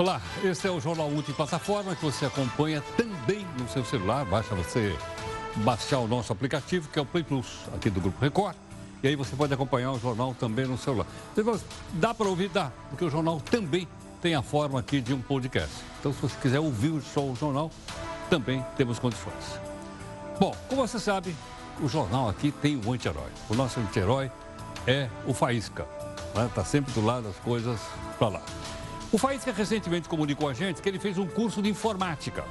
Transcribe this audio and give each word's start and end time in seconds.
Olá, 0.00 0.18
esse 0.42 0.66
é 0.66 0.70
o 0.70 0.80
Jornal 0.80 1.10
Multiplataforma 1.10 1.94
que 1.94 2.02
você 2.02 2.24
acompanha 2.24 2.82
também 2.96 3.46
no 3.58 3.68
seu 3.68 3.84
celular. 3.84 4.24
Basta 4.24 4.54
você 4.54 4.96
baixar 5.56 5.98
o 5.98 6.08
nosso 6.08 6.32
aplicativo, 6.32 6.88
que 6.88 6.98
é 6.98 7.02
o 7.02 7.04
Play 7.04 7.22
Plus, 7.22 7.46
aqui 7.76 7.90
do 7.90 8.00
Grupo 8.00 8.18
Record. 8.18 8.56
E 9.02 9.08
aí 9.08 9.14
você 9.14 9.36
pode 9.36 9.52
acompanhar 9.52 9.92
o 9.92 10.00
jornal 10.00 10.34
também 10.40 10.64
no 10.64 10.78
celular. 10.78 11.06
Dá 11.92 12.14
para 12.14 12.26
ouvir? 12.26 12.48
Dá, 12.48 12.72
porque 12.88 13.04
o 13.04 13.10
jornal 13.10 13.42
também 13.42 13.86
tem 14.22 14.34
a 14.34 14.40
forma 14.40 14.80
aqui 14.80 15.02
de 15.02 15.12
um 15.12 15.20
podcast. 15.20 15.84
Então, 16.00 16.14
se 16.14 16.22
você 16.22 16.36
quiser 16.40 16.60
ouvir 16.60 16.98
só 17.02 17.20
o 17.22 17.36
jornal, 17.36 17.70
também 18.30 18.64
temos 18.78 18.98
condições. 18.98 19.60
Bom, 20.40 20.56
como 20.66 20.80
você 20.80 20.98
sabe, 20.98 21.36
o 21.78 21.86
jornal 21.86 22.26
aqui 22.30 22.50
tem 22.50 22.80
um 22.86 22.90
anti-herói. 22.90 23.28
O 23.50 23.54
nosso 23.54 23.78
anti-herói 23.78 24.32
é 24.86 25.10
o 25.26 25.34
Faísca. 25.34 25.86
Está 26.28 26.42
né? 26.42 26.50
Tá 26.54 26.64
sempre 26.64 26.90
do 26.94 27.04
lado 27.04 27.24
das 27.24 27.36
coisas 27.36 27.78
para 28.18 28.28
lá. 28.28 28.42
O 29.12 29.18
Faísca 29.18 29.52
recentemente 29.52 30.08
comunicou 30.08 30.48
a 30.48 30.54
gente 30.54 30.80
que 30.80 30.88
ele 30.88 30.98
fez 30.98 31.18
um 31.18 31.26
curso 31.26 31.60
de 31.60 31.68
informática. 31.68 32.44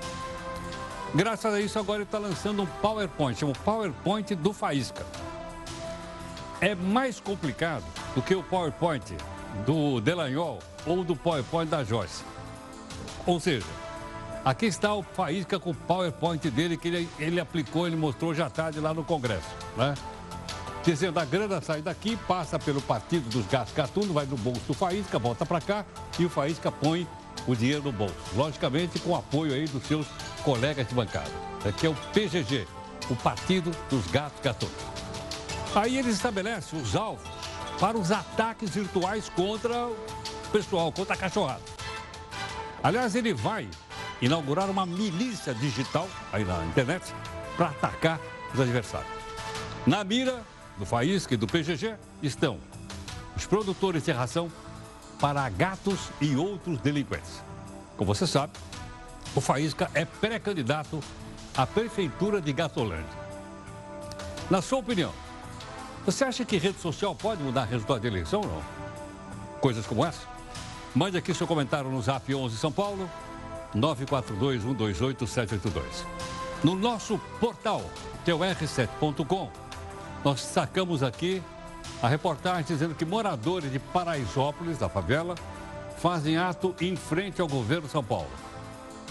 Graças 1.16 1.54
a 1.54 1.60
isso, 1.62 1.80
agora 1.80 2.00
ele 2.00 2.04
está 2.04 2.18
lançando 2.18 2.62
um 2.62 2.66
PowerPoint, 2.66 3.46
o 3.46 3.54
PowerPoint 3.64 4.36
do 4.36 4.52
Faísca. 4.52 5.06
É 6.60 6.76
mais 6.76 7.20
complicado 7.20 7.86
do 8.14 8.22
que 8.22 8.36
o 8.36 8.44
PowerPoint 8.44 9.16
do 9.66 10.02
Delanhol 10.02 10.60
ou 10.86 11.04
do 11.04 11.16
PowerPoint 11.16 11.70
da 11.70 11.84
Joyce. 11.84 12.24
Ou 13.26 13.40
seja, 13.40 13.66
aqui 14.44 14.66
está 14.66 14.94
o 14.94 15.02
Faísca 15.02 15.58
com 15.60 15.72
o 15.72 15.76
PowerPoint 15.76 16.50
dele 16.52 16.76
que 16.76 16.90
ele, 16.90 17.10
ele 17.18 17.40
aplicou, 17.40 17.88
ele 17.88 17.96
mostrou 17.96 18.36
já 18.36 18.50
tarde 18.50 18.82
lá 18.82 18.94
no 18.94 19.04
Congresso, 19.04 19.48
né? 19.78 19.94
Dizendo 20.84 21.20
a 21.20 21.26
grana 21.26 21.62
sai 21.62 21.82
daqui, 21.82 22.16
passa 22.28 22.58
pelo 22.58 22.82
Partido 22.82 23.30
dos 23.30 23.46
Gastos 23.48 23.76
Gatuno, 23.76 24.14
vai 24.14 24.26
no 24.26 24.38
bolso 24.38 24.62
do 24.68 24.74
Faísca, 24.74 25.20
volta 25.20 25.46
para 25.46 25.60
cá 25.60 25.86
e 26.18 26.26
o 26.26 26.30
Faísca 26.30 26.72
põe 26.72 27.08
o 27.46 27.56
dinheiro 27.56 27.84
no 27.84 27.92
bolso. 27.92 28.16
Logicamente 28.36 28.98
com 29.00 29.12
o 29.12 29.16
apoio 29.16 29.54
aí 29.54 29.66
dos 29.68 29.84
seus 29.84 30.08
colegas 30.44 30.88
de 30.88 30.96
bancada, 30.96 31.30
que 31.78 31.86
é 31.86 31.90
o 31.90 31.96
PGG, 32.14 32.66
o 33.10 33.16
Partido 33.16 33.72
dos 33.90 34.08
Gastos 34.08 34.42
Gatunos. 34.42 34.76
Aí 35.76 35.98
eles 35.98 36.16
estabelecem 36.16 36.80
os 36.80 36.96
alvos 36.96 37.28
para 37.80 37.98
os 37.98 38.12
ataques 38.12 38.72
virtuais 38.72 39.30
contra 39.30 39.88
o 39.88 39.96
pessoal, 40.52 40.92
contra 40.92 41.14
a 41.14 41.18
cachorrada. 41.18 41.62
Aliás, 42.82 43.16
ele 43.16 43.34
vai 43.34 43.70
inaugurar 44.22 44.70
uma 44.70 44.86
milícia 44.86 45.54
digital 45.54 46.08
aí 46.32 46.44
na 46.44 46.66
internet 46.66 47.14
para 47.56 47.68
atacar 47.68 48.20
os 48.54 48.60
adversários. 48.60 49.12
Na 49.86 50.04
mira 50.04 50.44
do 50.80 50.86
Faísca 50.86 51.34
e 51.34 51.38
do 51.38 51.46
PGG 51.46 51.96
estão 52.24 52.58
os 53.36 53.46
produtores 53.46 54.06
de 54.06 54.14
ração 54.14 54.50
para 55.20 55.50
gatos 55.50 56.10
e 56.22 56.38
outros 56.38 56.80
delinquentes. 56.80 57.44
Como 57.98 58.14
você 58.14 58.26
sabe, 58.26 58.54
o 59.36 59.42
Faísca 59.42 59.92
é 59.94 60.06
pré-candidato 60.06 61.04
à 61.56 61.68
prefeitura 61.68 62.42
de 62.42 62.54
Gatolândia. 62.54 63.20
Na 64.50 64.62
sua 64.62 64.80
opinião, 64.80 65.12
você 66.06 66.24
acha 66.24 66.46
que 66.46 66.56
rede 66.58 66.80
social 66.80 67.14
pode 67.14 67.44
mudar 67.44 67.66
resultado 67.66 68.00
da 68.02 68.08
eleição 68.08 68.40
ou 68.42 68.48
não? 68.48 68.64
Coisas 69.60 69.86
como 69.86 70.06
essa? 70.06 70.26
Mande 70.96 71.18
aqui 71.18 71.34
seu 71.34 71.46
comentário 71.46 71.92
no 71.92 72.02
Zap 72.02 72.34
11 72.34 72.58
São 72.58 72.72
Paulo, 72.72 73.12
942-128-782. 73.76 75.84
No 76.64 76.76
nosso 76.76 77.20
portal, 77.40 77.84
teu-r7.com, 78.26 79.52
nós 80.24 80.42
sacamos 80.42 81.04
aqui 81.04 81.42
a 82.02 82.08
reportagem 82.08 82.64
dizendo 82.64 82.96
que 82.96 83.06
moradores 83.06 83.72
de 83.72 83.80
Paraisópolis, 83.80 84.78
da 84.78 84.90
favela, 84.90 85.36
fazem 85.98 86.38
ato 86.38 86.76
em 86.80 86.96
frente 86.96 87.42
ao 87.42 87.48
governo 87.48 87.88
de 87.88 87.92
São 87.92 88.04
Paulo. 88.04 88.30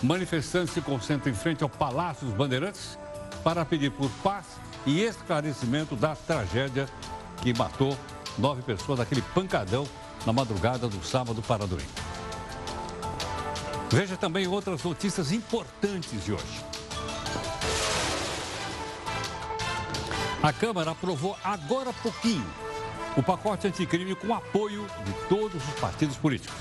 Manifestantes 0.03 0.73
se 0.73 0.81
concentram 0.81 1.33
em 1.33 1.35
frente 1.35 1.63
ao 1.63 1.69
Palácio 1.69 2.27
dos 2.27 2.35
Bandeirantes 2.35 2.99
para 3.43 3.65
pedir 3.65 3.91
por 3.91 4.11
paz 4.23 4.47
e 4.87 5.03
esclarecimento 5.03 5.97
da 5.97 6.15
tragédia 6.15 6.89
que 7.43 7.53
matou 7.53 7.97
nove 8.39 8.63
pessoas 8.63 8.99
naquele 8.99 9.23
pancadão 9.35 9.87
na 10.25 10.33
madrugada 10.33 10.89
do 10.89 11.05
sábado 11.05 11.43
para 11.43 11.67
domingo. 11.67 11.89
Veja 13.91 14.17
também 14.17 14.47
outras 14.47 14.83
notícias 14.83 15.33
importantes 15.33 16.25
de 16.25 16.33
hoje. 16.33 16.68
A 20.49 20.53
Câmara 20.55 20.93
aprovou 20.93 21.37
agora 21.45 21.93
pouquinho 21.93 22.47
o 23.15 23.23
pacote 23.23 23.67
anticrime 23.67 24.15
com 24.15 24.33
apoio 24.33 24.87
de 25.05 25.13
todos 25.29 25.63
os 25.63 25.75
partidos 25.79 26.17
políticos. 26.17 26.57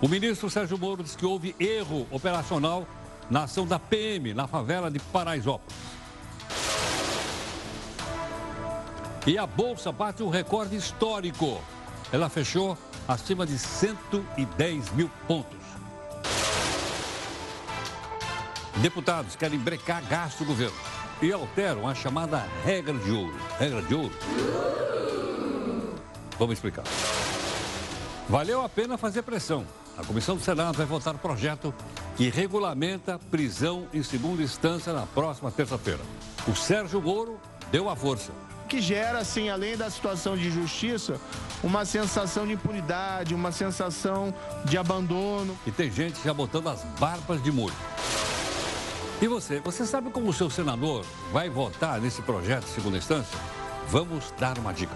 O 0.00 0.06
ministro 0.06 0.48
Sérgio 0.48 0.78
Moro 0.78 1.02
disse 1.02 1.18
que 1.18 1.26
houve 1.26 1.56
erro 1.58 2.06
operacional 2.08 2.86
na 3.28 3.42
ação 3.42 3.66
da 3.66 3.80
PM 3.80 4.32
na 4.32 4.46
favela 4.46 4.88
de 4.88 5.00
Paraisópolis. 5.00 5.76
E 9.26 9.36
a 9.36 9.48
Bolsa 9.48 9.90
bate 9.90 10.22
um 10.22 10.28
recorde 10.28 10.76
histórico. 10.76 11.60
Ela 12.12 12.28
fechou 12.28 12.78
acima 13.08 13.44
de 13.44 13.58
110 13.58 14.92
mil 14.92 15.10
pontos. 15.26 15.59
Deputados 18.76 19.36
querem 19.36 19.58
brecar 19.58 20.02
gasto 20.06 20.38
do 20.38 20.44
governo 20.46 20.76
e 21.20 21.32
alteram 21.32 21.86
a 21.86 21.94
chamada 21.94 22.46
regra 22.64 22.94
de 22.94 23.10
ouro. 23.10 23.36
Regra 23.58 23.82
de 23.82 23.94
ouro? 23.94 24.14
Vamos 26.38 26.54
explicar. 26.54 26.84
Valeu 28.28 28.62
a 28.62 28.68
pena 28.68 28.96
fazer 28.96 29.22
pressão. 29.22 29.66
A 29.98 30.04
Comissão 30.04 30.36
do 30.36 30.42
Senado 30.42 30.76
vai 30.76 30.86
votar 30.86 31.14
o 31.14 31.18
projeto 31.18 31.74
que 32.16 32.30
regulamenta 32.30 33.18
prisão 33.30 33.86
em 33.92 34.02
segunda 34.02 34.42
instância 34.42 34.92
na 34.92 35.04
próxima 35.04 35.50
terça-feira. 35.50 36.00
O 36.48 36.54
Sérgio 36.54 37.02
Moro 37.02 37.38
deu 37.70 37.90
a 37.90 37.96
força. 37.96 38.32
Que 38.68 38.80
gera, 38.80 39.18
assim, 39.18 39.48
além 39.48 39.76
da 39.76 39.90
situação 39.90 40.36
de 40.36 40.50
justiça, 40.50 41.20
uma 41.62 41.84
sensação 41.84 42.46
de 42.46 42.52
impunidade, 42.52 43.34
uma 43.34 43.52
sensação 43.52 44.32
de 44.64 44.78
abandono. 44.78 45.58
E 45.66 45.72
tem 45.72 45.90
gente 45.90 46.22
já 46.22 46.32
botando 46.32 46.68
as 46.68 46.82
barbas 46.98 47.42
de 47.42 47.50
molho. 47.50 47.74
E 49.22 49.28
você, 49.28 49.60
você 49.60 49.84
sabe 49.84 50.10
como 50.10 50.30
o 50.30 50.32
seu 50.32 50.48
senador 50.48 51.04
vai 51.30 51.50
votar 51.50 52.00
nesse 52.00 52.22
projeto 52.22 52.64
de 52.64 52.70
segunda 52.70 52.96
instância? 52.96 53.38
Vamos 53.86 54.32
dar 54.38 54.58
uma 54.58 54.72
dica. 54.72 54.94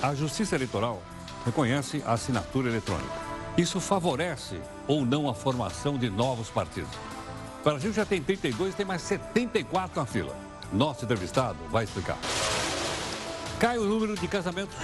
A 0.00 0.14
Justiça 0.14 0.54
Eleitoral 0.54 1.02
reconhece 1.44 2.04
a 2.06 2.12
assinatura 2.12 2.68
eletrônica. 2.68 3.10
Isso 3.58 3.80
favorece 3.80 4.60
ou 4.86 5.04
não 5.04 5.28
a 5.28 5.34
formação 5.34 5.98
de 5.98 6.08
novos 6.08 6.50
partidos. 6.50 6.92
O 7.60 7.64
Brasil 7.64 7.92
já 7.92 8.06
tem 8.06 8.22
32 8.22 8.76
tem 8.76 8.86
mais 8.86 9.02
74 9.02 9.98
na 9.98 10.06
fila. 10.06 10.36
Nosso 10.72 11.04
entrevistado 11.04 11.58
vai 11.68 11.82
explicar. 11.82 12.16
Cai 13.58 13.76
o 13.76 13.86
número 13.86 14.14
de 14.14 14.28
casamentos 14.28 14.76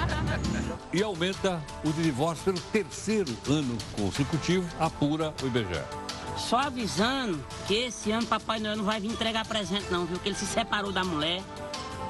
e 0.94 1.02
aumenta 1.02 1.62
o 1.84 1.92
de 1.92 2.02
divórcio 2.02 2.44
pelo 2.44 2.60
terceiro 2.72 3.32
ano 3.46 3.76
consecutivo, 3.96 4.66
apura 4.80 5.34
o 5.42 5.46
IBGE. 5.46 6.03
Só 6.36 6.58
avisando 6.58 7.42
que 7.66 7.74
esse 7.74 8.10
ano 8.10 8.26
Papai 8.26 8.58
Noel 8.58 8.76
não 8.76 8.84
vai 8.84 9.00
vir 9.00 9.10
entregar 9.10 9.46
presente 9.46 9.86
não, 9.90 10.04
viu? 10.04 10.18
Que 10.18 10.28
ele 10.28 10.36
se 10.36 10.46
separou 10.46 10.92
da 10.92 11.04
mulher, 11.04 11.42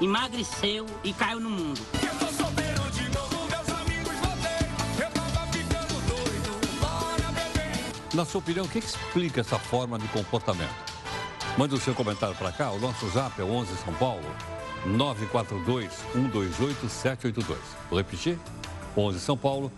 emagreceu 0.00 0.86
e 1.02 1.12
caiu 1.12 1.40
no 1.40 1.50
mundo. 1.50 1.80
Na 8.14 8.24
sua 8.24 8.38
opinião, 8.38 8.64
o 8.64 8.68
que 8.68 8.78
explica 8.78 9.40
essa 9.40 9.58
forma 9.58 9.98
de 9.98 10.06
comportamento? 10.08 10.72
Mande 11.58 11.74
o 11.74 11.80
seu 11.80 11.94
comentário 11.94 12.36
para 12.36 12.52
cá. 12.52 12.70
O 12.70 12.78
nosso 12.78 13.08
zap 13.10 13.40
é 13.40 13.44
11 13.44 13.76
São 13.84 13.92
Paulo, 13.94 14.22
942-128-782. 14.86 17.56
Vou 17.90 17.98
repetir? 17.98 18.38
11 18.96 19.18
São 19.18 19.36
Paulo, 19.36 19.72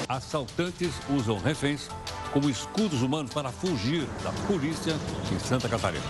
Assaltantes 0.09 0.89
usam 1.07 1.37
reféns 1.37 1.87
como 2.33 2.49
escudos 2.49 3.03
humanos 3.03 3.31
para 3.31 3.51
fugir 3.51 4.07
da 4.23 4.31
polícia 4.47 4.95
em 5.31 5.37
Santa 5.37 5.69
Catarina. 5.69 6.03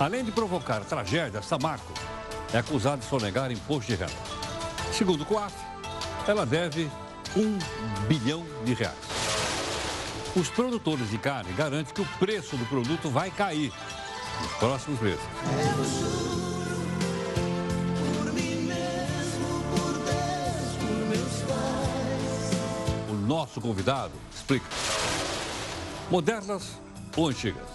Além 0.00 0.24
de 0.24 0.32
provocar 0.32 0.80
tragédia, 0.80 1.40
Samarco 1.40 1.92
é 2.52 2.58
acusada 2.58 2.96
de 2.96 3.04
sonegar 3.04 3.52
imposto 3.52 3.92
de 3.92 3.94
renda. 3.94 4.12
Segundo 4.90 5.20
o 5.20 5.26
COAF, 5.26 5.54
ela 6.26 6.44
deve 6.44 6.90
um 7.36 7.58
bilhão 8.08 8.44
de 8.64 8.74
reais. 8.74 8.96
Os 10.34 10.48
produtores 10.48 11.10
de 11.10 11.18
carne 11.18 11.52
garantem 11.52 11.92
que 11.92 12.00
o 12.00 12.06
preço 12.18 12.56
do 12.56 12.64
produto 12.66 13.10
vai 13.10 13.30
cair 13.30 13.72
nos 14.40 14.52
próximos 14.52 15.00
meses. 15.00 15.20
O 23.08 23.14
nosso 23.26 23.60
convidado 23.60 24.12
explica. 24.34 24.66
Modernas 26.10 26.80
ou 27.16 27.28
antigas? 27.28 27.68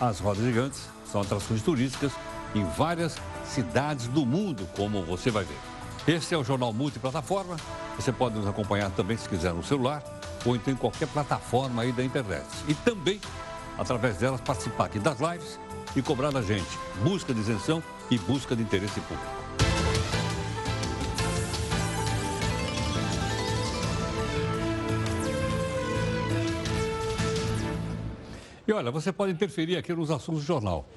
As 0.00 0.20
rodas 0.20 0.44
gigantes 0.44 0.88
são 1.10 1.20
atrações 1.20 1.62
turísticas 1.62 2.12
em 2.54 2.64
várias 2.64 3.16
cidades 3.44 4.06
do 4.08 4.24
mundo, 4.24 4.68
como 4.76 5.02
você 5.02 5.30
vai 5.30 5.44
ver. 5.44 5.58
Esse 6.06 6.34
é 6.34 6.38
o 6.38 6.44
Jornal 6.44 6.72
Multiplataforma. 6.72 7.56
Você 7.96 8.12
pode 8.12 8.36
nos 8.36 8.46
acompanhar 8.46 8.90
também, 8.90 9.16
se 9.16 9.28
quiser, 9.28 9.52
no 9.52 9.62
celular 9.62 10.02
ou 10.44 10.56
então 10.56 10.72
em 10.72 10.76
qualquer 10.76 11.08
plataforma 11.08 11.82
aí 11.82 11.92
da 11.92 12.02
internet. 12.02 12.46
E 12.66 12.74
também, 12.74 13.20
através 13.78 14.16
delas, 14.16 14.40
participar 14.40 14.86
aqui 14.86 14.98
das 14.98 15.18
lives 15.20 15.58
e 15.94 16.02
cobrar 16.02 16.30
da 16.30 16.42
gente 16.42 16.78
busca 17.02 17.34
de 17.34 17.40
isenção 17.40 17.82
e 18.10 18.18
busca 18.18 18.56
de 18.56 18.62
interesse 18.62 19.00
público. 19.00 19.40
E 28.66 28.72
olha, 28.72 28.90
você 28.92 29.12
pode 29.12 29.32
interferir 29.32 29.76
aqui 29.76 29.92
nos 29.92 30.12
assuntos 30.12 30.42
do 30.42 30.46
jornal. 30.46 30.88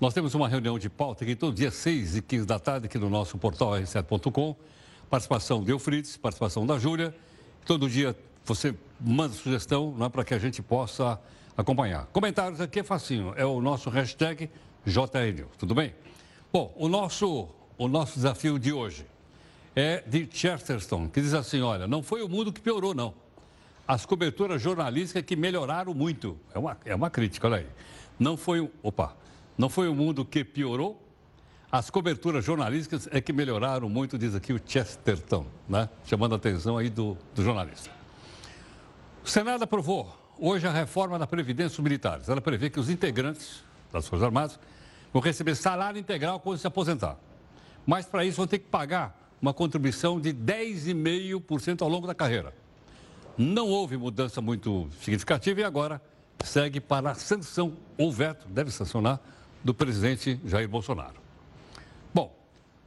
Nós 0.00 0.14
temos 0.14 0.34
uma 0.34 0.48
reunião 0.48 0.78
de 0.78 0.88
pauta 0.88 1.24
aqui 1.24 1.36
todo 1.36 1.54
dia 1.54 1.70
6 1.70 2.16
e 2.16 2.22
15 2.22 2.46
da 2.46 2.58
tarde 2.58 2.86
aqui 2.86 2.96
no 2.96 3.10
nosso 3.10 3.36
portal 3.36 3.72
r7.com. 3.72 4.56
Participação 5.10 5.64
de 5.64 5.70
Eufrides, 5.70 6.16
participação 6.16 6.66
da 6.66 6.78
Júlia. 6.78 7.14
Todo 7.64 7.88
dia 7.88 8.14
você 8.44 8.74
manda 9.00 9.32
sugestão 9.34 9.96
é, 10.00 10.08
para 10.08 10.24
que 10.24 10.34
a 10.34 10.38
gente 10.38 10.62
possa 10.62 11.18
acompanhar. 11.56 12.06
Comentários 12.12 12.60
aqui 12.60 12.80
é 12.80 12.82
facinho, 12.82 13.32
é 13.36 13.44
o 13.44 13.60
nosso 13.60 13.88
hashtag 13.90 14.50
JRNews, 14.84 15.56
tudo 15.58 15.74
bem? 15.74 15.94
Bom, 16.52 16.74
o 16.76 16.88
nosso, 16.88 17.48
o 17.76 17.88
nosso 17.88 18.14
desafio 18.14 18.58
de 18.58 18.72
hoje 18.72 19.06
é 19.74 20.02
de 20.06 20.28
Chesterton, 20.30 21.08
que 21.08 21.20
diz 21.20 21.32
assim, 21.32 21.60
olha, 21.62 21.86
não 21.86 22.02
foi 22.02 22.22
o 22.22 22.28
mundo 22.28 22.52
que 22.52 22.60
piorou, 22.60 22.94
não. 22.94 23.14
As 23.86 24.04
coberturas 24.04 24.60
jornalísticas 24.60 25.22
que 25.22 25.36
melhoraram 25.36 25.94
muito. 25.94 26.38
É 26.54 26.58
uma, 26.58 26.76
é 26.84 26.94
uma 26.94 27.08
crítica, 27.08 27.46
olha 27.46 27.58
aí. 27.58 27.66
Não 28.18 28.36
foi, 28.36 28.70
opa, 28.82 29.16
não 29.56 29.70
foi 29.70 29.88
o 29.88 29.94
mundo 29.94 30.24
que 30.24 30.44
piorou, 30.44 31.02
as 31.70 31.90
coberturas 31.90 32.44
jornalísticas 32.44 33.08
é 33.12 33.20
que 33.20 33.32
melhoraram 33.32 33.88
muito, 33.90 34.18
diz 34.18 34.34
aqui 34.34 34.54
o 34.54 34.60
Chesterton, 34.64 35.46
né? 35.68 35.88
chamando 36.06 36.32
a 36.32 36.36
atenção 36.36 36.78
aí 36.78 36.88
do, 36.88 37.16
do 37.34 37.42
jornalista. 37.42 37.90
O 39.22 39.28
Senado 39.28 39.62
aprovou 39.64 40.16
hoje 40.38 40.66
a 40.66 40.72
reforma 40.72 41.18
da 41.18 41.26
Previdência 41.26 41.76
dos 41.76 41.80
Militares. 41.80 42.28
Ela 42.28 42.40
prevê 42.40 42.70
que 42.70 42.80
os 42.80 42.88
integrantes 42.88 43.62
das 43.92 44.08
Forças 44.08 44.24
Armadas 44.24 44.58
vão 45.12 45.20
receber 45.20 45.54
salário 45.54 45.98
integral 45.98 46.40
quando 46.40 46.58
se 46.58 46.66
aposentar. 46.66 47.18
Mas 47.86 48.06
para 48.06 48.24
isso 48.24 48.38
vão 48.38 48.46
ter 48.46 48.58
que 48.58 48.68
pagar 48.68 49.36
uma 49.40 49.52
contribuição 49.52 50.18
de 50.18 50.32
10,5% 50.32 51.82
ao 51.82 51.88
longo 51.88 52.06
da 52.06 52.14
carreira. 52.14 52.54
Não 53.36 53.68
houve 53.68 53.96
mudança 53.98 54.40
muito 54.40 54.88
significativa 55.02 55.60
e 55.60 55.64
agora 55.64 56.00
segue 56.42 56.80
para 56.80 57.10
a 57.10 57.14
sanção 57.14 57.76
ou 57.98 58.10
veto, 58.10 58.48
deve 58.48 58.70
sancionar, 58.70 59.20
do 59.62 59.74
presidente 59.74 60.40
Jair 60.44 60.68
Bolsonaro. 60.68 61.27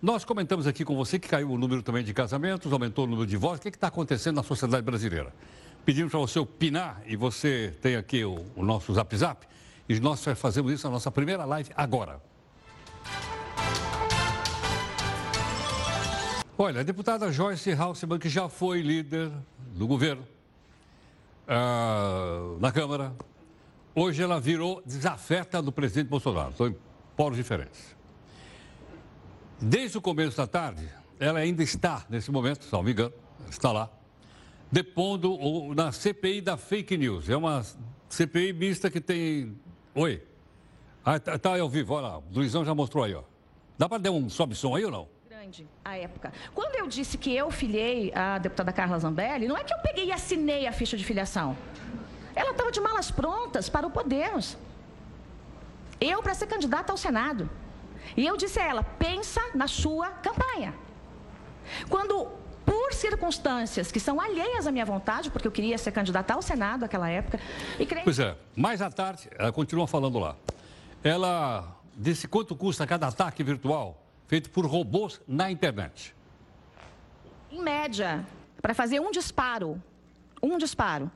Nós 0.02 0.26
comentamos 0.26 0.66
aqui 0.66 0.84
com 0.84 0.96
você 0.96 1.20
que 1.20 1.28
caiu 1.28 1.52
o 1.52 1.58
número 1.58 1.84
também 1.84 2.04
de 2.04 2.14
casamentos, 2.14 2.74
aumentou 2.74 3.06
o 3.06 3.08
número 3.08 3.28
de 3.28 3.38
votos. 3.38 3.60
O 3.60 3.62
que 3.62 3.70
está 3.70 3.88
acontecendo 3.88 4.38
na 4.38 4.44
sociedade 4.44 4.84
brasileira? 4.84 5.34
Pedimos 5.86 6.12
para 6.12 6.20
você 6.20 6.40
opinar 6.40 7.02
e 7.06 7.16
você 7.16 7.74
tem 7.82 7.96
aqui 7.96 8.26
o, 8.26 8.44
o 8.56 8.66
nosso 8.66 8.94
zap 8.94 9.16
zap. 9.16 9.48
E 9.88 10.00
nós 10.00 10.24
fazemos 10.36 10.72
isso 10.72 10.88
na 10.88 10.94
nossa 10.94 11.12
primeira 11.12 11.46
live 11.46 11.70
agora. 11.76 12.20
Olha, 16.58 16.82
a 16.82 16.84
deputada 16.84 17.32
Joyce 17.32 17.72
Halseman, 17.72 18.18
que 18.18 18.30
já 18.30 18.50
foi 18.50 18.82
líder 18.82 19.32
do 19.76 19.86
governo 19.86 20.26
uh, 21.48 22.60
na 22.60 22.72
Câmara, 22.72 23.14
Hoje 23.94 24.24
ela 24.24 24.40
virou 24.40 24.82
desafeta 24.86 25.62
do 25.62 25.70
presidente 25.70 26.08
Bolsonaro. 26.08 26.54
São 26.56 26.74
polos 27.16 27.36
diferentes. 27.36 27.94
Desde 29.62 29.96
o 29.96 30.02
começo 30.02 30.38
da 30.38 30.48
tarde, 30.48 30.90
ela 31.20 31.38
ainda 31.38 31.62
está, 31.62 32.04
nesse 32.10 32.32
momento, 32.32 32.64
se 32.64 32.74
não 32.74 32.82
me 32.82 32.94
engano, 32.94 33.14
está 33.48 33.72
lá, 33.72 33.92
depondo 34.72 35.38
na 35.76 35.92
CPI 35.92 36.42
da 36.42 36.58
fake 36.58 36.98
news. 36.98 37.30
É 37.30 37.38
uma 37.38 37.64
CPI 38.10 38.54
mista 38.54 38.90
que 38.90 39.00
tem. 39.00 39.56
Oi. 39.94 40.26
Ah, 41.06 41.20
tá, 41.20 41.38
tá 41.38 41.60
ao 41.60 41.70
vivo, 41.70 41.94
olha 41.94 42.08
lá. 42.08 42.18
O 42.18 42.24
Luizão 42.34 42.66
já 42.66 42.74
mostrou 42.74 43.04
aí, 43.04 43.14
ó. 43.14 43.22
Dá 43.78 43.88
para 43.88 44.00
dar 44.00 44.10
um 44.10 44.30
sobe-som 44.32 44.76
aí 44.76 44.84
ou 44.84 44.90
não? 44.90 45.08
Grande, 45.30 45.68
a 45.86 45.96
época. 45.96 46.34
Quando 46.56 46.76
eu 46.78 46.88
disse 46.88 47.16
que 47.16 47.36
eu 47.36 47.52
filiei 47.52 48.12
a 48.16 48.40
deputada 48.40 48.74
Carla 48.74 48.98
Zambelli, 48.98 49.48
não 49.48 49.58
é 49.58 49.64
que 49.64 49.74
eu 49.74 49.80
peguei 49.80 50.06
e 50.06 50.12
assinei 50.12 50.66
a 50.66 50.72
ficha 50.72 50.98
de 50.98 51.06
filiação. 51.06 51.56
Ela 52.36 52.50
estava 52.50 52.72
de 52.72 52.82
malas 52.82 53.12
prontas 53.12 53.70
para 53.70 53.86
o 53.86 53.92
Podemos. 53.92 54.58
Eu 56.00 56.24
para 56.24 56.34
ser 56.34 56.48
candidata 56.48 56.92
ao 56.92 56.98
Senado. 56.98 57.48
E 58.16 58.26
eu 58.26 58.38
disse 58.38 58.60
a 58.60 58.64
ela: 58.64 58.84
pensa 58.84 59.42
na 59.54 59.68
sua 59.68 60.10
campanha. 60.10 60.74
Quando, 61.90 62.28
por 62.66 62.94
circunstâncias 62.94 63.92
que 63.92 64.00
são 64.00 64.20
alheias 64.20 64.68
à 64.68 64.72
minha 64.72 64.86
vontade, 64.86 65.30
porque 65.30 65.48
eu 65.48 65.52
queria 65.52 65.78
ser 65.78 65.92
candidata 65.92 66.34
ao 66.34 66.42
Senado 66.42 66.82
naquela 66.82 67.10
época. 67.10 67.40
E 67.80 67.86
creio... 67.86 68.04
Pois 68.04 68.20
é, 68.20 68.36
mais 68.56 68.82
à 68.82 68.90
tarde, 68.90 69.30
ela 69.38 69.52
continua 69.52 69.88
falando 69.88 70.20
lá. 70.20 70.36
Ela 71.04 71.76
disse 71.96 72.28
quanto 72.28 72.56
custa 72.56 72.86
cada 72.86 73.08
ataque 73.08 73.44
virtual 73.44 73.98
feito 74.28 74.50
por 74.50 74.66
robôs 74.66 75.20
na 75.28 75.52
internet. 75.52 76.16
Em 77.52 77.62
média, 77.62 78.26
para 78.62 78.74
fazer 78.74 79.00
um 79.00 79.12
disparo, 79.12 79.82
um 80.42 80.58
disparo, 80.58 81.12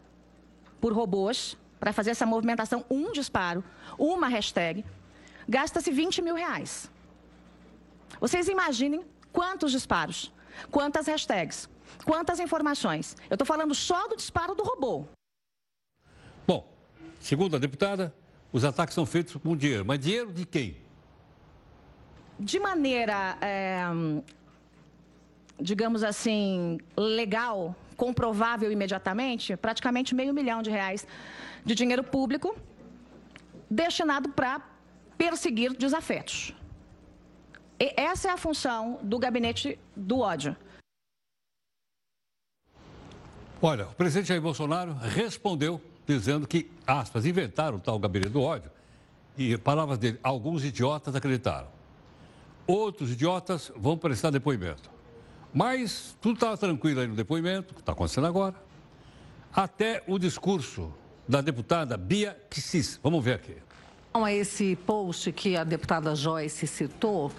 por 0.81 0.91
robôs 0.91 1.57
para 1.79 1.93
fazer 1.93 2.11
essa 2.11 2.25
movimentação, 2.25 2.83
um 2.89 3.11
disparo, 3.11 3.63
uma 3.97 4.27
hashtag, 4.27 4.83
gasta-se 5.47 5.91
20 5.91 6.21
mil 6.21 6.35
reais. 6.35 6.89
Vocês 8.19 8.47
imaginem 8.47 9.03
quantos 9.31 9.71
disparos, 9.71 10.31
quantas 10.71 11.07
hashtags, 11.07 11.69
quantas 12.03 12.39
informações. 12.39 13.15
Eu 13.29 13.35
estou 13.35 13.45
falando 13.45 13.73
só 13.75 14.07
do 14.07 14.15
disparo 14.15 14.55
do 14.55 14.63
robô. 14.63 15.05
Bom, 16.47 16.71
segundo 17.19 17.55
a 17.55 17.59
deputada, 17.59 18.13
os 18.51 18.63
ataques 18.63 18.95
são 18.95 19.05
feitos 19.05 19.35
com 19.35 19.55
dinheiro. 19.55 19.85
Mas 19.85 19.99
dinheiro 19.99 20.31
de 20.31 20.45
quem? 20.45 20.77
De 22.39 22.59
maneira, 22.59 23.37
é, 23.41 23.83
digamos 25.59 26.03
assim, 26.03 26.77
legal, 26.97 27.75
comprovável 27.95 28.71
imediatamente, 28.71 29.55
praticamente 29.55 30.13
meio 30.13 30.33
milhão 30.33 30.61
de 30.61 30.69
reais 30.69 31.07
de 31.63 31.73
dinheiro 31.73 32.03
público 32.03 32.55
destinado 33.69 34.29
para 34.29 34.61
perseguir 35.17 35.75
desafetos. 35.75 36.53
E 37.79 37.93
essa 37.97 38.29
é 38.29 38.31
a 38.31 38.37
função 38.37 38.99
do 39.01 39.19
gabinete 39.19 39.77
do 39.95 40.19
ódio. 40.19 40.55
Olha, 43.61 43.87
o 43.87 43.93
presidente 43.93 44.27
Jair 44.27 44.41
Bolsonaro 44.41 44.93
respondeu 44.93 45.81
dizendo 46.05 46.47
que, 46.47 46.69
aspas, 46.85 47.25
inventaram 47.25 47.77
o 47.77 47.79
tal 47.79 47.97
gabinete 47.97 48.31
do 48.31 48.41
ódio 48.41 48.69
e, 49.37 49.57
palavras 49.57 49.97
dele, 49.97 50.19
alguns 50.23 50.63
idiotas 50.63 51.15
acreditaram. 51.15 51.67
Outros 52.67 53.11
idiotas 53.11 53.71
vão 53.75 53.97
prestar 53.97 54.29
depoimento. 54.29 54.89
Mas 55.53 56.17
tudo 56.21 56.35
estava 56.35 56.57
tranquilo 56.57 56.99
aí 57.01 57.07
no 57.07 57.15
depoimento, 57.15 57.73
que 57.73 57.79
está 57.79 57.91
acontecendo 57.91 58.27
agora, 58.27 58.55
até 59.53 60.03
o 60.05 60.19
discurso 60.19 60.93
da 61.27 61.41
deputada 61.41 61.97
Bia 61.97 62.37
Kicis. 62.49 62.99
Vamos 63.01 63.23
ver 63.23 63.35
aqui. 63.35 63.64
A 64.23 64.31
esse 64.31 64.75
post 64.85 65.31
que 65.31 65.57
a 65.57 65.63
deputada 65.63 66.15
Joyce 66.15 66.67
citou, 66.67 67.31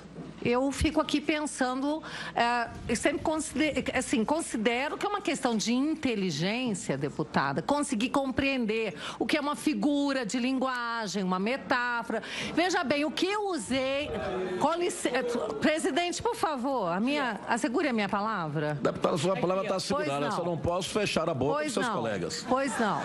eu 0.44 0.70
fico 0.70 1.00
aqui 1.00 1.20
pensando, 1.20 2.02
é, 2.34 2.94
sempre 2.94 3.22
considero, 3.22 3.84
assim, 3.94 4.24
considero 4.24 4.96
que 4.96 5.04
é 5.04 5.08
uma 5.08 5.20
questão 5.20 5.56
de 5.56 5.74
inteligência, 5.74 6.96
deputada, 6.96 7.62
conseguir 7.62 8.10
compreender 8.10 8.94
o 9.18 9.26
que 9.26 9.36
é 9.36 9.40
uma 9.40 9.56
figura 9.56 10.24
de 10.24 10.38
linguagem, 10.38 11.22
uma 11.22 11.38
metáfora. 11.38 12.22
Veja 12.54 12.84
bem, 12.84 13.04
o 13.04 13.10
que 13.10 13.26
eu 13.26 13.50
usei. 13.50 14.10
Presidente, 15.60 16.22
por 16.22 16.36
favor, 16.36 16.92
a 16.92 17.00
minha, 17.00 17.40
assegure 17.48 17.88
a 17.88 17.92
minha 17.92 18.08
palavra. 18.08 18.78
Deputada, 18.80 19.16
sua 19.16 19.36
palavra 19.36 19.64
está 19.64 19.80
segurada, 19.80 20.26
eu 20.26 20.32
só 20.32 20.44
não 20.44 20.56
posso 20.56 20.90
fechar 20.90 21.28
a 21.28 21.34
boca 21.34 21.54
pois 21.54 21.66
dos 21.66 21.74
seus 21.74 21.86
não. 21.86 21.94
colegas. 21.94 22.46
Pois 22.48 22.78
não. 22.78 23.00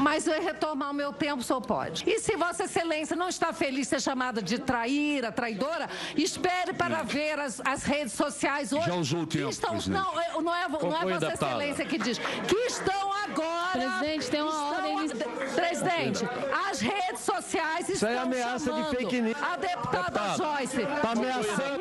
Mas 0.00 0.26
eu 0.26 0.40
retomar 0.40 0.90
o 0.90 0.94
meu 0.94 1.12
tempo, 1.12 1.42
só 1.42 1.60
pode. 1.70 2.02
E 2.04 2.18
se 2.18 2.34
Vossa 2.34 2.64
Excelência 2.64 3.14
não 3.14 3.28
está 3.28 3.52
feliz 3.52 3.82
de 3.82 3.90
ser 3.90 4.00
chamada 4.02 4.42
de 4.42 4.58
traíra, 4.58 5.30
traidora, 5.30 5.88
espere 6.16 6.72
para 6.72 7.04
ver 7.04 7.38
as, 7.38 7.62
as 7.64 7.84
redes 7.84 8.12
sociais 8.12 8.72
hoje. 8.72 8.86
Já 8.86 8.94
usou 8.96 9.20
o 9.20 9.26
tempo, 9.26 9.50
estão, 9.50 9.78
não, 9.86 10.12
não 10.42 10.52
é, 10.52 10.68
não 10.68 10.96
é 10.96 11.08
Vossa 11.20 11.32
Excelência 11.32 11.84
que 11.84 11.96
diz. 11.96 12.18
Que 12.18 12.56
estão 12.66 13.12
agora. 13.22 13.70
Presidente, 13.70 14.30
tem 14.30 14.42
uma 14.42 14.64
ordem. 14.64 15.08
Presidente, 15.54 16.28
as 16.68 16.80
redes 16.80 17.20
sociais 17.20 17.88
estão 17.88 17.94
Isso 17.94 18.06
é 18.06 18.18
ameaça 18.18 18.72
de 18.72 18.90
fake 18.96 19.20
news. 19.20 19.36
A 19.40 19.56
deputada 19.56 20.10
Deputado, 20.10 20.38
Joyce. 20.38 20.86
tá 21.00 21.12
ameaçando. 21.12 21.80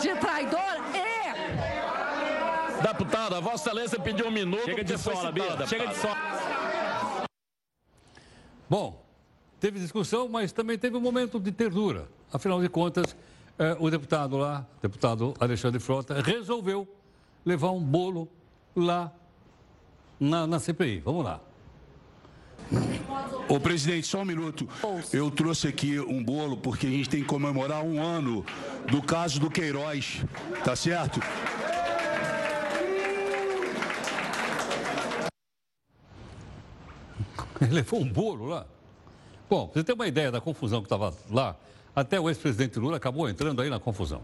De 0.00 0.16
traidora 0.16 0.80
e 0.94 1.06
Deputada, 2.82 3.40
Vossa 3.40 3.68
Excelência 3.70 4.00
pediu 4.00 4.26
um 4.26 4.32
minuto. 4.32 4.64
Chega 4.64 4.82
de 4.82 4.98
sola, 4.98 5.30
Bia. 5.30 5.64
Chega 5.68 5.86
de 5.86 5.96
sola. 5.96 6.85
Bom, 8.68 9.04
teve 9.60 9.78
discussão, 9.78 10.28
mas 10.28 10.52
também 10.52 10.78
teve 10.78 10.96
um 10.96 11.00
momento 11.00 11.38
de 11.38 11.52
ternura. 11.52 12.08
Afinal 12.32 12.60
de 12.60 12.68
contas, 12.68 13.16
eh, 13.58 13.76
o 13.78 13.90
deputado 13.90 14.36
lá, 14.36 14.66
deputado 14.82 15.34
Alexandre 15.38 15.80
Frota, 15.80 16.20
resolveu 16.20 16.88
levar 17.44 17.70
um 17.70 17.80
bolo 17.80 18.28
lá 18.74 19.12
na, 20.18 20.46
na 20.46 20.58
CPI. 20.58 21.00
Vamos 21.00 21.24
lá. 21.24 21.40
Ô, 23.48 23.60
presidente, 23.60 24.08
só 24.08 24.22
um 24.22 24.24
minuto. 24.24 24.68
Eu 25.12 25.30
trouxe 25.30 25.68
aqui 25.68 26.00
um 26.00 26.22
bolo 26.22 26.56
porque 26.56 26.86
a 26.86 26.90
gente 26.90 27.08
tem 27.08 27.20
que 27.20 27.26
comemorar 27.26 27.84
um 27.84 28.02
ano 28.02 28.44
do 28.90 29.00
caso 29.00 29.38
do 29.38 29.48
Queiroz, 29.48 30.24
tá 30.64 30.74
certo? 30.74 31.20
levou 37.72 38.00
um 38.00 38.08
bolo 38.08 38.46
lá. 38.46 38.66
Bom, 39.48 39.70
você 39.72 39.84
tem 39.84 39.94
uma 39.94 40.08
ideia 40.08 40.30
da 40.30 40.40
confusão 40.40 40.80
que 40.80 40.86
estava 40.86 41.14
lá, 41.30 41.56
até 41.94 42.20
o 42.20 42.28
ex-presidente 42.28 42.78
Lula 42.78 42.96
acabou 42.96 43.28
entrando 43.28 43.62
aí 43.62 43.70
na 43.70 43.78
confusão. 43.78 44.22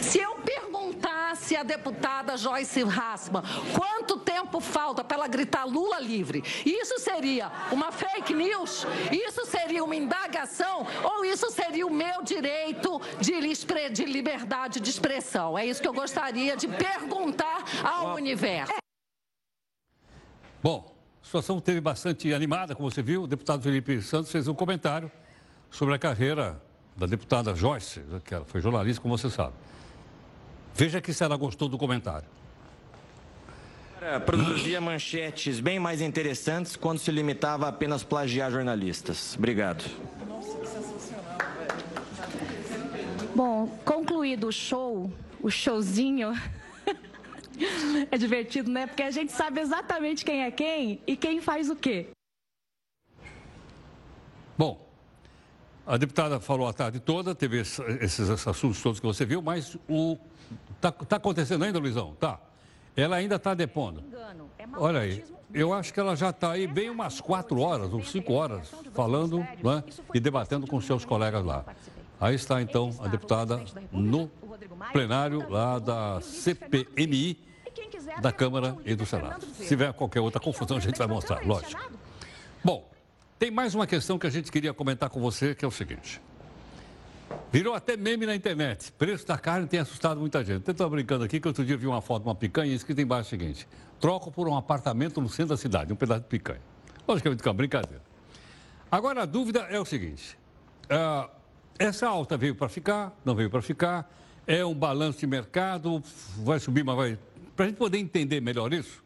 Se 0.00 0.18
eu 0.18 0.36
perguntasse 0.36 1.56
à 1.56 1.62
deputada 1.62 2.36
Joyce 2.36 2.82
Hassman 2.82 3.42
quanto 3.76 4.18
tempo 4.18 4.60
falta 4.60 5.02
para 5.02 5.16
ela 5.16 5.26
gritar 5.26 5.64
Lula 5.64 5.98
livre, 5.98 6.42
isso 6.64 6.98
seria 7.00 7.50
uma 7.72 7.90
fake 7.90 8.32
news? 8.32 8.86
Isso 9.10 9.44
seria 9.44 9.82
uma 9.82 9.96
indagação? 9.96 10.86
Ou 11.02 11.24
isso 11.24 11.50
seria 11.50 11.86
o 11.86 11.92
meu 11.92 12.22
direito 12.22 13.00
de, 13.20 13.32
de 13.90 14.04
liberdade 14.04 14.78
de 14.78 14.88
expressão? 14.88 15.58
É 15.58 15.66
isso 15.66 15.82
que 15.82 15.88
eu 15.88 15.92
gostaria 15.92 16.56
de 16.56 16.68
perguntar 16.68 17.64
ao 17.82 18.14
universo. 18.14 18.72
Bom, 20.62 20.93
a 21.24 21.26
situação 21.26 21.58
teve 21.58 21.80
bastante 21.80 22.34
animada, 22.34 22.74
como 22.74 22.90
você 22.90 23.00
viu. 23.00 23.22
O 23.22 23.26
deputado 23.26 23.62
Felipe 23.62 24.02
Santos 24.02 24.30
fez 24.30 24.46
um 24.46 24.52
comentário 24.52 25.10
sobre 25.70 25.94
a 25.94 25.98
carreira 25.98 26.60
da 26.94 27.06
deputada 27.06 27.54
Joyce, 27.54 28.02
que 28.26 28.34
ela 28.34 28.44
foi 28.44 28.60
jornalista, 28.60 29.00
como 29.00 29.16
você 29.16 29.30
sabe. 29.30 29.54
Veja 30.74 31.00
que 31.00 31.14
se 31.14 31.24
ela 31.24 31.34
gostou 31.38 31.66
do 31.66 31.78
comentário. 31.78 32.28
Produzia 34.26 34.82
manchetes 34.82 35.60
bem 35.60 35.80
mais 35.80 36.02
interessantes 36.02 36.76
quando 36.76 36.98
se 36.98 37.10
limitava 37.10 37.64
a 37.64 37.68
apenas 37.70 38.04
plagiar 38.04 38.50
jornalistas. 38.50 39.34
Obrigado. 39.38 39.82
Bom, 43.34 43.66
concluído 43.82 44.48
o 44.48 44.52
show, 44.52 45.10
o 45.40 45.50
showzinho. 45.50 46.38
É 48.10 48.18
divertido, 48.18 48.70
né? 48.70 48.86
Porque 48.86 49.02
a 49.02 49.10
gente 49.10 49.32
sabe 49.32 49.60
exatamente 49.60 50.24
quem 50.24 50.42
é 50.42 50.50
quem 50.50 51.00
e 51.06 51.16
quem 51.16 51.40
faz 51.40 51.70
o 51.70 51.76
quê. 51.76 52.08
Bom, 54.56 54.86
a 55.86 55.96
deputada 55.96 56.38
falou 56.38 56.68
a 56.68 56.72
tarde 56.72 57.00
toda, 57.00 57.34
teve 57.34 57.60
esses 57.60 58.30
assuntos 58.46 58.80
todos 58.82 59.00
que 59.00 59.06
você 59.06 59.24
viu, 59.24 59.42
mas 59.42 59.76
o 59.88 60.16
está 60.76 60.92
tá 60.92 61.16
acontecendo 61.16 61.64
ainda, 61.64 61.78
Luizão? 61.78 62.14
Tá. 62.14 62.38
Ela 62.96 63.16
ainda 63.16 63.36
está 63.36 63.54
depondo. 63.54 64.04
Olha 64.76 65.00
aí, 65.00 65.24
eu 65.52 65.72
acho 65.72 65.92
que 65.92 65.98
ela 65.98 66.14
já 66.14 66.30
está 66.30 66.52
aí 66.52 66.66
bem 66.66 66.90
umas 66.90 67.20
quatro 67.20 67.60
horas 67.60 67.92
ou 67.92 68.02
cinco 68.04 68.32
horas 68.34 68.72
falando 68.92 69.38
né, 69.38 69.82
e 70.12 70.20
debatendo 70.20 70.66
com 70.66 70.80
seus 70.80 71.04
colegas 71.04 71.44
lá. 71.44 71.64
Aí 72.20 72.34
está 72.34 72.62
então 72.62 72.90
a 73.00 73.08
deputada 73.08 73.62
no 73.90 74.30
plenário 74.92 75.48
lá 75.48 75.78
da 75.78 76.20
CPMI 76.20 77.38
da 78.20 78.32
Câmara 78.32 78.76
e 78.84 78.94
do 78.94 79.04
Senado. 79.04 79.44
Se 79.46 79.66
tiver 79.66 79.92
qualquer 79.92 80.20
outra 80.20 80.40
confusão, 80.40 80.76
a 80.76 80.80
gente 80.80 80.96
vai 80.96 81.06
mostrar, 81.06 81.44
lógico. 81.44 81.80
Bom, 82.62 82.88
tem 83.38 83.50
mais 83.50 83.74
uma 83.74 83.86
questão 83.86 84.18
que 84.18 84.26
a 84.26 84.30
gente 84.30 84.50
queria 84.50 84.72
comentar 84.72 85.10
com 85.10 85.20
você, 85.20 85.54
que 85.54 85.64
é 85.64 85.68
o 85.68 85.70
seguinte. 85.70 86.20
Virou 87.50 87.74
até 87.74 87.96
meme 87.96 88.26
na 88.26 88.34
internet. 88.34 88.92
Preço 88.92 89.26
da 89.26 89.38
carne 89.38 89.66
tem 89.66 89.80
assustado 89.80 90.20
muita 90.20 90.44
gente. 90.44 90.66
Eu 90.66 90.72
estou 90.72 90.88
brincando 90.88 91.24
aqui 91.24 91.40
que 91.40 91.48
outro 91.48 91.64
dia 91.64 91.76
vi 91.76 91.86
uma 91.86 92.00
foto 92.00 92.22
de 92.22 92.28
uma 92.28 92.34
picanha 92.34 92.72
e 92.72 92.74
escrito 92.74 93.00
embaixo 93.00 93.28
o 93.28 93.30
seguinte: 93.30 93.66
troco 94.00 94.30
por 94.30 94.48
um 94.48 94.56
apartamento 94.56 95.20
no 95.20 95.28
centro 95.28 95.50
da 95.50 95.56
cidade, 95.56 95.92
um 95.92 95.96
pedaço 95.96 96.22
de 96.22 96.28
picanha. 96.28 96.60
Logicamente 97.06 97.42
que 97.42 97.48
é 97.48 97.50
uma 97.50 97.56
brincadeira. 97.56 98.02
Agora 98.90 99.22
a 99.22 99.26
dúvida 99.26 99.60
é 99.70 99.78
o 99.78 99.84
seguinte: 99.84 100.38
uh, 100.84 101.28
essa 101.78 102.08
alta 102.08 102.36
veio 102.36 102.54
para 102.54 102.68
ficar, 102.68 103.12
não 103.24 103.34
veio 103.34 103.50
para 103.50 103.62
ficar, 103.62 104.08
é 104.46 104.64
um 104.64 104.74
balanço 104.74 105.20
de 105.20 105.26
mercado, 105.26 106.02
vai 106.38 106.58
subir, 106.60 106.84
mas 106.84 106.96
vai. 106.96 107.18
Para 107.56 107.66
a 107.66 107.68
gente 107.68 107.76
poder 107.76 107.98
entender 107.98 108.40
melhor 108.40 108.72
isso, 108.72 109.02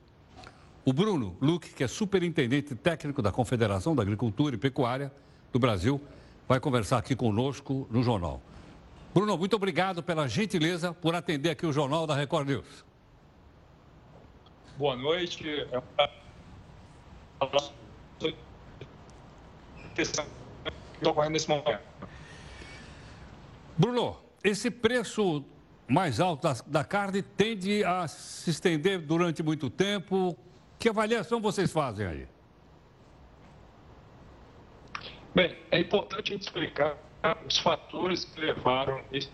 o 0.84 0.92
Bruno 0.92 1.36
Luque, 1.40 1.70
que 1.70 1.84
é 1.84 1.88
superintendente 1.88 2.74
técnico 2.74 3.20
da 3.20 3.30
Confederação 3.30 3.94
da 3.94 4.02
Agricultura 4.02 4.54
e 4.54 4.58
Pecuária 4.58 5.12
do 5.52 5.58
Brasil, 5.58 6.00
vai 6.48 6.58
conversar 6.58 6.98
aqui 6.98 7.14
conosco 7.14 7.86
no 7.90 8.02
jornal. 8.02 8.40
Bruno, 9.12 9.36
muito 9.36 9.54
obrigado 9.54 10.02
pela 10.02 10.26
gentileza 10.28 10.92
por 10.94 11.14
atender 11.14 11.50
aqui 11.50 11.66
o 11.66 11.72
jornal 11.72 12.06
da 12.06 12.14
Record 12.14 12.48
News. 12.48 12.84
Boa 14.76 14.96
noite. 14.96 15.44
É 15.72 15.82
ocorrendo 21.04 21.32
nesse 21.32 21.48
momento. 21.48 21.80
Bruno, 23.76 24.16
esse 24.42 24.70
preço 24.70 25.44
mais 25.86 26.20
alto 26.20 26.42
da, 26.42 26.56
da, 26.66 26.84
carne 26.84 27.22
tende 27.22 27.82
a 27.84 28.06
se 28.06 28.50
estender 28.50 29.00
durante 29.00 29.42
muito 29.42 29.70
tempo. 29.70 30.36
Que 30.78 30.88
avaliação 30.88 31.40
vocês 31.40 31.72
fazem 31.72 32.06
aí? 32.06 32.28
Bem, 35.34 35.56
é 35.70 35.80
importante 35.80 36.32
a 36.32 36.36
gente 36.36 36.42
explicar 36.42 36.96
os 37.46 37.58
fatores 37.58 38.24
que 38.24 38.40
levaram 38.40 39.02
esse 39.12 39.30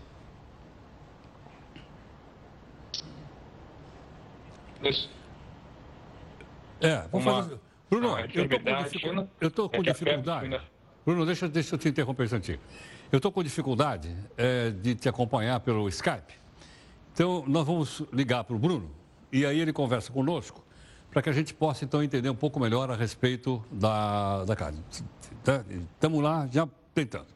É, 6.81 7.07
vamos 7.11 7.25
Uma, 7.25 7.43
fazer. 7.43 7.59
Bruno, 7.89 8.15
eu 9.39 9.47
estou 9.47 9.69
com, 9.69 9.81
dificuldade. 9.81 10.47
Né? 10.49 10.61
Bruno, 11.05 11.25
deixa, 11.25 11.47
deixa 11.47 11.75
eu 11.75 11.79
te 11.79 11.89
interromper 11.89 12.23
um 12.23 12.25
instantinho. 12.25 12.59
Eu 13.15 13.17
estou 13.17 13.31
com 13.31 13.41
dificuldade 13.41 14.13
é, 14.35 14.71
de 14.71 14.93
te 14.93 15.07
acompanhar 15.07 15.61
pelo 15.61 15.87
Skype. 15.87 16.33
Então, 17.13 17.45
nós 17.47 17.65
vamos 17.65 18.03
ligar 18.11 18.43
para 18.43 18.53
o 18.53 18.59
Bruno 18.59 18.91
e 19.31 19.45
aí 19.45 19.57
ele 19.57 19.71
conversa 19.71 20.11
conosco 20.11 20.65
para 21.09 21.21
que 21.21 21.29
a 21.29 21.31
gente 21.31 21.53
possa, 21.53 21.85
então, 21.85 22.03
entender 22.03 22.29
um 22.29 22.35
pouco 22.35 22.59
melhor 22.59 22.91
a 22.91 22.93
respeito 22.93 23.63
da, 23.71 24.43
da 24.43 24.53
carne. 24.53 24.83
Estamos 25.93 26.21
lá 26.21 26.45
já 26.51 26.67
tentando. 26.93 27.27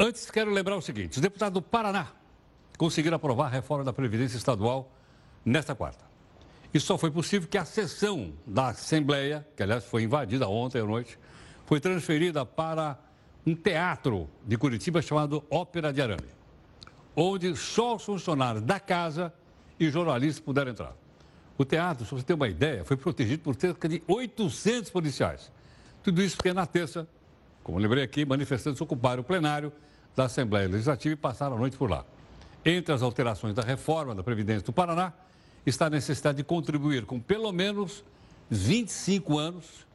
Antes, 0.00 0.28
quero 0.28 0.50
lembrar 0.50 0.76
o 0.76 0.82
seguinte: 0.82 1.14
os 1.14 1.20
deputados 1.20 1.54
do 1.54 1.62
Paraná 1.62 2.08
conseguiram 2.76 3.14
aprovar 3.14 3.46
a 3.46 3.50
reforma 3.50 3.84
da 3.84 3.92
Previdência 3.92 4.36
Estadual 4.36 4.90
nesta 5.44 5.76
quarta. 5.76 6.04
Isso 6.74 6.86
só 6.86 6.98
foi 6.98 7.12
possível 7.12 7.48
que 7.48 7.56
a 7.56 7.64
sessão 7.64 8.32
da 8.44 8.70
Assembleia, 8.70 9.46
que 9.56 9.62
aliás 9.62 9.84
foi 9.84 10.02
invadida 10.02 10.48
ontem 10.48 10.80
à 10.80 10.84
noite, 10.84 11.20
foi 11.66 11.78
transferida 11.78 12.44
para 12.44 12.98
um 13.46 13.54
teatro 13.54 14.28
de 14.46 14.56
Curitiba 14.56 15.02
chamado 15.02 15.44
Ópera 15.50 15.92
de 15.92 16.00
Arame, 16.00 16.28
onde 17.14 17.54
só 17.56 17.96
os 17.96 18.04
funcionários 18.04 18.62
da 18.62 18.80
casa 18.80 19.32
e 19.78 19.90
jornalistas 19.90 20.40
puderam 20.40 20.70
entrar. 20.70 20.96
O 21.56 21.64
teatro, 21.64 22.04
se 22.04 22.10
você 22.10 22.24
ter 22.24 22.34
uma 22.34 22.48
ideia, 22.48 22.84
foi 22.84 22.96
protegido 22.96 23.42
por 23.42 23.54
cerca 23.54 23.88
de 23.88 24.02
800 24.08 24.90
policiais. 24.90 25.52
Tudo 26.02 26.22
isso 26.22 26.36
porque 26.36 26.52
na 26.52 26.66
terça, 26.66 27.06
como 27.62 27.78
lembrei 27.78 28.02
aqui, 28.02 28.24
manifestantes 28.24 28.80
ocuparam 28.80 29.20
o 29.20 29.24
plenário 29.24 29.72
da 30.16 30.24
Assembleia 30.24 30.68
Legislativa 30.68 31.12
e 31.12 31.16
passaram 31.16 31.56
a 31.56 31.58
noite 31.58 31.76
por 31.76 31.90
lá. 31.90 32.04
Entre 32.64 32.92
as 32.92 33.02
alterações 33.02 33.54
da 33.54 33.62
reforma 33.62 34.14
da 34.14 34.22
Previdência 34.22 34.62
do 34.62 34.72
Paraná 34.72 35.12
está 35.66 35.86
a 35.86 35.90
necessidade 35.90 36.38
de 36.38 36.44
contribuir 36.44 37.04
com 37.04 37.20
pelo 37.20 37.52
menos 37.52 38.04
25 38.50 39.38
anos, 39.38 39.86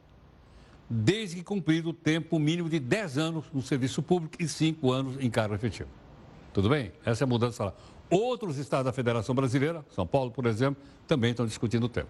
desde 0.92 1.36
que 1.36 1.44
cumprido 1.44 1.90
o 1.90 1.92
tempo 1.92 2.36
mínimo 2.36 2.68
de 2.68 2.80
10 2.80 3.16
anos 3.16 3.44
no 3.52 3.62
serviço 3.62 4.02
público 4.02 4.36
e 4.40 4.48
5 4.48 4.90
anos 4.90 5.16
em 5.20 5.30
cargo 5.30 5.54
efetivo. 5.54 5.88
Tudo 6.52 6.68
bem? 6.68 6.90
Essa 7.04 7.22
é 7.22 7.24
a 7.24 7.28
mudança 7.28 7.66
lá. 7.66 7.74
Outros 8.10 8.58
estados 8.58 8.86
da 8.86 8.92
Federação 8.92 9.32
Brasileira, 9.32 9.84
São 9.90 10.04
Paulo, 10.04 10.32
por 10.32 10.46
exemplo, 10.46 10.82
também 11.06 11.30
estão 11.30 11.46
discutindo 11.46 11.84
o 11.84 11.88
tempo. 11.88 12.08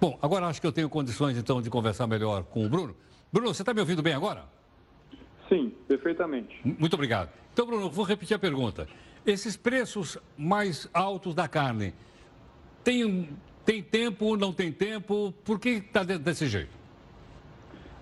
Bom, 0.00 0.18
agora 0.22 0.46
acho 0.46 0.58
que 0.58 0.66
eu 0.66 0.72
tenho 0.72 0.88
condições, 0.88 1.36
então, 1.36 1.60
de 1.60 1.68
conversar 1.68 2.06
melhor 2.06 2.44
com 2.44 2.64
o 2.64 2.68
Bruno. 2.68 2.96
Bruno, 3.30 3.52
você 3.52 3.60
está 3.60 3.74
me 3.74 3.80
ouvindo 3.80 4.02
bem 4.02 4.14
agora? 4.14 4.46
Sim, 5.46 5.70
perfeitamente. 5.86 6.58
Muito 6.64 6.94
obrigado. 6.94 7.30
Então, 7.52 7.66
Bruno, 7.66 7.90
vou 7.90 8.06
repetir 8.06 8.34
a 8.34 8.38
pergunta. 8.38 8.88
Esses 9.26 9.54
preços 9.54 10.16
mais 10.36 10.88
altos 10.94 11.34
da 11.34 11.46
carne, 11.46 11.92
tem, 12.82 13.28
tem 13.66 13.82
tempo, 13.82 14.34
não 14.36 14.52
tem 14.52 14.72
tempo? 14.72 15.34
Por 15.44 15.60
que 15.60 15.68
está 15.68 16.02
desse 16.02 16.46
jeito? 16.46 16.83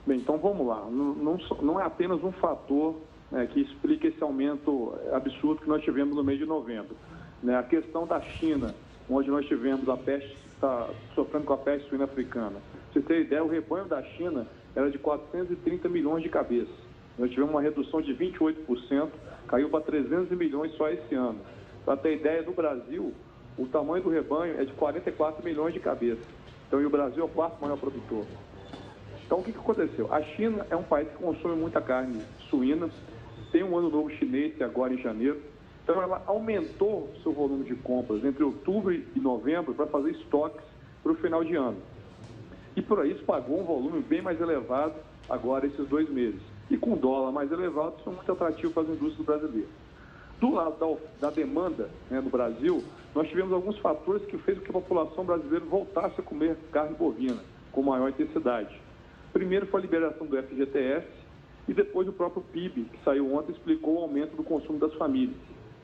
Bem, 0.06 0.18
então 0.18 0.36
vamos 0.38 0.66
lá. 0.66 0.84
Não, 0.90 1.14
não, 1.14 1.38
não 1.60 1.80
é 1.80 1.84
apenas 1.84 2.22
um 2.24 2.32
fator 2.32 2.96
né, 3.30 3.46
que 3.46 3.60
explica 3.60 4.08
esse 4.08 4.22
aumento 4.22 4.94
absurdo 5.12 5.62
que 5.62 5.68
nós 5.68 5.82
tivemos 5.82 6.16
no 6.16 6.24
mês 6.24 6.38
de 6.38 6.44
novembro. 6.44 6.96
Né? 7.42 7.56
A 7.56 7.62
questão 7.62 8.06
da 8.06 8.20
China, 8.20 8.74
onde 9.08 9.30
nós 9.30 9.46
tivemos 9.46 9.88
a 9.88 9.96
peste, 9.96 10.36
está 10.54 10.88
sofrendo 11.14 11.44
com 11.44 11.52
a 11.52 11.58
peste 11.58 11.88
suína 11.88 12.04
africana. 12.04 12.60
Pra 12.92 12.92
você 12.92 13.00
ter 13.00 13.20
ideia, 13.22 13.44
o 13.44 13.48
rebanho 13.48 13.86
da 13.86 14.02
China 14.02 14.46
era 14.74 14.90
de 14.90 14.98
430 14.98 15.88
milhões 15.88 16.22
de 16.22 16.28
cabeças. 16.28 16.74
Nós 17.18 17.30
tivemos 17.30 17.50
uma 17.50 17.60
redução 17.60 18.00
de 18.00 18.14
28%, 18.14 19.08
caiu 19.46 19.68
para 19.68 19.80
300 19.82 20.36
milhões 20.36 20.72
só 20.76 20.88
esse 20.88 21.14
ano. 21.14 21.38
Para 21.84 21.96
ter 21.96 22.16
ideia, 22.16 22.42
no 22.42 22.52
Brasil, 22.52 23.12
o 23.58 23.66
tamanho 23.66 24.02
do 24.02 24.10
rebanho 24.10 24.60
é 24.60 24.64
de 24.64 24.72
44 24.72 25.44
milhões 25.44 25.74
de 25.74 25.80
cabeças. 25.80 26.24
Então, 26.66 26.80
e 26.80 26.86
o 26.86 26.90
Brasil 26.90 27.22
é 27.22 27.26
o 27.26 27.28
quarto 27.28 27.60
maior 27.60 27.76
produtor. 27.76 28.24
Então, 29.26 29.38
o 29.38 29.42
que, 29.42 29.52
que 29.52 29.58
aconteceu? 29.58 30.12
A 30.12 30.22
China 30.22 30.66
é 30.70 30.76
um 30.76 30.82
país 30.82 31.08
que 31.08 31.16
consome 31.16 31.56
muita 31.56 31.80
carne 31.80 32.22
suína, 32.50 32.90
tem 33.50 33.62
um 33.62 33.76
ano 33.76 33.90
novo 33.90 34.10
chinês 34.10 34.60
agora 34.60 34.92
em 34.92 34.98
janeiro. 34.98 35.40
Então, 35.84 36.00
ela 36.00 36.22
aumentou 36.26 37.10
seu 37.22 37.32
volume 37.32 37.64
de 37.64 37.74
compras 37.74 38.24
entre 38.24 38.44
outubro 38.44 38.92
e 38.92 39.20
novembro 39.20 39.74
para 39.74 39.86
fazer 39.86 40.10
estoques 40.12 40.62
para 41.02 41.12
o 41.12 41.16
final 41.16 41.42
de 41.42 41.56
ano. 41.56 41.78
E 42.76 42.80
por 42.80 43.04
isso 43.06 43.22
pagou 43.24 43.60
um 43.60 43.64
volume 43.64 44.00
bem 44.00 44.22
mais 44.22 44.40
elevado 44.40 44.94
agora 45.28 45.66
esses 45.66 45.86
dois 45.88 46.08
meses. 46.08 46.40
E 46.70 46.76
com 46.76 46.96
dólar 46.96 47.32
mais 47.32 47.50
elevado, 47.52 47.96
isso 47.98 48.08
é 48.08 48.12
muito 48.12 48.32
atrativo 48.32 48.72
para 48.72 48.84
as 48.84 48.88
indústrias 48.88 49.26
brasileiras. 49.26 49.70
Do 50.40 50.50
lado 50.54 50.98
da, 51.20 51.28
da 51.28 51.34
demanda 51.34 51.90
né, 52.10 52.20
no 52.20 52.30
Brasil, 52.30 52.82
nós 53.14 53.28
tivemos 53.28 53.52
alguns 53.52 53.78
fatores 53.78 54.24
que 54.24 54.38
fez 54.38 54.58
com 54.58 54.64
que 54.64 54.70
a 54.70 54.72
população 54.72 55.24
brasileira 55.24 55.64
voltasse 55.64 56.18
a 56.18 56.22
comer 56.22 56.56
carne 56.72 56.96
bovina 56.96 57.38
com 57.70 57.82
maior 57.82 58.08
intensidade. 58.08 58.80
Primeiro 59.32 59.66
foi 59.66 59.80
a 59.80 59.82
liberação 59.82 60.26
do 60.26 60.36
FGTS, 60.36 61.06
e 61.68 61.72
depois 61.72 62.08
o 62.08 62.12
próprio 62.12 62.42
PIB, 62.42 62.84
que 62.84 63.04
saiu 63.04 63.32
ontem, 63.34 63.52
explicou 63.52 63.94
o 63.94 64.02
aumento 64.02 64.36
do 64.36 64.42
consumo 64.42 64.78
das 64.78 64.92
famílias, 64.94 65.36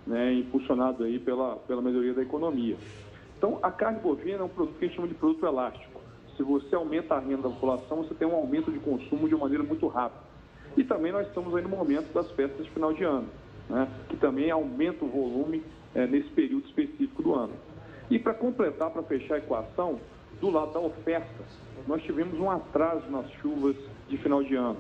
né, 0.07 0.35
impulsionado 0.35 1.05
aí 1.05 1.19
pela, 1.19 1.57
pela 1.57 1.81
melhoria 1.81 2.15
da 2.15 2.23
economia. 2.23 2.77
Então, 3.37 3.59
a 3.63 3.71
carne 3.71 4.01
bovina 4.01 4.41
é 4.41 4.43
um 4.43 4.49
produto 4.49 4.77
que 4.77 4.85
a 4.85 4.89
gente 4.89 4.97
chama 4.97 5.09
de 5.09 5.15
produto 5.15 5.47
elástico. 5.47 6.01
Se 6.37 6.43
você 6.43 6.75
aumenta 6.75 7.15
a 7.15 7.21
renda 7.21 7.43
da 7.43 7.51
população, 7.51 7.99
você 7.99 8.15
tem 8.15 8.27
um 8.27 8.35
aumento 8.35 8.71
de 8.71 8.79
consumo 8.81 9.29
de 9.29 9.35
uma 9.35 9.45
maneira 9.45 9.63
muito 9.63 9.87
rápida. 9.87 10.23
E 10.77 10.85
também 10.85 11.13
nós 11.13 11.27
estamos 11.27 11.55
aí 11.55 11.63
no 11.63 11.69
momento 11.69 12.13
das 12.13 12.31
festas 12.33 12.65
de 12.65 12.71
final 12.73 12.93
de 12.93 13.05
ano, 13.05 13.29
né, 13.69 13.89
que 14.09 14.17
também 14.17 14.51
aumenta 14.51 15.05
o 15.05 15.09
volume 15.09 15.63
é, 15.95 16.07
nesse 16.07 16.29
período 16.31 16.67
específico 16.67 17.23
do 17.23 17.35
ano. 17.35 17.55
E 18.11 18.19
para 18.19 18.35
completar, 18.35 18.91
para 18.91 19.03
fechar 19.03 19.37
a 19.37 19.39
equação, 19.39 20.01
do 20.41 20.51
lado 20.51 20.73
da 20.73 20.81
oferta, 20.81 21.45
nós 21.87 22.03
tivemos 22.03 22.39
um 22.39 22.51
atraso 22.51 23.09
nas 23.11 23.31
chuvas 23.41 23.77
de 24.09 24.17
final 24.19 24.43
de 24.43 24.55
ano. 24.55 24.79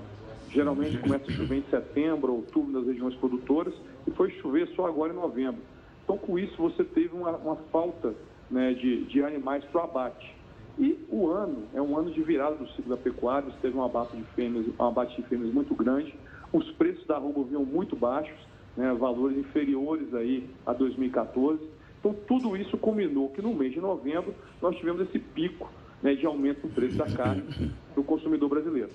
Geralmente 0.50 0.98
começa 1.02 1.30
a 1.30 1.34
chover 1.34 1.58
em 1.58 1.64
setembro, 1.70 2.34
outubro 2.34 2.72
nas 2.72 2.86
regiões 2.86 3.14
produtoras 3.16 3.74
e 4.06 4.10
foi 4.12 4.30
chover 4.40 4.68
só 4.74 4.86
agora 4.86 5.12
em 5.12 5.16
novembro. 5.16 5.60
Então, 6.04 6.16
com 6.16 6.38
isso, 6.38 6.56
você 6.56 6.84
teve 6.84 7.14
uma, 7.14 7.30
uma 7.36 7.56
falta 7.70 8.14
né, 8.50 8.72
de, 8.72 9.04
de 9.04 9.22
animais 9.22 9.64
para 9.64 9.80
o 9.80 9.84
abate. 9.84 10.34
E 10.78 11.04
o 11.10 11.28
ano 11.28 11.64
é 11.74 11.82
um 11.82 11.98
ano 11.98 12.10
de 12.10 12.22
virada 12.22 12.54
do 12.54 12.68
ciclo 12.68 12.90
da 12.90 12.96
pecuária, 12.96 13.50
você 13.50 13.58
teve 13.60 13.76
um 13.76 13.84
abate 13.84 14.16
de 14.16 14.22
fêmeas, 14.34 14.66
um 14.78 14.84
abate 14.84 15.20
de 15.20 15.28
fêmeas 15.28 15.52
muito 15.52 15.74
grande, 15.74 16.14
os 16.52 16.70
preços 16.72 17.04
da 17.06 17.16
arroba 17.16 17.42
vinham 17.42 17.64
muito 17.64 17.96
baixos, 17.96 18.38
né, 18.76 18.94
valores 18.94 19.36
inferiores 19.36 20.14
aí 20.14 20.48
a 20.64 20.72
2014. 20.72 21.60
Então, 21.98 22.14
tudo 22.26 22.56
isso 22.56 22.76
culminou 22.78 23.30
que 23.30 23.42
no 23.42 23.54
mês 23.54 23.72
de 23.72 23.80
novembro 23.80 24.34
nós 24.62 24.76
tivemos 24.76 25.08
esse 25.08 25.18
pico 25.18 25.70
né, 26.02 26.14
de 26.14 26.24
aumento 26.26 26.66
do 26.66 26.68
preço 26.68 26.96
da 26.96 27.06
carne 27.06 27.42
do 27.94 28.02
consumidor 28.02 28.48
brasileiro. 28.48 28.90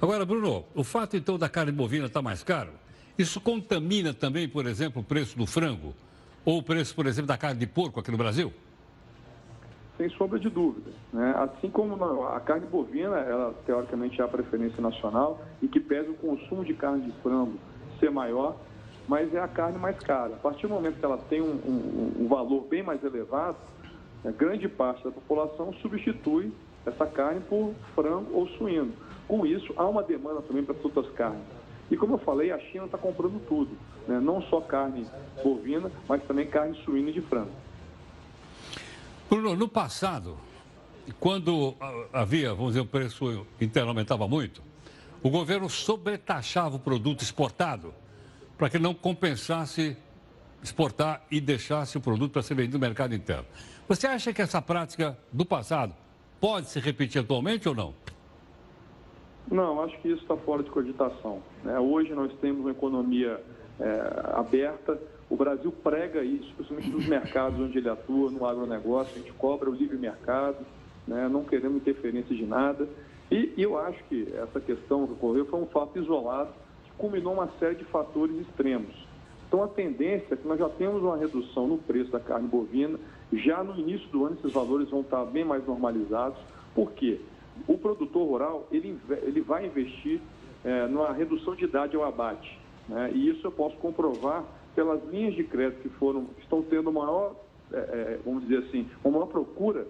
Agora, 0.00 0.24
Bruno, 0.24 0.64
o 0.74 0.82
fato 0.82 1.16
então 1.16 1.38
da 1.38 1.48
carne 1.48 1.72
bovina 1.72 2.06
estar 2.06 2.20
tá 2.20 2.22
mais 2.24 2.42
caro, 2.42 2.70
isso 3.18 3.40
contamina 3.40 4.14
também, 4.14 4.48
por 4.48 4.66
exemplo, 4.66 5.02
o 5.02 5.04
preço 5.04 5.36
do 5.36 5.46
frango? 5.46 5.94
Ou 6.44 6.58
o 6.58 6.62
preço, 6.62 6.94
por 6.94 7.06
exemplo, 7.06 7.28
da 7.28 7.36
carne 7.36 7.60
de 7.60 7.66
porco 7.66 8.00
aqui 8.00 8.10
no 8.10 8.16
Brasil? 8.16 8.52
Sem 9.96 10.08
sombra 10.10 10.40
de 10.40 10.48
dúvida. 10.48 10.90
Né? 11.12 11.32
Assim 11.36 11.70
como 11.70 12.24
a 12.24 12.40
carne 12.40 12.66
bovina, 12.66 13.18
ela 13.18 13.54
teoricamente 13.64 14.20
é 14.20 14.24
a 14.24 14.28
preferência 14.28 14.80
nacional 14.80 15.40
e 15.60 15.68
que 15.68 15.78
pesa 15.78 16.10
o 16.10 16.14
consumo 16.14 16.64
de 16.64 16.74
carne 16.74 17.04
de 17.04 17.12
frango 17.20 17.58
ser 18.00 18.10
maior, 18.10 18.56
mas 19.12 19.34
é 19.34 19.40
a 19.40 19.46
carne 19.46 19.78
mais 19.78 19.98
cara. 19.98 20.32
A 20.32 20.38
partir 20.38 20.66
do 20.66 20.72
momento 20.72 20.98
que 20.98 21.04
ela 21.04 21.18
tem 21.18 21.42
um, 21.42 21.50
um, 21.50 22.12
um 22.20 22.28
valor 22.28 22.62
bem 22.62 22.82
mais 22.82 23.04
elevado, 23.04 23.58
né, 24.24 24.32
grande 24.34 24.66
parte 24.70 25.04
da 25.04 25.10
população 25.10 25.70
substitui 25.82 26.50
essa 26.86 27.04
carne 27.04 27.42
por 27.42 27.74
frango 27.94 28.32
ou 28.32 28.48
suíno. 28.56 28.94
Com 29.28 29.44
isso, 29.44 29.70
há 29.76 29.86
uma 29.86 30.02
demanda 30.02 30.40
também 30.40 30.64
para 30.64 30.74
outras 30.82 31.10
carnes. 31.10 31.42
E 31.90 31.96
como 31.96 32.14
eu 32.14 32.18
falei, 32.20 32.52
a 32.52 32.58
China 32.58 32.86
está 32.86 32.96
comprando 32.96 33.38
tudo, 33.46 33.76
né? 34.08 34.18
não 34.18 34.40
só 34.44 34.62
carne 34.62 35.06
bovina, 35.44 35.92
mas 36.08 36.24
também 36.24 36.46
carne 36.46 36.74
suína 36.82 37.10
e 37.10 37.12
de 37.12 37.20
frango. 37.20 37.52
Bruno, 39.28 39.54
no 39.54 39.68
passado, 39.68 40.38
quando 41.20 41.74
havia, 42.10 42.54
vamos 42.54 42.68
dizer, 42.68 42.80
o 42.80 42.86
preço 42.86 43.46
interno 43.60 43.90
aumentava 43.90 44.26
muito, 44.26 44.62
o 45.22 45.28
governo 45.28 45.68
sobretaxava 45.68 46.76
o 46.76 46.78
produto 46.78 47.20
exportado 47.20 47.92
para 48.62 48.70
que 48.70 48.78
não 48.78 48.94
compensasse 48.94 49.96
exportar 50.62 51.26
e 51.28 51.40
deixasse 51.40 51.98
o 51.98 52.00
produto 52.00 52.30
para 52.30 52.42
ser 52.42 52.54
vendido 52.54 52.78
no 52.78 52.80
mercado 52.80 53.12
interno. 53.12 53.44
Você 53.88 54.06
acha 54.06 54.32
que 54.32 54.40
essa 54.40 54.62
prática 54.62 55.18
do 55.32 55.44
passado 55.44 55.92
pode 56.40 56.68
se 56.68 56.78
repetir 56.78 57.20
atualmente 57.20 57.68
ou 57.68 57.74
não? 57.74 57.92
Não, 59.50 59.82
acho 59.82 59.98
que 60.00 60.06
isso 60.06 60.22
está 60.22 60.36
fora 60.36 60.62
de 60.62 60.70
cogitação. 60.70 61.42
Né? 61.64 61.76
Hoje 61.80 62.14
nós 62.14 62.32
temos 62.40 62.60
uma 62.60 62.70
economia 62.70 63.42
é, 63.80 64.30
aberta, 64.32 64.96
o 65.28 65.34
Brasil 65.34 65.72
prega 65.82 66.22
isso, 66.22 66.54
principalmente 66.54 66.90
nos 66.90 67.06
mercados 67.08 67.58
onde 67.58 67.78
ele 67.78 67.88
atua, 67.88 68.30
no 68.30 68.46
agronegócio, 68.46 69.12
a 69.16 69.18
gente 69.18 69.32
cobra 69.32 69.68
o 69.68 69.74
livre 69.74 69.96
mercado, 69.96 70.64
né? 71.04 71.28
não 71.28 71.42
queremos 71.42 71.78
interferência 71.78 72.36
de 72.36 72.46
nada. 72.46 72.88
E, 73.28 73.54
e 73.56 73.62
eu 73.64 73.76
acho 73.76 73.98
que 74.04 74.32
essa 74.36 74.60
questão 74.60 75.04
que 75.04 75.14
ocorreu 75.14 75.46
foi 75.46 75.60
um 75.60 75.66
fato 75.66 75.98
isolado 75.98 76.62
culminou 76.98 77.34
uma 77.34 77.48
série 77.58 77.76
de 77.76 77.84
fatores 77.84 78.36
extremos. 78.40 78.94
Então 79.48 79.62
a 79.62 79.68
tendência 79.68 80.34
é 80.34 80.36
que 80.36 80.46
nós 80.46 80.58
já 80.58 80.68
temos 80.68 81.02
uma 81.02 81.16
redução 81.16 81.66
no 81.66 81.78
preço 81.78 82.10
da 82.10 82.20
carne 82.20 82.48
bovina, 82.48 82.98
já 83.32 83.62
no 83.62 83.78
início 83.78 84.08
do 84.08 84.24
ano 84.24 84.36
esses 84.38 84.52
valores 84.52 84.88
vão 84.90 85.00
estar 85.00 85.24
bem 85.26 85.44
mais 85.44 85.66
normalizados. 85.66 86.38
Por 86.74 86.92
quê? 86.92 87.20
o 87.66 87.76
produtor 87.76 88.26
rural 88.26 88.66
ele, 88.70 88.98
ele 89.22 89.40
vai 89.40 89.66
investir 89.66 90.20
é, 90.64 90.86
numa 90.86 91.12
redução 91.12 91.54
de 91.54 91.64
idade 91.64 91.96
ao 91.96 92.04
abate. 92.04 92.58
Né? 92.88 93.12
E 93.14 93.28
isso 93.28 93.46
eu 93.46 93.52
posso 93.52 93.76
comprovar 93.76 94.44
pelas 94.74 95.02
linhas 95.10 95.34
de 95.34 95.44
crédito 95.44 95.82
que 95.82 95.88
foram, 95.90 96.26
estão 96.38 96.62
tendo 96.62 96.90
maior, 96.92 97.34
é, 97.72 97.76
é, 97.76 98.20
vamos 98.24 98.42
dizer 98.46 98.66
assim, 98.66 98.88
uma 99.04 99.12
maior 99.12 99.26
procura, 99.26 99.86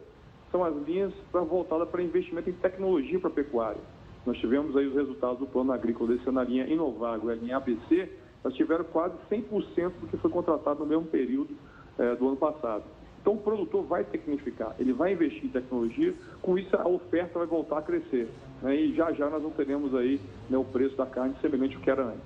são 0.50 0.64
as 0.64 0.74
linhas 0.86 1.12
voltadas 1.32 1.88
para 1.88 2.02
investimento 2.02 2.50
em 2.50 2.52
tecnologia 2.52 3.18
para 3.18 3.30
a 3.30 3.32
pecuária. 3.32 3.80
Nós 4.24 4.38
tivemos 4.38 4.76
aí 4.76 4.87
os 4.87 4.94
resultados 4.94 5.38
do 5.38 5.46
plano 5.46 5.72
agrícola 5.72 6.14
desse 6.14 6.30
na 6.30 6.44
linha 6.44 6.66
Inovago 6.66 7.28
a 7.28 7.35
linha 7.35 7.56
ABC, 7.56 8.08
nós 8.44 8.54
tiveram 8.54 8.85
quase 8.85 9.14
100% 9.30 9.92
do 10.00 10.06
que 10.08 10.16
foi 10.16 10.30
contratado 10.30 10.80
no 10.80 10.87
mesmo 10.87 11.04
período 11.04 11.56
é, 11.98 12.14
do 12.14 12.28
ano 12.28 12.37
passado. 12.37 12.85
Então, 13.20 13.35
o 13.35 13.38
produtor 13.38 13.85
vai 13.85 14.02
tecnificar, 14.02 14.74
ele 14.80 14.92
vai 14.92 15.12
investir 15.12 15.44
em 15.44 15.48
tecnologia, 15.48 16.12
com 16.40 16.58
isso 16.58 16.74
a 16.74 16.88
oferta 16.88 17.38
vai 17.38 17.46
voltar 17.46 17.78
a 17.78 17.82
crescer. 17.82 18.28
Né? 18.61 18.74
E 18.74 18.96
já 18.96 19.12
já 19.12 19.30
nós 19.30 19.40
não 19.40 19.50
teremos 19.50 19.94
aí 19.94 20.20
né, 20.50 20.58
o 20.58 20.64
preço 20.64 20.96
da 20.96 21.06
carne 21.06 21.35
semelhante 21.40 21.76
ao 21.76 21.82
que 21.82 21.90
era 21.90 22.04
antes. 22.04 22.20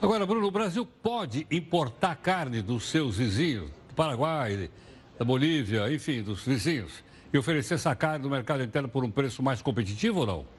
Agora, 0.00 0.24
Bruno, 0.24 0.46
o 0.46 0.50
Brasil 0.50 0.86
pode 1.02 1.46
importar 1.50 2.16
carne 2.16 2.62
dos 2.62 2.84
seus 2.84 3.18
vizinhos, 3.18 3.68
do 3.88 3.94
Paraguai, 3.94 4.70
da 5.18 5.24
Bolívia, 5.26 5.92
enfim, 5.92 6.22
dos 6.22 6.42
vizinhos, 6.42 7.04
e 7.30 7.36
oferecer 7.36 7.74
essa 7.74 7.94
carne 7.94 8.24
no 8.24 8.30
mercado 8.30 8.62
interno 8.62 8.88
por 8.88 9.04
um 9.04 9.10
preço 9.10 9.42
mais 9.42 9.60
competitivo 9.60 10.20
ou 10.20 10.26
não? 10.26 10.57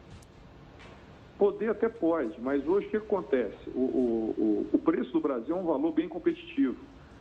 Poder 1.39 1.69
até 1.69 1.87
pode, 1.87 2.35
mas 2.41 2.67
hoje 2.67 2.87
o 2.87 2.89
que 2.89 2.97
acontece? 2.97 3.69
O, 3.73 3.79
o, 3.79 4.69
o, 4.73 4.77
preço 4.77 5.13
do 5.13 5.21
Brasil 5.21 5.55
é 5.55 5.57
um 5.57 5.63
valor 5.63 5.93
bem 5.93 6.09
competitivo. 6.09 6.75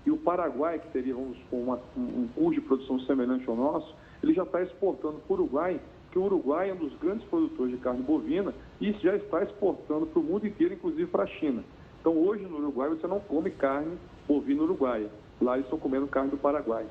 E 0.04 0.10
o 0.10 0.16
Paraguai, 0.16 0.80
que 0.80 0.88
teria 0.88 1.14
vamos, 1.14 1.38
uma, 1.52 1.78
um 1.96 2.26
custo 2.34 2.54
de 2.54 2.60
produção 2.60 2.98
semelhante 3.02 3.48
ao 3.48 3.54
nosso, 3.54 3.94
ele 4.20 4.34
já 4.34 4.42
está 4.42 4.60
exportando 4.60 5.18
para 5.20 5.34
o 5.34 5.36
Uruguai, 5.36 5.80
que 6.10 6.18
o 6.18 6.24
Uruguai 6.24 6.68
é 6.68 6.74
um 6.74 6.78
dos 6.78 6.92
grandes 6.98 7.24
produtores 7.28 7.70
de 7.70 7.78
carne 7.78 8.02
bovina 8.02 8.52
e 8.80 8.90
já 8.94 9.14
está 9.14 9.44
exportando 9.44 10.06
para 10.06 10.18
o 10.18 10.24
mundo 10.24 10.48
inteiro, 10.48 10.74
inclusive 10.74 11.06
para 11.06 11.22
a 11.22 11.28
China. 11.28 11.62
Então, 12.00 12.18
hoje 12.18 12.42
no 12.42 12.58
Uruguai, 12.58 12.88
você 12.88 13.06
não 13.06 13.20
come 13.20 13.52
carne 13.52 13.96
bovina 14.26 14.64
uruguaia. 14.64 15.10
Lá 15.40 15.54
eles 15.54 15.66
estão 15.66 15.78
comendo 15.78 16.08
carne 16.08 16.32
do 16.32 16.38
Paraguai. 16.38 16.86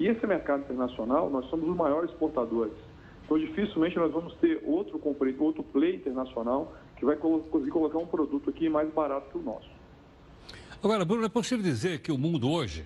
E 0.00 0.08
esse 0.08 0.26
mercado 0.26 0.62
internacional, 0.62 1.30
nós 1.30 1.46
somos 1.46 1.68
os 1.68 1.76
maiores 1.76 2.10
exportadores. 2.10 2.74
Então, 3.24 3.38
dificilmente 3.38 3.96
nós 3.96 4.12
vamos 4.12 4.34
ter 4.34 4.62
outro, 4.64 5.00
outro 5.38 5.62
play 5.62 5.96
internacional 5.96 6.74
que 6.96 7.04
vai 7.04 7.16
conseguir 7.16 7.70
colocar 7.70 7.98
um 7.98 8.06
produto 8.06 8.50
aqui 8.50 8.68
mais 8.68 8.92
barato 8.92 9.30
que 9.30 9.38
o 9.38 9.42
nosso. 9.42 9.68
Agora, 10.82 11.04
Bruno, 11.04 11.24
é 11.24 11.28
possível 11.28 11.64
dizer 11.64 12.00
que 12.00 12.12
o 12.12 12.18
mundo 12.18 12.50
hoje 12.50 12.84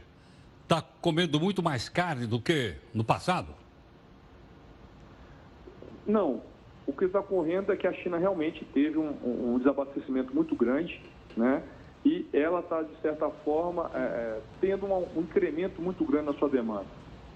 está 0.62 0.82
comendo 1.00 1.40
muito 1.40 1.62
mais 1.62 1.88
carne 1.88 2.26
do 2.26 2.40
que 2.40 2.74
no 2.94 3.02
passado? 3.02 3.52
Não. 6.06 6.40
O 6.86 6.92
que 6.92 7.04
está 7.04 7.20
ocorrendo 7.20 7.72
é 7.72 7.76
que 7.76 7.86
a 7.86 7.92
China 7.92 8.16
realmente 8.16 8.64
teve 8.72 8.96
um, 8.96 9.14
um 9.24 9.58
desabastecimento 9.58 10.34
muito 10.34 10.54
grande, 10.54 11.02
né? 11.36 11.62
E 12.04 12.26
ela 12.32 12.60
está, 12.60 12.82
de 12.82 12.96
certa 13.02 13.28
forma, 13.28 13.90
é, 13.92 13.98
é 13.98 14.40
tendo 14.60 14.86
um, 14.86 15.06
um 15.16 15.20
incremento 15.20 15.82
muito 15.82 16.04
grande 16.04 16.26
na 16.26 16.34
sua 16.34 16.48
demanda, 16.48 16.86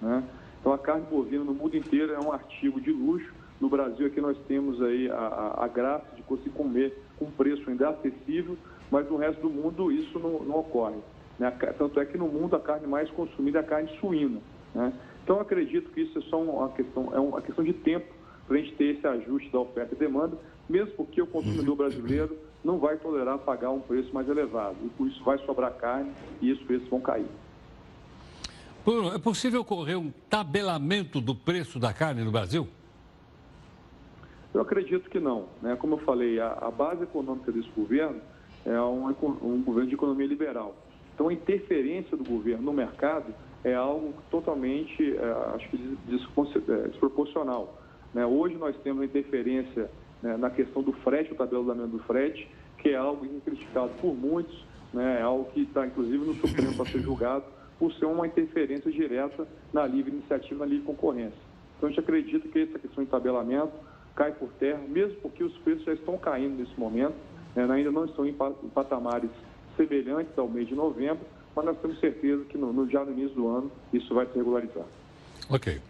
né? 0.01 0.23
Então, 0.63 0.71
a 0.71 0.77
carne 0.77 1.05
bovina 1.11 1.43
no 1.43 1.53
mundo 1.53 1.75
inteiro 1.75 2.13
é 2.13 2.19
um 2.21 2.31
artigo 2.31 2.79
de 2.79 2.89
luxo. 2.89 3.33
No 3.59 3.67
Brasil, 3.67 4.07
aqui 4.07 4.21
nós 4.21 4.37
temos 4.47 4.81
aí 4.81 5.11
a, 5.11 5.17
a, 5.17 5.65
a 5.65 5.67
graça 5.67 6.05
de 6.15 6.21
conseguir 6.21 6.51
comer 6.51 6.97
com 7.19 7.29
preço 7.29 7.69
ainda 7.69 7.89
acessível, 7.89 8.57
mas 8.89 9.05
no 9.09 9.17
resto 9.17 9.41
do 9.41 9.49
mundo 9.49 9.91
isso 9.91 10.17
não, 10.17 10.39
não 10.39 10.59
ocorre. 10.59 10.95
Né? 11.37 11.51
Tanto 11.77 11.99
é 11.99 12.05
que 12.05 12.17
no 12.17 12.29
mundo 12.29 12.55
a 12.55 12.61
carne 12.61 12.87
mais 12.87 13.09
consumida 13.11 13.59
é 13.59 13.61
a 13.61 13.65
carne 13.65 13.89
suína. 13.99 14.39
Né? 14.73 14.93
Então, 15.21 15.41
acredito 15.41 15.91
que 15.91 15.99
isso 15.99 16.17
é 16.17 16.21
só 16.21 16.41
uma 16.41 16.69
questão, 16.69 17.09
é 17.13 17.19
uma 17.19 17.41
questão 17.41 17.61
de 17.65 17.73
tempo 17.73 18.13
para 18.47 18.55
a 18.55 18.59
gente 18.61 18.73
ter 18.75 18.95
esse 18.95 19.05
ajuste 19.05 19.51
da 19.51 19.59
oferta 19.59 19.93
e 19.93 19.97
demanda, 19.97 20.37
mesmo 20.69 20.93
porque 20.93 21.21
o 21.21 21.27
consumidor 21.27 21.75
brasileiro 21.75 22.37
não 22.63 22.77
vai 22.77 22.95
tolerar 22.95 23.37
pagar 23.39 23.71
um 23.71 23.81
preço 23.81 24.13
mais 24.13 24.29
elevado. 24.29 24.77
E 24.81 24.87
por 24.91 25.09
isso 25.09 25.21
vai 25.25 25.37
sobrar 25.39 25.73
carne 25.73 26.13
e 26.41 26.53
os 26.53 26.61
preços 26.61 26.87
vão 26.87 27.01
cair. 27.01 27.27
Bruno, 28.85 29.15
é 29.15 29.17
possível 29.17 29.61
ocorrer 29.61 29.97
um 29.97 30.11
tabelamento 30.29 31.21
do 31.21 31.33
preço 31.33 31.79
da 31.79 31.93
carne 31.93 32.21
no 32.21 32.31
Brasil? 32.31 32.67
Eu 34.53 34.61
acredito 34.61 35.09
que 35.09 35.21
não. 35.21 35.45
Né? 35.61 35.77
Como 35.77 35.95
eu 35.95 35.99
falei, 35.99 36.37
a, 36.39 36.51
a 36.51 36.69
base 36.69 37.03
econômica 37.03 37.49
desse 37.49 37.69
governo 37.69 38.19
é 38.65 38.81
um, 38.81 39.07
um, 39.41 39.63
governo 39.63 39.87
de 39.87 39.95
economia 39.95 40.27
liberal. 40.27 40.75
Então, 41.13 41.29
a 41.29 41.33
interferência 41.33 42.17
do 42.17 42.25
governo 42.25 42.63
no 42.63 42.73
mercado 42.73 43.33
é 43.63 43.73
algo 43.73 44.13
totalmente, 44.29 45.15
é, 45.15 45.55
acho 45.55 45.69
que, 45.69 45.97
é, 46.69 46.87
desproporcional. 46.89 47.81
Né? 48.13 48.25
Hoje 48.25 48.55
nós 48.55 48.75
temos 48.83 49.01
a 49.01 49.05
interferência 49.05 49.89
né, 50.21 50.35
na 50.35 50.49
questão 50.49 50.83
do 50.83 50.91
frete, 50.91 51.31
o 51.31 51.35
tabelamento 51.35 51.87
do 51.87 51.99
frete, 51.99 52.49
que 52.79 52.89
é 52.89 52.97
algo 52.97 53.25
criticado 53.45 53.91
por 54.01 54.13
muitos, 54.13 54.65
né? 54.93 55.19
é 55.19 55.23
algo 55.23 55.45
que 55.53 55.61
está, 55.61 55.87
inclusive, 55.87 56.17
no 56.17 56.33
Supremo 56.35 56.75
para 56.75 56.85
ser 56.85 56.99
julgado 56.99 57.45
por 57.83 57.93
ser 57.95 58.05
uma 58.05 58.25
interferência 58.25 58.89
direta 58.89 59.45
na 59.73 59.85
livre 59.85 60.09
iniciativa, 60.09 60.65
na 60.65 60.71
livre 60.71 60.85
concorrência. 60.85 61.37
Então, 61.75 61.89
a 61.89 61.91
gente 61.91 61.99
acredita 61.99 62.47
que 62.47 62.59
essa 62.59 62.79
questão 62.79 63.03
de 63.03 63.09
tabelamento 63.09 63.73
cai 64.15 64.31
por 64.31 64.47
terra, 64.53 64.79
mesmo 64.87 65.17
porque 65.17 65.43
os 65.43 65.53
preços 65.57 65.83
já 65.83 65.91
estão 65.91 66.17
caindo 66.17 66.57
nesse 66.57 66.79
momento, 66.79 67.13
né? 67.53 67.67
ainda 67.69 67.91
não 67.91 68.05
estão 68.05 68.25
em 68.25 68.33
patamares 68.73 69.29
semelhantes 69.75 70.31
ao 70.37 70.47
mês 70.47 70.65
de 70.65 70.75
novembro, 70.75 71.25
mas 71.53 71.65
nós 71.65 71.77
temos 71.79 71.99
certeza 71.99 72.45
que 72.45 72.57
no, 72.57 72.71
no, 72.71 72.89
já 72.89 73.03
no 73.03 73.11
início 73.11 73.35
do 73.35 73.49
ano 73.49 73.69
isso 73.91 74.15
vai 74.15 74.27
se 74.27 74.33
regularizar. 74.33 74.85
Ok. 75.49 75.81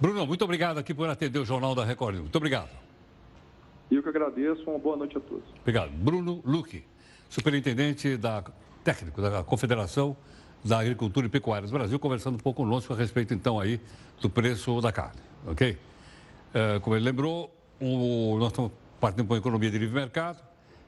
Bruno, 0.00 0.26
muito 0.26 0.42
obrigado 0.42 0.78
aqui 0.78 0.94
por 0.94 1.10
atender 1.10 1.40
o 1.40 1.44
Jornal 1.44 1.74
da 1.74 1.84
Record. 1.84 2.16
Muito 2.20 2.36
obrigado. 2.36 2.70
Eu 3.90 4.02
que 4.02 4.08
agradeço. 4.08 4.62
Uma 4.66 4.78
boa 4.78 4.96
noite 4.96 5.18
a 5.18 5.20
todos. 5.20 5.44
Obrigado. 5.60 5.90
Bruno 5.90 6.40
Luque, 6.42 6.84
superintendente 7.28 8.16
da 8.16 8.42
técnico 8.82 9.20
da 9.20 9.42
Confederação 9.44 10.16
da 10.64 10.80
Agricultura 10.80 11.26
e 11.26 11.30
Pecuária 11.30 11.66
do 11.66 11.72
Brasil, 11.72 11.98
conversando 11.98 12.34
um 12.34 12.38
pouco 12.38 12.62
conosco 12.62 12.92
a 12.92 12.96
respeito, 12.96 13.32
então, 13.34 13.58
aí 13.58 13.80
do 14.20 14.28
preço 14.28 14.80
da 14.80 14.92
carne, 14.92 15.20
ok? 15.46 15.78
É, 16.52 16.78
como 16.80 16.96
ele 16.96 17.04
lembrou, 17.04 17.54
o, 17.80 18.36
nós 18.38 18.48
estamos 18.48 18.72
partindo 19.00 19.26
para 19.26 19.34
uma 19.34 19.38
economia 19.38 19.70
de 19.70 19.78
livre 19.78 19.94
mercado, 19.94 20.42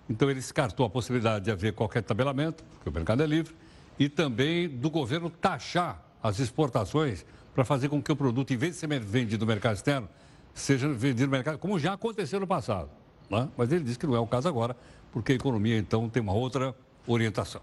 então 0.08 0.28
ele 0.28 0.40
descartou 0.40 0.84
a 0.84 0.90
possibilidade 0.90 1.44
de 1.44 1.50
haver 1.50 1.72
qualquer 1.72 2.02
tabelamento, 2.02 2.64
porque 2.74 2.88
o 2.88 2.92
mercado 2.92 3.22
é 3.22 3.26
livre, 3.26 3.54
e 3.98 4.08
também 4.08 4.68
do 4.68 4.90
governo 4.90 5.30
taxar 5.30 6.02
as 6.22 6.38
exportações 6.38 7.24
para 7.54 7.64
fazer 7.64 7.88
com 7.88 8.02
que 8.02 8.10
o 8.10 8.16
produto, 8.16 8.52
em 8.52 8.56
vez 8.56 8.74
de 8.74 8.80
ser 8.80 9.00
vendido 9.00 9.44
no 9.44 9.48
mercado 9.48 9.76
externo, 9.76 10.08
seja 10.54 10.88
vendido 10.88 11.26
no 11.26 11.32
mercado, 11.32 11.58
como 11.58 11.78
já 11.78 11.92
aconteceu 11.92 12.40
no 12.40 12.46
passado. 12.46 12.90
Né? 13.28 13.48
Mas 13.56 13.70
ele 13.70 13.84
disse 13.84 13.98
que 13.98 14.06
não 14.06 14.16
é 14.16 14.20
o 14.20 14.26
caso 14.26 14.48
agora, 14.48 14.76
porque 15.12 15.32
a 15.32 15.34
economia, 15.34 15.78
então, 15.78 16.08
tem 16.08 16.22
uma 16.22 16.32
outra 16.32 16.74
orientação. 17.06 17.60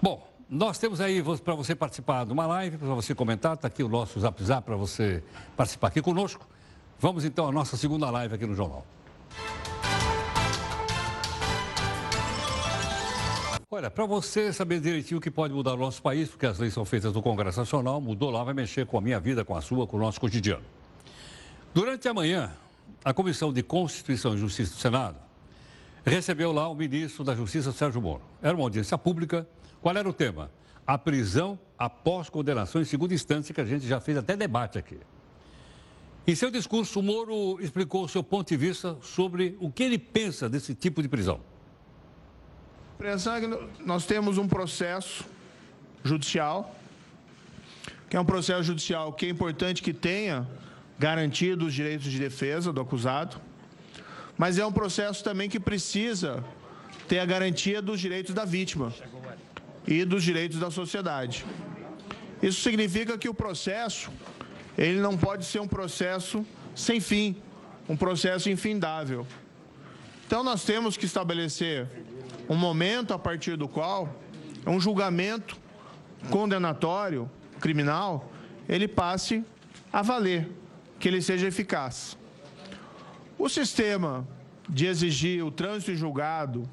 Bom, 0.00 0.31
nós 0.52 0.76
temos 0.76 1.00
aí 1.00 1.22
para 1.42 1.54
você 1.54 1.74
participar 1.74 2.26
de 2.26 2.32
uma 2.34 2.46
live, 2.46 2.76
para 2.76 2.88
você 2.88 3.14
comentar, 3.14 3.54
está 3.54 3.68
aqui 3.68 3.82
o 3.82 3.88
nosso 3.88 4.20
zap 4.20 4.44
zap 4.44 4.66
para 4.66 4.76
você 4.76 5.24
participar 5.56 5.88
aqui 5.88 6.02
conosco. 6.02 6.46
Vamos 7.00 7.24
então 7.24 7.48
à 7.48 7.52
nossa 7.52 7.74
segunda 7.74 8.10
live 8.10 8.34
aqui 8.34 8.44
no 8.44 8.54
Jornal. 8.54 8.84
Olha, 13.70 13.90
para 13.90 14.04
você 14.04 14.52
saber 14.52 14.78
direitinho 14.78 15.16
o 15.16 15.22
que 15.22 15.30
pode 15.30 15.54
mudar 15.54 15.72
o 15.72 15.78
nosso 15.78 16.02
país, 16.02 16.28
porque 16.28 16.44
as 16.44 16.58
leis 16.58 16.74
são 16.74 16.84
feitas 16.84 17.14
no 17.14 17.22
Congresso 17.22 17.58
Nacional, 17.60 17.98
mudou 17.98 18.30
lá, 18.30 18.44
vai 18.44 18.52
mexer 18.52 18.84
com 18.84 18.98
a 18.98 19.00
minha 19.00 19.18
vida, 19.18 19.46
com 19.46 19.56
a 19.56 19.62
sua, 19.62 19.86
com 19.86 19.96
o 19.96 20.00
nosso 20.00 20.20
cotidiano. 20.20 20.62
Durante 21.72 22.06
a 22.08 22.12
manhã, 22.12 22.52
a 23.02 23.14
Comissão 23.14 23.54
de 23.54 23.62
Constituição 23.62 24.34
e 24.34 24.38
Justiça 24.38 24.74
do 24.74 24.78
Senado 24.78 25.16
recebeu 26.04 26.52
lá 26.52 26.68
o 26.68 26.74
ministro 26.74 27.24
da 27.24 27.34
Justiça, 27.34 27.72
Sérgio 27.72 28.02
Moro. 28.02 28.20
Era 28.42 28.54
uma 28.54 28.64
audiência 28.64 28.98
pública 28.98 29.48
qual 29.82 29.96
era 29.96 30.08
o 30.08 30.12
tema? 30.12 30.50
A 30.86 30.96
prisão 30.96 31.58
após 31.76 32.30
condenação 32.30 32.80
em 32.80 32.84
segunda 32.84 33.12
instância, 33.12 33.52
que 33.52 33.60
a 33.60 33.64
gente 33.64 33.86
já 33.86 34.00
fez 34.00 34.16
até 34.16 34.36
debate 34.36 34.78
aqui. 34.78 34.96
Em 36.24 36.36
seu 36.36 36.52
discurso, 36.52 37.00
o 37.00 37.02
Moro 37.02 37.60
explicou 37.60 38.04
o 38.04 38.08
seu 38.08 38.22
ponto 38.22 38.48
de 38.48 38.56
vista 38.56 38.96
sobre 39.02 39.56
o 39.60 39.70
que 39.72 39.82
ele 39.82 39.98
pensa 39.98 40.48
desse 40.48 40.72
tipo 40.72 41.02
de 41.02 41.08
prisão. 41.08 41.40
Nós 43.84 44.06
temos 44.06 44.38
um 44.38 44.46
processo 44.46 45.24
judicial, 46.04 46.76
que 48.08 48.16
é 48.16 48.20
um 48.20 48.24
processo 48.24 48.62
judicial 48.62 49.12
que 49.12 49.26
é 49.26 49.28
importante 49.28 49.82
que 49.82 49.92
tenha 49.92 50.48
garantido 50.96 51.66
os 51.66 51.74
direitos 51.74 52.08
de 52.08 52.20
defesa 52.20 52.72
do 52.72 52.80
acusado, 52.80 53.40
mas 54.38 54.58
é 54.58 54.64
um 54.64 54.70
processo 54.70 55.24
também 55.24 55.48
que 55.48 55.58
precisa 55.58 56.44
ter 57.08 57.18
a 57.18 57.26
garantia 57.26 57.82
dos 57.82 57.98
direitos 58.00 58.32
da 58.32 58.44
vítima 58.44 58.92
e 59.86 60.04
dos 60.04 60.22
direitos 60.22 60.58
da 60.58 60.70
sociedade. 60.70 61.44
Isso 62.42 62.60
significa 62.60 63.16
que 63.16 63.28
o 63.28 63.34
processo, 63.34 64.10
ele 64.76 65.00
não 65.00 65.16
pode 65.16 65.44
ser 65.44 65.60
um 65.60 65.68
processo 65.68 66.44
sem 66.74 67.00
fim, 67.00 67.36
um 67.88 67.96
processo 67.96 68.50
infindável. 68.50 69.26
Então 70.26 70.42
nós 70.42 70.64
temos 70.64 70.96
que 70.96 71.04
estabelecer 71.04 71.86
um 72.48 72.56
momento 72.56 73.12
a 73.12 73.18
partir 73.18 73.56
do 73.56 73.68
qual 73.68 74.14
um 74.66 74.80
julgamento 74.80 75.56
condenatório, 76.30 77.30
criminal, 77.60 78.32
ele 78.68 78.88
passe 78.88 79.44
a 79.92 80.02
valer, 80.02 80.48
que 80.98 81.08
ele 81.08 81.20
seja 81.20 81.48
eficaz. 81.48 82.16
O 83.38 83.48
sistema 83.48 84.26
de 84.68 84.86
exigir 84.86 85.44
o 85.44 85.50
trânsito 85.50 85.90
em 85.90 85.96
julgado 85.96 86.68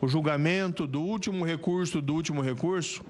o 0.00 0.08
julgamento 0.08 0.86
do 0.86 1.00
último 1.00 1.44
recurso 1.44 2.00
do 2.00 2.14
último 2.14 2.40
recurso, 2.40 3.04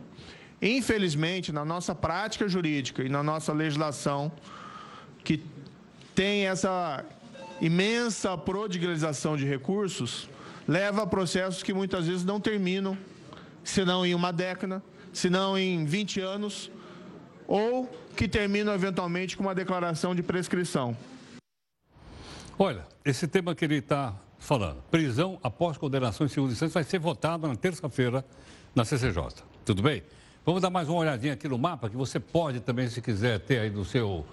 infelizmente, 0.60 1.52
na 1.52 1.64
nossa 1.64 1.94
prática 1.94 2.48
jurídica 2.48 3.02
e 3.02 3.08
na 3.08 3.22
nossa 3.22 3.52
legislação, 3.52 4.32
que 5.22 5.42
tem 6.14 6.46
essa 6.46 7.04
imensa 7.60 8.36
prodigalização 8.36 9.36
de 9.36 9.44
recursos, 9.44 10.28
leva 10.66 11.02
a 11.02 11.06
processos 11.06 11.62
que 11.62 11.72
muitas 11.72 12.06
vezes 12.06 12.24
não 12.24 12.40
terminam, 12.40 12.96
senão 13.62 14.04
em 14.04 14.14
uma 14.14 14.32
década, 14.32 14.82
senão 15.12 15.56
em 15.56 15.84
20 15.84 16.20
anos, 16.20 16.70
ou 17.46 17.88
que 18.16 18.28
terminam 18.28 18.74
eventualmente 18.74 19.36
com 19.36 19.42
uma 19.42 19.54
declaração 19.54 20.14
de 20.14 20.22
prescrição. 20.22 20.96
Olha, 22.58 22.84
esse 23.04 23.26
tema 23.26 23.54
que 23.54 23.64
ele 23.64 23.76
está 23.76 24.14
falando. 24.40 24.82
Prisão 24.90 25.38
após 25.42 25.76
condenação 25.76 26.26
em 26.26 26.30
segunda 26.30 26.52
instância 26.52 26.74
vai 26.74 26.82
ser 26.82 26.98
votado 26.98 27.46
na 27.46 27.54
terça-feira 27.54 28.24
na 28.74 28.84
CCJ. 28.84 29.44
Tudo 29.64 29.82
bem? 29.82 30.02
Vamos 30.44 30.62
dar 30.62 30.70
mais 30.70 30.88
uma 30.88 30.98
olhadinha 30.98 31.34
aqui 31.34 31.46
no 31.46 31.58
mapa, 31.58 31.88
que 31.88 31.96
você 31.96 32.18
pode 32.18 32.60
também, 32.60 32.88
se 32.88 33.00
quiser 33.02 33.38
ter 33.38 33.60
aí 33.60 33.70
no 33.70 33.84
seu 33.84 34.24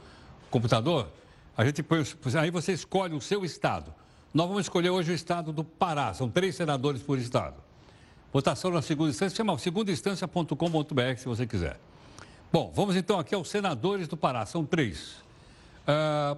computador. 0.50 1.10
A 1.56 1.66
gente 1.66 1.84
põe, 1.84 2.04
aí 2.40 2.50
você 2.50 2.72
escolhe 2.72 3.14
o 3.14 3.22
seu 3.22 3.44
estado. 3.44 3.94
nós 4.34 4.48
vamos 4.48 4.64
escolher 4.64 4.90
hoje 4.90 5.12
o 5.12 5.16
estado 5.16 5.52
do 5.52 5.64
Pará. 5.64 6.14
São 6.14 6.30
três 6.30 6.56
senadores 6.56 7.02
por 7.02 7.20
estado. 7.20 7.56
Votação 8.32 8.72
na 8.72 8.82
segunda 8.82 9.10
instância, 9.10 9.36
chama 9.36 9.58
segundainstância.com.br 9.58 11.18
se 11.18 11.26
você 11.26 11.46
quiser. 11.46 11.80
Bom, 12.52 12.72
vamos 12.74 12.96
então 12.96 13.20
aqui 13.20 13.36
aos 13.36 13.50
senadores 13.50 14.08
do 14.08 14.16
Pará, 14.16 14.46
são 14.46 14.66
três. 14.66 15.16
Uh, 15.88 16.38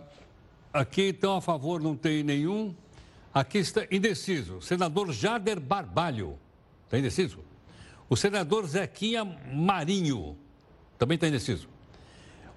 aqui 0.74 1.10
então 1.10 1.38
a 1.38 1.42
favor 1.42 1.80
não 1.82 1.96
tem 1.96 2.24
nenhum. 2.24 2.74
Aqui 3.34 3.60
está 3.60 3.86
indeciso. 3.92 4.62
Senador 4.62 5.12
Jader 5.12 5.60
Barbalho. 5.60 6.38
Está 6.86 6.98
indeciso? 6.98 7.40
O 8.10 8.16
senador 8.16 8.66
Zequinha 8.66 9.24
Marinho. 9.24 10.36
Também 10.98 11.16
está 11.16 11.28
indeciso. 11.28 11.70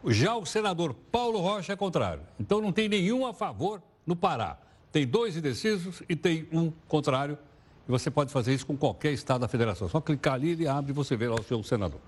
Já 0.07 0.35
o 0.35 0.47
senador 0.47 0.95
Paulo 0.95 1.39
Rocha 1.41 1.75
é 1.75 1.77
contrário. 1.77 2.23
Então 2.41 2.61
não 2.61 2.73
tem 2.73 2.89
nenhum 2.89 3.27
a 3.27 3.35
favor 3.35 3.83
no 4.07 4.17
Pará. 4.17 4.59
Tem 4.91 5.07
dois 5.07 5.37
indecisos 5.37 6.03
e 6.09 6.17
tem 6.17 6.49
um 6.51 6.73
contrário. 6.89 7.39
E 7.87 7.91
você 7.91 8.11
pode 8.11 8.33
fazer 8.33 8.55
isso 8.55 8.67
com 8.67 8.77
qualquer 8.77 9.13
estado 9.13 9.43
da 9.43 9.49
federação. 9.49 9.89
Só 9.89 10.01
clicar 10.01 10.35
ali, 10.35 10.51
ele 10.51 10.67
abre 10.67 10.93
e 10.93 10.95
você 10.95 11.17
vê 11.17 11.29
lá 11.29 11.35
o 11.35 11.43
seu 11.43 11.63
senador. 11.63 12.01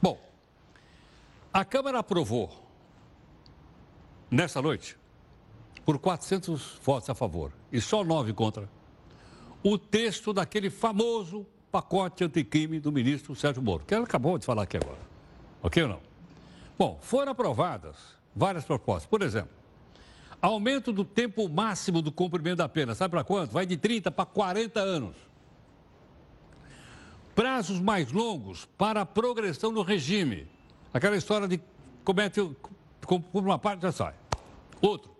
Bom, 0.00 0.20
a 1.52 1.64
Câmara 1.64 2.00
aprovou, 2.00 2.50
nessa 4.30 4.60
noite, 4.60 4.97
por 5.88 5.98
400 5.98 6.78
votos 6.82 7.08
a 7.08 7.14
favor 7.14 7.50
e 7.72 7.80
só 7.80 8.04
nove 8.04 8.34
contra, 8.34 8.68
o 9.62 9.78
texto 9.78 10.34
daquele 10.34 10.68
famoso 10.68 11.46
pacote 11.72 12.24
anticrime 12.24 12.78
do 12.78 12.92
ministro 12.92 13.34
Sérgio 13.34 13.62
Moro, 13.62 13.84
que 13.86 13.94
ela 13.94 14.04
acabou 14.04 14.36
de 14.36 14.44
falar 14.44 14.64
aqui 14.64 14.76
agora. 14.76 14.98
Ok 15.62 15.82
ou 15.82 15.88
não? 15.88 16.00
Bom, 16.78 16.98
foram 17.00 17.32
aprovadas 17.32 17.96
várias 18.36 18.66
propostas. 18.66 19.06
Por 19.06 19.22
exemplo, 19.22 19.48
Aumento 20.42 20.92
do 20.92 21.06
tempo 21.06 21.48
máximo 21.48 22.02
do 22.02 22.12
cumprimento 22.12 22.58
da 22.58 22.68
pena. 22.68 22.94
Sabe 22.94 23.12
para 23.12 23.24
quanto? 23.24 23.52
Vai 23.52 23.64
de 23.64 23.78
30 23.78 24.10
para 24.10 24.26
40 24.26 24.78
anos. 24.80 25.16
Prazos 27.34 27.80
mais 27.80 28.12
longos 28.12 28.68
para 28.76 29.00
a 29.00 29.06
progressão 29.06 29.72
do 29.72 29.80
regime. 29.80 30.46
Aquela 30.92 31.16
história 31.16 31.48
de 31.48 31.58
comete 32.04 32.42
por 33.00 33.42
uma 33.42 33.58
parte 33.58 33.80
já 33.80 33.90
sai. 33.90 34.14
Outro. 34.82 35.17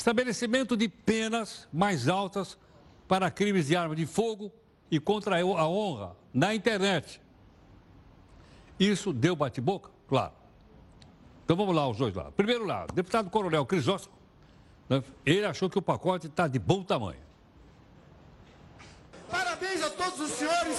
Estabelecimento 0.00 0.78
de 0.78 0.88
penas 0.88 1.68
mais 1.70 2.08
altas 2.08 2.58
para 3.06 3.30
crimes 3.30 3.66
de 3.66 3.76
arma 3.76 3.94
de 3.94 4.06
fogo 4.06 4.50
e 4.90 4.98
contra 4.98 5.38
a 5.38 5.68
honra 5.68 6.16
na 6.32 6.54
internet. 6.54 7.20
Isso 8.78 9.12
deu 9.12 9.36
bate-boca? 9.36 9.90
Claro. 10.08 10.32
Então 11.44 11.54
vamos 11.54 11.76
lá, 11.76 11.86
os 11.86 11.98
dois 11.98 12.14
lá. 12.14 12.32
Primeiro 12.32 12.64
lado, 12.64 12.94
deputado 12.94 13.28
Coronel 13.28 13.66
Crisóstomo, 13.66 14.16
né? 14.88 15.04
ele 15.26 15.44
achou 15.44 15.68
que 15.68 15.78
o 15.78 15.82
pacote 15.82 16.28
está 16.28 16.48
de 16.48 16.58
bom 16.58 16.82
tamanho. 16.82 17.20
Parabéns 19.30 19.82
a 19.82 19.90
todos 19.90 20.20
os 20.20 20.32
senhores 20.36 20.76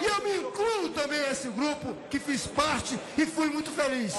e 0.00 0.04
eu 0.04 0.20
me 0.22 0.48
incluo 0.48 0.88
também 0.90 1.20
nesse 1.20 1.48
grupo 1.48 1.94
que 2.10 2.18
fiz 2.18 2.46
parte 2.46 2.98
e 3.16 3.24
fui 3.24 3.48
muito 3.48 3.70
feliz. 3.70 4.14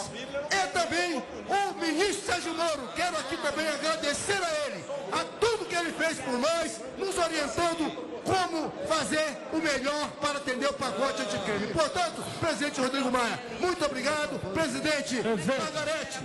E 0.49 0.67
também 0.67 1.17
o 1.17 1.73
ministro 1.79 2.25
Sérgio 2.25 2.53
Moro, 2.53 2.89
quero 2.95 3.17
aqui 3.17 3.37
também 3.37 3.67
agradecer 3.67 4.41
a 4.41 4.67
ele, 4.67 4.85
a 5.11 5.23
tudo 5.39 5.65
que 5.65 5.75
ele 5.75 5.91
fez 5.91 6.17
por 6.19 6.37
nós, 6.37 6.79
nos 6.97 7.17
orientando 7.17 8.15
como 8.23 8.71
fazer 8.87 9.37
o 9.53 9.57
melhor 9.57 10.09
para 10.21 10.39
atender 10.39 10.67
o 10.67 10.73
pacote 10.73 11.21
anticrime. 11.21 11.67
Portanto, 11.73 12.23
presidente 12.39 12.81
Rodrigo 12.81 13.11
Maia, 13.11 13.39
muito 13.59 13.85
obrigado. 13.85 14.39
Presidente 14.53 15.21
Margarete, 15.21 16.19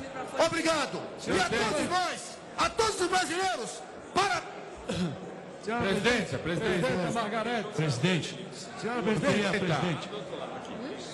obrigado. 0.47 1.03
E 1.27 1.41
a 1.41 1.49
todos 1.49 1.91
nós, 1.91 2.21
a 2.57 2.71
todos 2.71 3.01
os 3.01 3.07
brasileiros, 3.09 3.71
para... 4.15 4.43
Senhora 5.63 5.83
presidente, 5.83 6.39
presidente, 6.39 6.81
presidente 6.81 7.13
Margarete. 7.13 7.69
Presidente. 7.75 8.47
Senhora 8.81 9.03
presidente. 9.03 9.59
presidente. 9.59 10.11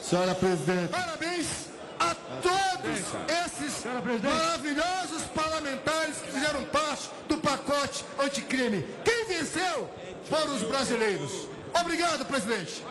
Senhora 0.03 0.35
presidente. 0.37 0.89
Parabéns 0.89 1.69
a 1.99 2.15
todos 2.15 2.99
esses 3.45 3.85
maravilhosos 4.23 5.23
parlamentares 5.35 6.19
que 6.19 6.31
fizeram 6.31 6.65
parte 6.67 7.11
do 7.29 7.39
pacote 7.39 8.05
anticrime. 8.23 8.85
Quem 9.05 9.27
venceu 9.27 9.91
foram 10.25 10.55
os 10.55 10.63
brasileiros. 10.63 11.49
Obrigado, 11.81 12.25
presidente. 12.25 12.85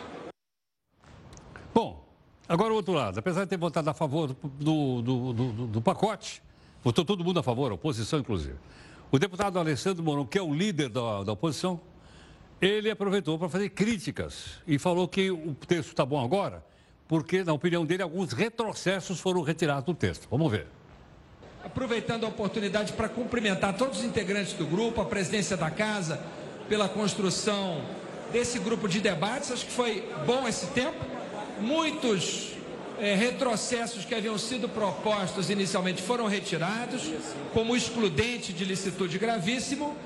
Bom, 1.72 2.06
agora 2.46 2.72
o 2.72 2.76
outro 2.76 2.92
lado. 2.92 3.18
Apesar 3.18 3.44
de 3.44 3.50
ter 3.50 3.56
votado 3.56 3.88
a 3.88 3.94
favor 3.94 4.36
do, 4.42 5.00
do, 5.00 5.32
do, 5.32 5.66
do 5.68 5.80
pacote, 5.80 6.42
votou 6.84 7.02
todo 7.02 7.24
mundo 7.24 7.40
a 7.40 7.42
favor, 7.42 7.70
a 7.70 7.74
oposição 7.74 8.18
inclusive. 8.18 8.58
O 9.10 9.18
deputado 9.18 9.58
Alessandro 9.58 10.02
Moron, 10.02 10.26
que 10.26 10.36
é 10.36 10.42
o 10.42 10.52
líder 10.52 10.88
da, 10.88 11.22
da 11.22 11.32
oposição, 11.32 11.80
ele 12.60 12.90
aproveitou 12.90 13.38
para 13.38 13.48
fazer 13.48 13.68
críticas 13.70 14.58
e 14.66 14.78
falou 14.78 15.06
que 15.06 15.30
o 15.30 15.54
texto 15.54 15.90
está 15.90 16.04
bom 16.04 16.22
agora, 16.22 16.64
porque, 17.06 17.44
na 17.44 17.52
opinião 17.52 17.86
dele, 17.86 18.02
alguns 18.02 18.32
retrocessos 18.32 19.20
foram 19.20 19.42
retirados 19.42 19.84
do 19.84 19.94
texto. 19.94 20.26
Vamos 20.28 20.50
ver. 20.50 20.66
Aproveitando 21.64 22.24
a 22.24 22.28
oportunidade 22.28 22.94
para 22.94 23.08
cumprimentar 23.08 23.76
todos 23.76 23.98
os 23.98 24.04
integrantes 24.04 24.54
do 24.54 24.66
grupo, 24.66 25.00
a 25.00 25.04
presidência 25.04 25.56
da 25.56 25.70
casa, 25.70 26.20
pela 26.68 26.88
construção 26.88 27.80
desse 28.32 28.58
grupo 28.58 28.88
de 28.88 29.00
debates. 29.00 29.52
Acho 29.52 29.66
que 29.66 29.72
foi 29.72 30.08
bom 30.26 30.48
esse 30.48 30.66
tempo. 30.68 30.98
Muitos 31.60 32.55
é, 32.98 33.14
retrocessos 33.14 34.04
que 34.04 34.14
haviam 34.14 34.38
sido 34.38 34.68
propostos 34.68 35.50
inicialmente 35.50 36.02
foram 36.02 36.26
retirados, 36.26 37.10
como 37.52 37.76
excludente 37.76 38.52
de 38.52 38.64
licitude 38.64 39.18
gravíssimo, 39.18 39.96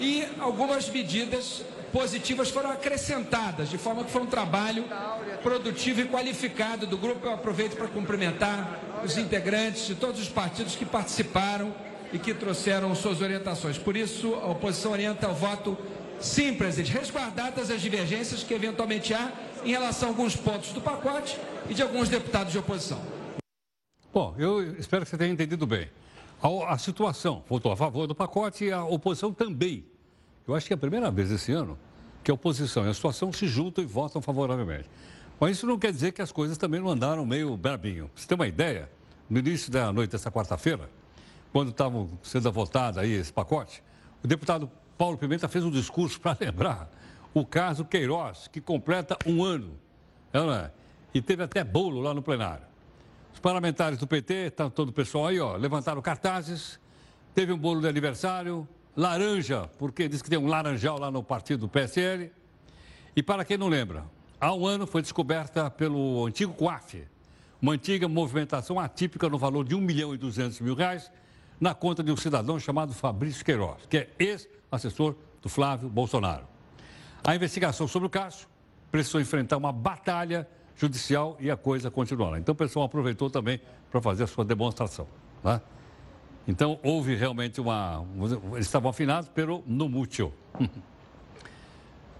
e 0.00 0.24
algumas 0.40 0.88
medidas 0.88 1.62
positivas 1.92 2.50
foram 2.50 2.70
acrescentadas, 2.70 3.68
de 3.68 3.78
forma 3.78 4.02
que 4.04 4.10
foi 4.10 4.22
um 4.22 4.26
trabalho 4.26 4.84
produtivo 5.42 6.00
e 6.00 6.04
qualificado 6.06 6.86
do 6.86 6.96
grupo. 6.96 7.26
Eu 7.26 7.34
aproveito 7.34 7.76
para 7.76 7.86
cumprimentar 7.86 8.80
os 9.04 9.16
integrantes 9.18 9.86
de 9.86 9.94
todos 9.94 10.20
os 10.20 10.28
partidos 10.28 10.74
que 10.74 10.84
participaram 10.84 11.72
e 12.12 12.18
que 12.18 12.34
trouxeram 12.34 12.94
suas 12.94 13.20
orientações. 13.20 13.78
Por 13.78 13.96
isso, 13.96 14.34
a 14.34 14.46
oposição 14.46 14.92
orienta 14.92 15.28
o 15.28 15.34
voto 15.34 15.76
Sim, 16.22 16.54
presidente, 16.54 16.92
resguardadas 16.92 17.68
as 17.68 17.80
divergências 17.80 18.44
que 18.44 18.54
eventualmente 18.54 19.12
há 19.12 19.32
em 19.64 19.70
relação 19.70 20.08
a 20.08 20.12
alguns 20.12 20.36
pontos 20.36 20.72
do 20.72 20.80
pacote 20.80 21.38
e 21.68 21.74
de 21.74 21.82
alguns 21.82 22.08
deputados 22.08 22.52
de 22.52 22.58
oposição. 22.58 23.00
Bom, 24.12 24.34
eu 24.36 24.76
espero 24.78 25.04
que 25.04 25.10
você 25.10 25.16
tenha 25.16 25.32
entendido 25.32 25.66
bem. 25.66 25.88
A, 26.42 26.74
a 26.74 26.78
situação 26.78 27.44
votou 27.48 27.72
a 27.72 27.76
favor 27.76 28.06
do 28.06 28.14
pacote 28.14 28.64
e 28.64 28.72
a 28.72 28.84
oposição 28.84 29.32
também. 29.32 29.84
Eu 30.46 30.54
acho 30.54 30.66
que 30.66 30.72
é 30.72 30.76
a 30.76 30.78
primeira 30.78 31.10
vez 31.10 31.30
esse 31.30 31.52
ano 31.52 31.78
que 32.22 32.30
a 32.30 32.34
oposição 32.34 32.84
e 32.86 32.90
a 32.90 32.94
situação 32.94 33.32
se 33.32 33.46
juntam 33.46 33.82
e 33.82 33.86
votam 33.86 34.20
favoravelmente. 34.20 34.88
Mas 35.38 35.56
isso 35.56 35.66
não 35.66 35.78
quer 35.78 35.92
dizer 35.92 36.12
que 36.12 36.22
as 36.22 36.30
coisas 36.30 36.56
também 36.56 36.80
não 36.80 36.88
andaram 36.88 37.24
meio 37.24 37.56
brabinho. 37.56 38.10
Você 38.14 38.26
tem 38.26 38.36
uma 38.36 38.46
ideia? 38.46 38.88
No 39.28 39.38
início 39.38 39.72
da 39.72 39.92
noite 39.92 40.10
dessa 40.10 40.30
quarta-feira, 40.30 40.90
quando 41.52 41.70
estavam 41.70 42.10
sendo 42.22 42.50
votado 42.52 43.00
aí 43.00 43.12
esse 43.12 43.32
pacote, 43.32 43.82
o 44.22 44.26
deputado 44.26 44.70
Paulo 44.96 45.16
Pimenta 45.16 45.48
fez 45.48 45.64
um 45.64 45.70
discurso 45.70 46.20
para 46.22 46.36
lembrar 46.40 46.90
o 47.34 47.44
caso 47.44 47.84
Queiroz, 47.84 48.48
que 48.48 48.60
completa 48.60 49.16
um 49.26 49.42
ano. 49.42 49.78
É? 50.32 50.70
E 51.14 51.20
teve 51.20 51.42
até 51.42 51.62
bolo 51.62 52.00
lá 52.00 52.14
no 52.14 52.22
plenário. 52.22 52.64
Os 53.32 53.40
parlamentares 53.40 53.98
do 53.98 54.06
PT, 54.06 54.50
tá 54.50 54.70
todo 54.70 54.90
o 54.90 54.92
pessoal 54.92 55.26
aí, 55.28 55.40
ó, 55.40 55.56
levantaram 55.56 56.00
cartazes, 56.00 56.78
teve 57.34 57.52
um 57.52 57.58
bolo 57.58 57.80
de 57.80 57.88
aniversário, 57.88 58.66
laranja, 58.96 59.68
porque 59.78 60.08
diz 60.08 60.22
que 60.22 60.28
tem 60.28 60.38
um 60.38 60.46
laranjal 60.46 60.98
lá 60.98 61.10
no 61.10 61.22
partido 61.22 61.60
do 61.60 61.68
PSL. 61.68 62.30
E 63.16 63.22
para 63.22 63.44
quem 63.44 63.56
não 63.56 63.68
lembra, 63.68 64.04
há 64.40 64.52
um 64.54 64.66
ano 64.66 64.86
foi 64.86 65.02
descoberta 65.02 65.70
pelo 65.70 66.26
antigo 66.26 66.52
COAF, 66.54 67.04
uma 67.60 67.72
antiga 67.72 68.08
movimentação 68.08 68.78
atípica 68.78 69.28
no 69.28 69.38
valor 69.38 69.64
de 69.64 69.74
1 69.74 69.80
milhão 69.80 70.14
e 70.14 70.18
200 70.18 70.60
mil 70.60 70.74
reais, 70.74 71.10
na 71.60 71.74
conta 71.74 72.02
de 72.02 72.10
um 72.10 72.16
cidadão 72.16 72.58
chamado 72.58 72.92
Fabrício 72.92 73.44
Queiroz, 73.44 73.86
que 73.88 73.98
é 73.98 74.10
ex-assessor 74.18 75.14
do 75.40 75.48
Flávio 75.48 75.88
Bolsonaro. 75.88 76.51
A 77.24 77.34
investigação 77.34 77.86
sobre 77.86 78.06
o 78.06 78.10
caso 78.10 78.48
precisou 78.90 79.20
enfrentar 79.20 79.56
uma 79.56 79.72
batalha 79.72 80.48
judicial 80.76 81.36
e 81.38 81.50
a 81.50 81.56
coisa 81.56 81.90
continuou. 81.90 82.36
Então 82.36 82.52
o 82.52 82.56
pessoal 82.56 82.86
aproveitou 82.86 83.30
também 83.30 83.60
para 83.90 84.00
fazer 84.00 84.24
a 84.24 84.26
sua 84.26 84.44
demonstração. 84.44 85.06
Né? 85.44 85.60
Então 86.46 86.80
houve 86.82 87.14
realmente 87.14 87.60
uma. 87.60 88.04
Eles 88.52 88.66
estavam 88.66 88.90
afinados 88.90 89.28
pelo 89.28 89.62
no 89.66 89.88
mútuo. 89.88 90.32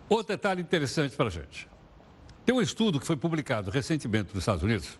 Outro 0.08 0.28
detalhe 0.28 0.60
interessante 0.62 1.16
para 1.16 1.26
a 1.26 1.30
gente. 1.30 1.68
Tem 2.44 2.54
um 2.54 2.60
estudo 2.60 3.00
que 3.00 3.06
foi 3.06 3.16
publicado 3.16 3.70
recentemente 3.70 4.34
nos 4.34 4.42
Estados 4.42 4.62
Unidos 4.62 4.98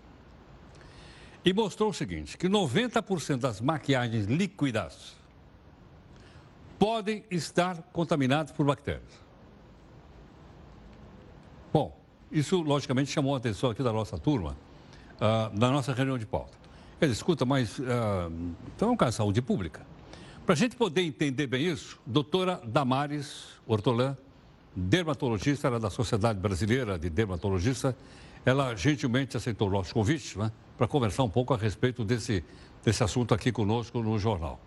e 1.45 1.53
mostrou 1.53 1.91
o 1.91 1.93
seguinte, 1.93 2.39
que 2.39 2.49
90% 2.49 3.39
das 3.39 3.61
maquiagens 3.61 4.27
líquidas 4.27 5.17
podem 6.79 7.25
estar 7.31 7.83
contaminadas 7.93 8.53
por 8.53 8.65
bactérias. 8.65 9.23
Bom, 11.73 11.99
isso 12.33 12.63
logicamente 12.63 13.11
chamou 13.11 13.35
a 13.35 13.39
atenção 13.39 13.71
aqui 13.71 13.83
da 13.83 13.93
nossa 13.93 14.19
turma, 14.19 14.57
uh, 15.17 15.57
da 15.57 15.71
nossa 15.71 15.93
reunião 15.93 16.19
de 16.19 16.27
pauta. 16.27 16.57
Ele 17.01 17.13
escuta, 17.13 17.45
mas 17.45 17.79
uh, 17.79 17.85
então 18.75 18.89
é 18.89 18.93
um 18.93 18.97
caso 18.97 19.11
de 19.11 19.17
saúde 19.17 19.43
pública. 19.43 19.87
Para 20.47 20.55
a 20.55 20.57
gente 20.57 20.75
poder 20.75 21.03
entender 21.03 21.47
bem 21.47 21.67
isso, 21.67 22.01
doutora 22.07 22.61
Damares 22.65 23.49
Hortolã, 23.67 24.17
dermatologista, 24.75 25.69
era 25.69 25.79
da 25.79 25.91
Sociedade 25.91 26.39
Brasileira 26.41 26.99
de 26.99 27.11
Dermatologista, 27.11 27.97
ela 28.45 28.75
gentilmente 28.75 29.37
aceitou 29.37 29.69
o 29.69 29.71
nosso 29.71 29.95
convite 29.95 30.39
né, 30.39 30.51
para 30.77 30.89
conversar 30.89 31.23
um 31.23 31.29
pouco 31.29 31.55
a 31.55 31.57
respeito 31.57 32.05
desse, 32.05 32.45
desse 32.85 33.05
assunto 33.05 33.35
aqui 33.35 33.53
conosco 33.53 34.03
no 34.03 34.19
jornal. 34.19 34.59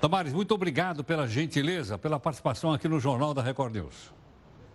Damares, 0.00 0.32
muito 0.32 0.54
obrigado 0.54 1.02
pela 1.02 1.26
gentileza, 1.26 1.98
pela 1.98 2.20
participação 2.20 2.72
aqui 2.72 2.86
no 2.88 3.00
Jornal 3.00 3.34
da 3.34 3.42
Record 3.42 3.74
News. 3.74 4.12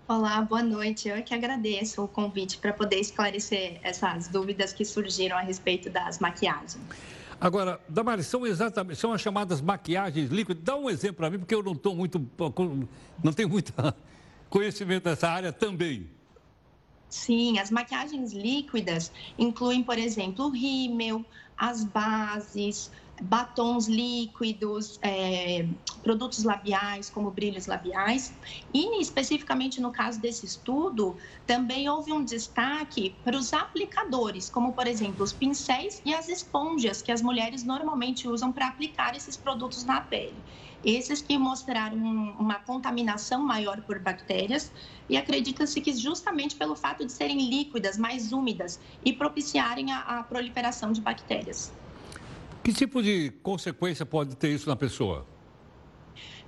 Olá, 0.06 0.42
boa 0.42 0.62
noite. 0.62 1.08
Eu 1.08 1.24
que 1.24 1.34
agradeço 1.34 2.04
o 2.04 2.08
convite 2.10 2.58
para 2.58 2.74
poder 2.74 3.00
esclarecer 3.00 3.80
essas 3.82 4.28
dúvidas 4.28 4.74
que 4.74 4.84
surgiram 4.84 5.38
a 5.38 5.42
respeito 5.42 5.90
das 5.90 6.20
maquiagens. 6.20 6.78
Agora, 7.40 7.80
Damares, 7.88 8.28
são 8.28 8.46
exatamente, 8.46 9.00
são 9.00 9.14
as 9.14 9.22
chamadas 9.22 9.62
maquiagens 9.62 10.30
líquidas. 10.30 10.62
Dá 10.62 10.76
um 10.76 10.90
exemplo 10.90 11.16
para 11.16 11.30
mim, 11.30 11.40
porque 11.40 11.56
eu 11.56 11.64
não 11.64 11.72
estou 11.72 11.96
muito, 11.96 12.20
não 13.24 13.32
tenho 13.32 13.48
muito 13.48 13.74
conhecimento 14.50 15.06
dessa 15.06 15.30
área 15.30 15.54
também. 15.54 16.10
Sim, 17.08 17.58
as 17.60 17.72
maquiagens 17.72 18.34
líquidas 18.34 19.10
incluem, 19.40 19.84
por 19.84 19.98
exemplo, 19.98 20.48
o 20.48 20.50
rímel, 20.50 21.26
as 21.58 21.86
bases, 21.86 22.92
batons 23.22 23.88
líquidos, 23.88 24.98
é, 25.02 25.70
produtos 26.02 26.44
labiais, 26.44 27.10
como 27.10 27.32
brilhos 27.32 27.68
labiais. 27.68 28.38
E, 28.74 29.02
especificamente 29.02 29.80
no 29.80 29.92
caso 29.92 30.20
desse 30.20 30.46
estudo, 30.46 31.18
também 31.46 31.88
houve 31.88 32.12
um 32.12 32.24
destaque 32.24 33.22
para 33.24 33.38
os 33.38 33.54
aplicadores, 33.54 34.50
como, 34.50 34.74
por 34.74 34.88
exemplo, 34.88 35.24
os 35.24 35.32
pincéis 35.34 36.02
e 36.06 36.14
as 36.14 36.28
esponjas 36.28 37.02
que 37.02 37.12
as 37.12 37.22
mulheres 37.22 37.64
normalmente 37.64 38.28
usam 38.28 38.52
para 38.52 38.68
aplicar 38.68 39.16
esses 39.16 39.38
produtos 39.38 39.86
na 39.86 40.02
pele. 40.02 40.44
Esses 40.84 41.22
que 41.22 41.38
mostraram 41.38 41.98
uma 41.98 42.60
contaminação 42.60 43.46
maior 43.46 43.82
por 43.84 44.00
bactérias 44.00 44.72
e 45.08 45.16
acredita-se 45.16 45.80
que 45.82 45.96
justamente 45.96 46.56
pelo 46.56 46.76
fato 46.76 47.06
de 47.06 47.12
serem 47.12 47.50
líquidas, 47.50 47.98
mais 47.98 48.32
úmidas 48.32 48.80
e 49.02 49.14
propiciarem 49.14 49.92
a, 49.92 50.00
a 50.20 50.24
proliferação 50.24 50.92
de 50.92 51.02
bactérias. 51.02 51.83
Que 52.64 52.72
tipo 52.72 53.04
de 53.04 53.30
consequência 53.44 54.06
pode 54.06 54.38
ter 54.38 54.50
isso 54.50 54.70
na 54.70 54.76
pessoa? 54.76 55.28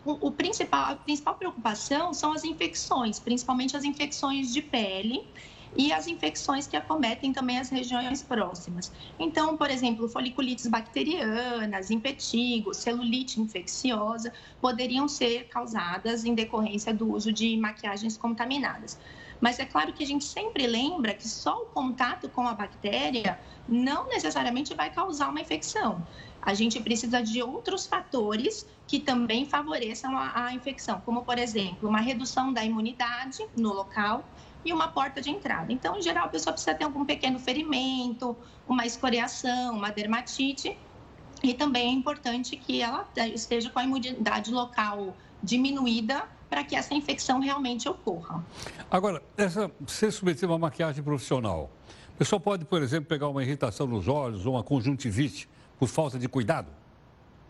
O, 0.05 0.31
principal, 0.31 0.93
a 0.93 0.95
principal 0.95 1.35
preocupação 1.35 2.13
são 2.13 2.31
as 2.31 2.43
infecções, 2.43 3.19
principalmente 3.19 3.75
as 3.75 3.83
infecções 3.83 4.53
de 4.53 4.61
pele 4.61 5.27
e 5.75 5.91
as 5.91 6.07
infecções 6.07 6.67
que 6.67 6.77
acometem 6.77 7.33
também 7.33 7.57
as 7.57 7.69
regiões 7.69 8.21
próximas. 8.21 8.91
Então, 9.19 9.57
por 9.57 9.69
exemplo, 9.69 10.07
foliculites 10.07 10.67
bacterianas, 10.67 11.91
impetigo, 11.91 12.73
celulite 12.73 13.41
infecciosa 13.41 14.31
poderiam 14.61 15.07
ser 15.07 15.49
causadas 15.49 16.23
em 16.23 16.33
decorrência 16.33 16.93
do 16.93 17.11
uso 17.11 17.33
de 17.33 17.57
maquiagens 17.57 18.15
contaminadas. 18.15 18.97
Mas 19.45 19.59
é 19.59 19.65
claro 19.65 19.93
que 19.93 20.03
a 20.03 20.07
gente 20.07 20.25
sempre 20.25 20.65
lembra 20.65 21.13
que 21.13 21.29
só 21.29 21.61
o 21.61 21.65
contato 21.67 22.27
com 22.27 22.47
a 22.47 22.55
bactéria 22.55 23.39
não 23.69 24.07
necessariamente 24.07 24.73
vai 24.73 24.89
causar 24.89 25.29
uma 25.29 25.39
infecção. 25.39 26.03
A 26.41 26.55
gente 26.55 26.81
precisa 26.81 27.21
de 27.21 27.43
outros 27.43 27.85
fatores 27.85 28.65
que 28.87 28.99
também 28.99 29.45
favoreçam 29.45 30.17
a, 30.17 30.45
a 30.45 30.53
infecção, 30.55 30.99
como, 31.05 31.23
por 31.23 31.37
exemplo, 31.37 31.87
uma 31.87 31.99
redução 31.99 32.51
da 32.51 32.65
imunidade 32.65 33.45
no 33.55 33.71
local 33.71 34.27
e 34.65 34.73
uma 34.73 34.87
porta 34.87 35.21
de 35.21 35.29
entrada. 35.29 35.71
Então, 35.71 35.95
em 35.95 36.01
geral, 36.01 36.25
a 36.25 36.29
pessoa 36.29 36.51
precisa 36.51 36.73
ter 36.73 36.83
algum 36.83 37.05
pequeno 37.05 37.37
ferimento, 37.37 38.35
uma 38.67 38.83
escoriação, 38.83 39.75
uma 39.75 39.91
dermatite. 39.91 40.75
E 41.43 41.53
também 41.53 41.89
é 41.89 41.91
importante 41.91 42.57
que 42.57 42.81
ela 42.81 43.07
esteja 43.31 43.69
com 43.69 43.77
a 43.77 43.83
imunidade 43.83 44.51
local 44.51 45.15
diminuída 45.43 46.27
para 46.55 46.63
que 46.63 46.73
essa 46.73 46.93
infecção 46.93 47.41
realmente 47.41 47.89
ocorra. 47.89 48.41
Agora, 48.89 49.21
essa, 49.35 49.69
submetido 50.09 50.53
a 50.53 50.55
uma 50.55 50.59
maquiagem 50.59 51.03
profissional, 51.03 51.69
a 52.07 52.17
pessoa 52.17 52.39
pode, 52.39 52.63
por 52.63 52.81
exemplo, 52.81 53.09
pegar 53.09 53.27
uma 53.27 53.43
irritação 53.43 53.85
nos 53.85 54.07
olhos 54.07 54.45
ou 54.45 54.53
uma 54.53 54.63
conjuntivite 54.63 55.49
por 55.77 55.89
falta 55.89 56.17
de 56.17 56.29
cuidado? 56.29 56.67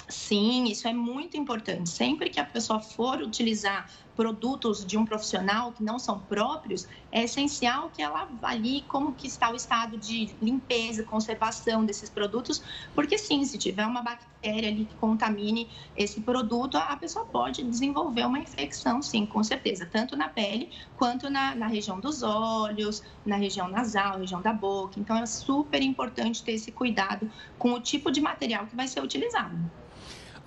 Sim, 0.08 0.66
isso 0.66 0.88
é 0.88 0.94
muito 0.94 1.36
importante. 1.36 1.90
Sempre 1.90 2.30
que 2.30 2.40
a 2.40 2.46
pessoa 2.46 2.80
for 2.80 3.22
utilizar 3.22 3.90
produtos 4.16 4.86
de 4.86 4.98
um 4.98 5.04
profissional 5.04 5.74
que 5.74 5.84
não 5.84 5.98
são 5.98 6.24
próprios, 6.26 6.86
é 7.12 7.24
essencial 7.24 7.90
que 7.90 8.02
ela 8.04 8.22
avalie 8.22 8.84
como 8.88 9.16
que 9.16 9.26
está 9.28 9.50
o 9.52 9.56
estado 9.56 9.98
de 9.98 10.38
limpeza, 10.40 11.04
conservação 11.04 11.84
desses 11.84 12.10
produtos, 12.10 12.62
porque 12.94 13.18
sim, 13.18 13.44
se 13.46 13.58
tiver 13.58 13.86
uma 13.86 14.04
bactéria 14.04 14.70
ali 14.70 14.86
que 14.86 14.96
contamine 14.96 15.72
esse 15.96 16.22
produto, 16.22 16.78
a 16.78 16.96
pessoa 16.98 17.26
pode 17.26 17.64
desenvolver 17.64 18.26
uma 18.26 18.40
infecção, 18.40 19.02
sim, 19.02 19.26
com 19.26 19.44
certeza, 19.44 19.88
tanto 19.92 20.16
na 20.16 20.30
pele 20.30 20.72
quanto 20.96 21.30
na, 21.32 21.56
na 21.56 21.68
região 21.68 22.00
dos 22.00 22.22
olhos, 22.22 23.02
na 23.26 23.36
região 23.38 23.68
nasal, 23.68 24.20
região 24.20 24.42
da 24.42 24.54
boca. 24.54 25.00
Então, 25.00 25.18
é 25.18 25.26
super 25.26 25.82
importante 25.82 26.44
ter 26.44 26.54
esse 26.54 26.72
cuidado 26.72 27.28
com 27.58 27.74
o 27.74 27.82
tipo 27.82 28.12
de 28.12 28.22
material 28.22 28.68
que 28.68 28.76
vai 28.76 28.88
ser 28.88 29.02
utilizado. 29.04 29.58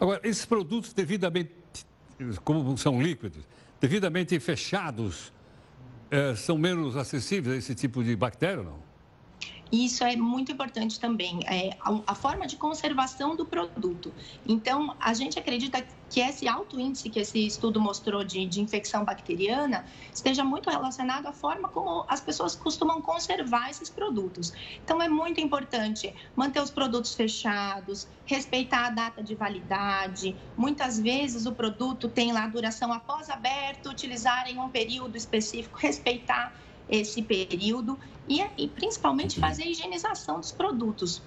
Agora, 0.00 0.20
esses 0.22 0.44
produtos 0.44 0.92
devidamente, 0.92 1.50
como 2.44 2.76
são 2.78 3.00
líquidos, 3.02 3.44
devidamente 3.80 4.38
fechados, 4.38 5.32
é, 6.10 6.34
são 6.34 6.56
menos 6.56 6.96
acessíveis 6.96 7.54
a 7.54 7.58
esse 7.58 7.74
tipo 7.74 8.02
de 8.02 8.14
bactéria, 8.16 8.62
não? 8.62 8.87
Isso 9.70 10.02
é 10.02 10.16
muito 10.16 10.50
importante 10.50 10.98
também, 10.98 11.40
é 11.46 11.76
a, 11.80 12.00
a, 12.06 12.14
forma 12.14 12.46
de 12.46 12.56
conservação 12.56 13.36
do 13.36 13.44
produto. 13.44 14.12
Então, 14.46 14.96
a 14.98 15.12
gente 15.12 15.38
acredita 15.38 15.84
que 16.08 16.20
esse 16.20 16.48
alto 16.48 16.80
índice 16.80 17.10
que 17.10 17.20
esse 17.20 17.46
estudo 17.46 17.78
mostrou 17.78 18.24
de, 18.24 18.46
de 18.46 18.62
infecção 18.62 19.04
bacteriana 19.04 19.84
esteja 20.12 20.42
muito 20.42 20.70
relacionado 20.70 21.26
à 21.26 21.32
forma 21.32 21.68
como 21.68 22.06
as 22.08 22.20
pessoas 22.20 22.56
costumam 22.56 23.02
conservar 23.02 23.68
esses 23.68 23.90
produtos. 23.90 24.54
Então, 24.82 25.02
é 25.02 25.08
muito 25.08 25.38
importante 25.38 26.14
manter 26.34 26.62
os 26.62 26.70
produtos 26.70 27.14
fechados, 27.14 28.08
respeitar 28.24 28.86
a 28.86 28.90
data 28.90 29.22
de 29.22 29.34
validade. 29.34 30.34
Muitas 30.56 30.98
vezes 30.98 31.44
o 31.44 31.52
produto 31.52 32.08
tem 32.08 32.32
lá 32.32 32.46
duração 32.46 32.90
após 32.90 33.28
aberto, 33.28 33.90
utilizar 33.90 34.48
em 34.48 34.58
um 34.58 34.70
período 34.70 35.16
específico, 35.16 35.78
respeitar 35.78 36.54
esse 36.88 37.22
período 37.22 37.98
e, 38.26 38.40
e 38.56 38.68
principalmente 38.68 39.38
fazer 39.38 39.64
a 39.64 39.70
higienização 39.70 40.40
dos 40.40 40.52
produtos. 40.52 41.22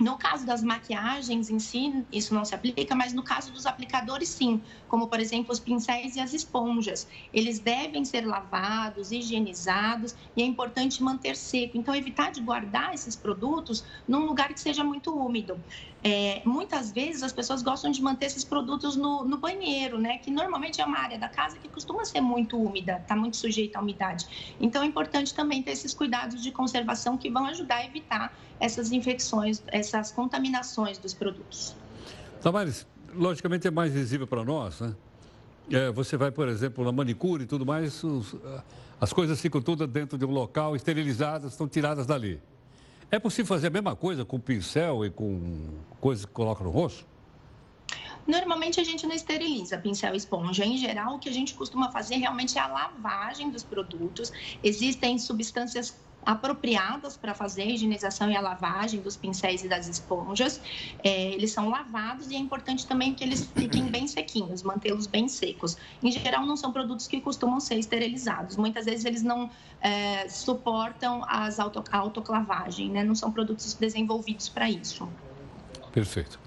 No 0.00 0.16
caso 0.16 0.46
das 0.46 0.62
maquiagens 0.62 1.50
em 1.50 1.58
si, 1.58 2.06
isso 2.12 2.32
não 2.32 2.44
se 2.44 2.54
aplica, 2.54 2.94
mas 2.94 3.12
no 3.12 3.24
caso 3.24 3.52
dos 3.52 3.66
aplicadores, 3.66 4.28
sim, 4.28 4.62
como 4.86 5.08
por 5.08 5.18
exemplo 5.18 5.52
os 5.52 5.58
pincéis 5.58 6.14
e 6.14 6.20
as 6.20 6.32
esponjas. 6.32 7.08
Eles 7.32 7.58
devem 7.58 8.04
ser 8.04 8.24
lavados, 8.24 9.10
higienizados 9.10 10.14
e 10.36 10.42
é 10.42 10.44
importante 10.44 11.02
manter 11.02 11.34
seco. 11.34 11.76
Então, 11.76 11.94
evitar 11.94 12.30
de 12.30 12.40
guardar 12.40 12.94
esses 12.94 13.16
produtos 13.16 13.84
num 14.06 14.24
lugar 14.24 14.54
que 14.54 14.60
seja 14.60 14.84
muito 14.84 15.12
úmido. 15.12 15.64
É, 16.02 16.42
muitas 16.44 16.92
vezes 16.92 17.24
as 17.24 17.32
pessoas 17.32 17.60
gostam 17.60 17.90
de 17.90 18.00
manter 18.00 18.26
esses 18.26 18.44
produtos 18.44 18.94
no, 18.94 19.24
no, 19.24 19.36
banheiro, 19.36 19.98
né? 19.98 20.18
Que 20.18 20.30
normalmente 20.30 20.80
é 20.80 20.84
uma 20.84 20.98
área 20.98 21.18
da 21.18 21.28
casa 21.28 21.58
que 21.58 21.68
costuma 21.68 22.04
ser 22.04 22.20
muito 22.20 22.56
úmida, 22.56 22.98
está 22.98 23.16
muito 23.16 23.36
sujeita 23.36 23.78
à 23.78 23.82
umidade. 23.82 24.54
Então 24.60 24.82
é 24.82 24.86
importante 24.86 25.34
também 25.34 25.60
ter 25.62 25.72
esses 25.72 25.92
cuidados 25.92 26.40
de 26.42 26.52
conservação 26.52 27.16
que 27.16 27.28
vão 27.28 27.46
ajudar 27.46 27.76
a 27.76 27.84
evitar 27.84 28.32
essas 28.60 28.92
infecções, 28.92 29.62
essas 29.66 30.12
contaminações 30.12 30.98
dos 30.98 31.12
produtos. 31.12 31.74
Tamares, 32.40 32.86
logicamente 33.12 33.66
é 33.66 33.70
mais 33.70 33.92
visível 33.92 34.26
para 34.26 34.44
nós, 34.44 34.80
né? 34.80 34.94
É, 35.70 35.90
você 35.90 36.16
vai, 36.16 36.30
por 36.30 36.48
exemplo, 36.48 36.84
na 36.84 36.92
manicure 36.92 37.42
e 37.42 37.46
tudo 37.46 37.66
mais, 37.66 38.02
os, 38.04 38.34
as 39.00 39.12
coisas 39.12 39.40
ficam 39.40 39.60
todas 39.60 39.88
dentro 39.88 40.16
de 40.16 40.24
um 40.24 40.30
local, 40.30 40.74
esterilizadas, 40.74 41.52
estão 41.52 41.68
tiradas 41.68 42.06
dali. 42.06 42.40
É 43.10 43.18
possível 43.18 43.46
fazer 43.46 43.68
a 43.68 43.70
mesma 43.70 43.96
coisa 43.96 44.24
com 44.24 44.38
pincel 44.38 45.04
e 45.04 45.10
com 45.10 45.66
coisas 45.98 46.26
que 46.26 46.32
coloca 46.32 46.62
no 46.62 46.70
rosto? 46.70 47.06
Normalmente 48.26 48.78
a 48.78 48.84
gente 48.84 49.06
não 49.06 49.14
esteriliza 49.14 49.78
pincel 49.78 50.12
e 50.12 50.18
esponja. 50.18 50.62
Em 50.66 50.76
geral, 50.76 51.14
o 51.14 51.18
que 51.18 51.30
a 51.30 51.32
gente 51.32 51.54
costuma 51.54 51.90
fazer 51.90 52.16
realmente 52.16 52.58
é 52.58 52.60
a 52.60 52.66
lavagem 52.66 53.50
dos 53.50 53.64
produtos. 53.64 54.30
Existem 54.62 55.18
substâncias 55.18 55.96
apropriadas 56.24 57.16
para 57.16 57.34
fazer 57.34 57.62
a 57.62 57.66
higienização 57.66 58.30
e 58.30 58.36
a 58.36 58.40
lavagem 58.40 59.00
dos 59.00 59.16
pincéis 59.16 59.64
e 59.64 59.68
das 59.68 59.88
esponjas. 59.88 60.60
É, 61.02 61.32
eles 61.32 61.52
são 61.52 61.68
lavados 61.68 62.30
e 62.30 62.36
é 62.36 62.38
importante 62.38 62.86
também 62.86 63.14
que 63.14 63.24
eles 63.24 63.50
fiquem 63.56 63.84
bem 63.84 64.06
sequinhos, 64.06 64.62
mantê-los 64.62 65.06
bem 65.06 65.28
secos. 65.28 65.76
Em 66.02 66.10
geral, 66.10 66.44
não 66.44 66.56
são 66.56 66.72
produtos 66.72 67.06
que 67.06 67.20
costumam 67.20 67.60
ser 67.60 67.76
esterilizados. 67.78 68.56
Muitas 68.56 68.84
vezes 68.84 69.04
eles 69.04 69.22
não 69.22 69.50
é, 69.80 70.28
suportam 70.28 71.24
as 71.26 71.58
auto, 71.58 71.82
a 71.90 71.96
autoclavagem, 71.96 72.90
né? 72.90 73.04
não 73.04 73.14
são 73.14 73.32
produtos 73.32 73.74
desenvolvidos 73.74 74.48
para 74.48 74.68
isso. 74.68 75.08
Perfeito. 75.92 76.38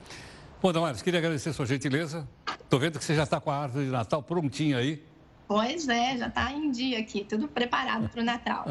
Bom, 0.62 0.72
Damares, 0.72 1.02
queria 1.02 1.20
agradecer 1.20 1.50
a 1.50 1.54
sua 1.54 1.66
gentileza. 1.66 2.28
Estou 2.64 2.80
vendo 2.80 3.00
que 3.00 3.04
você 3.04 3.16
já 3.16 3.24
está 3.24 3.42
com 3.42 3.50
a 3.50 3.58
árvore 3.58 3.86
de 3.86 3.92
Natal 3.92 4.22
prontinha 4.22 4.78
aí. 4.78 5.04
Pois 5.52 5.86
é, 5.90 6.18
já 6.18 6.28
está 6.30 6.50
em 6.54 6.72
dia 6.72 6.98
aqui, 6.98 7.26
tudo 7.26 7.46
preparado 7.46 8.08
para 8.08 8.22
o 8.22 8.24
Natal. 8.24 8.66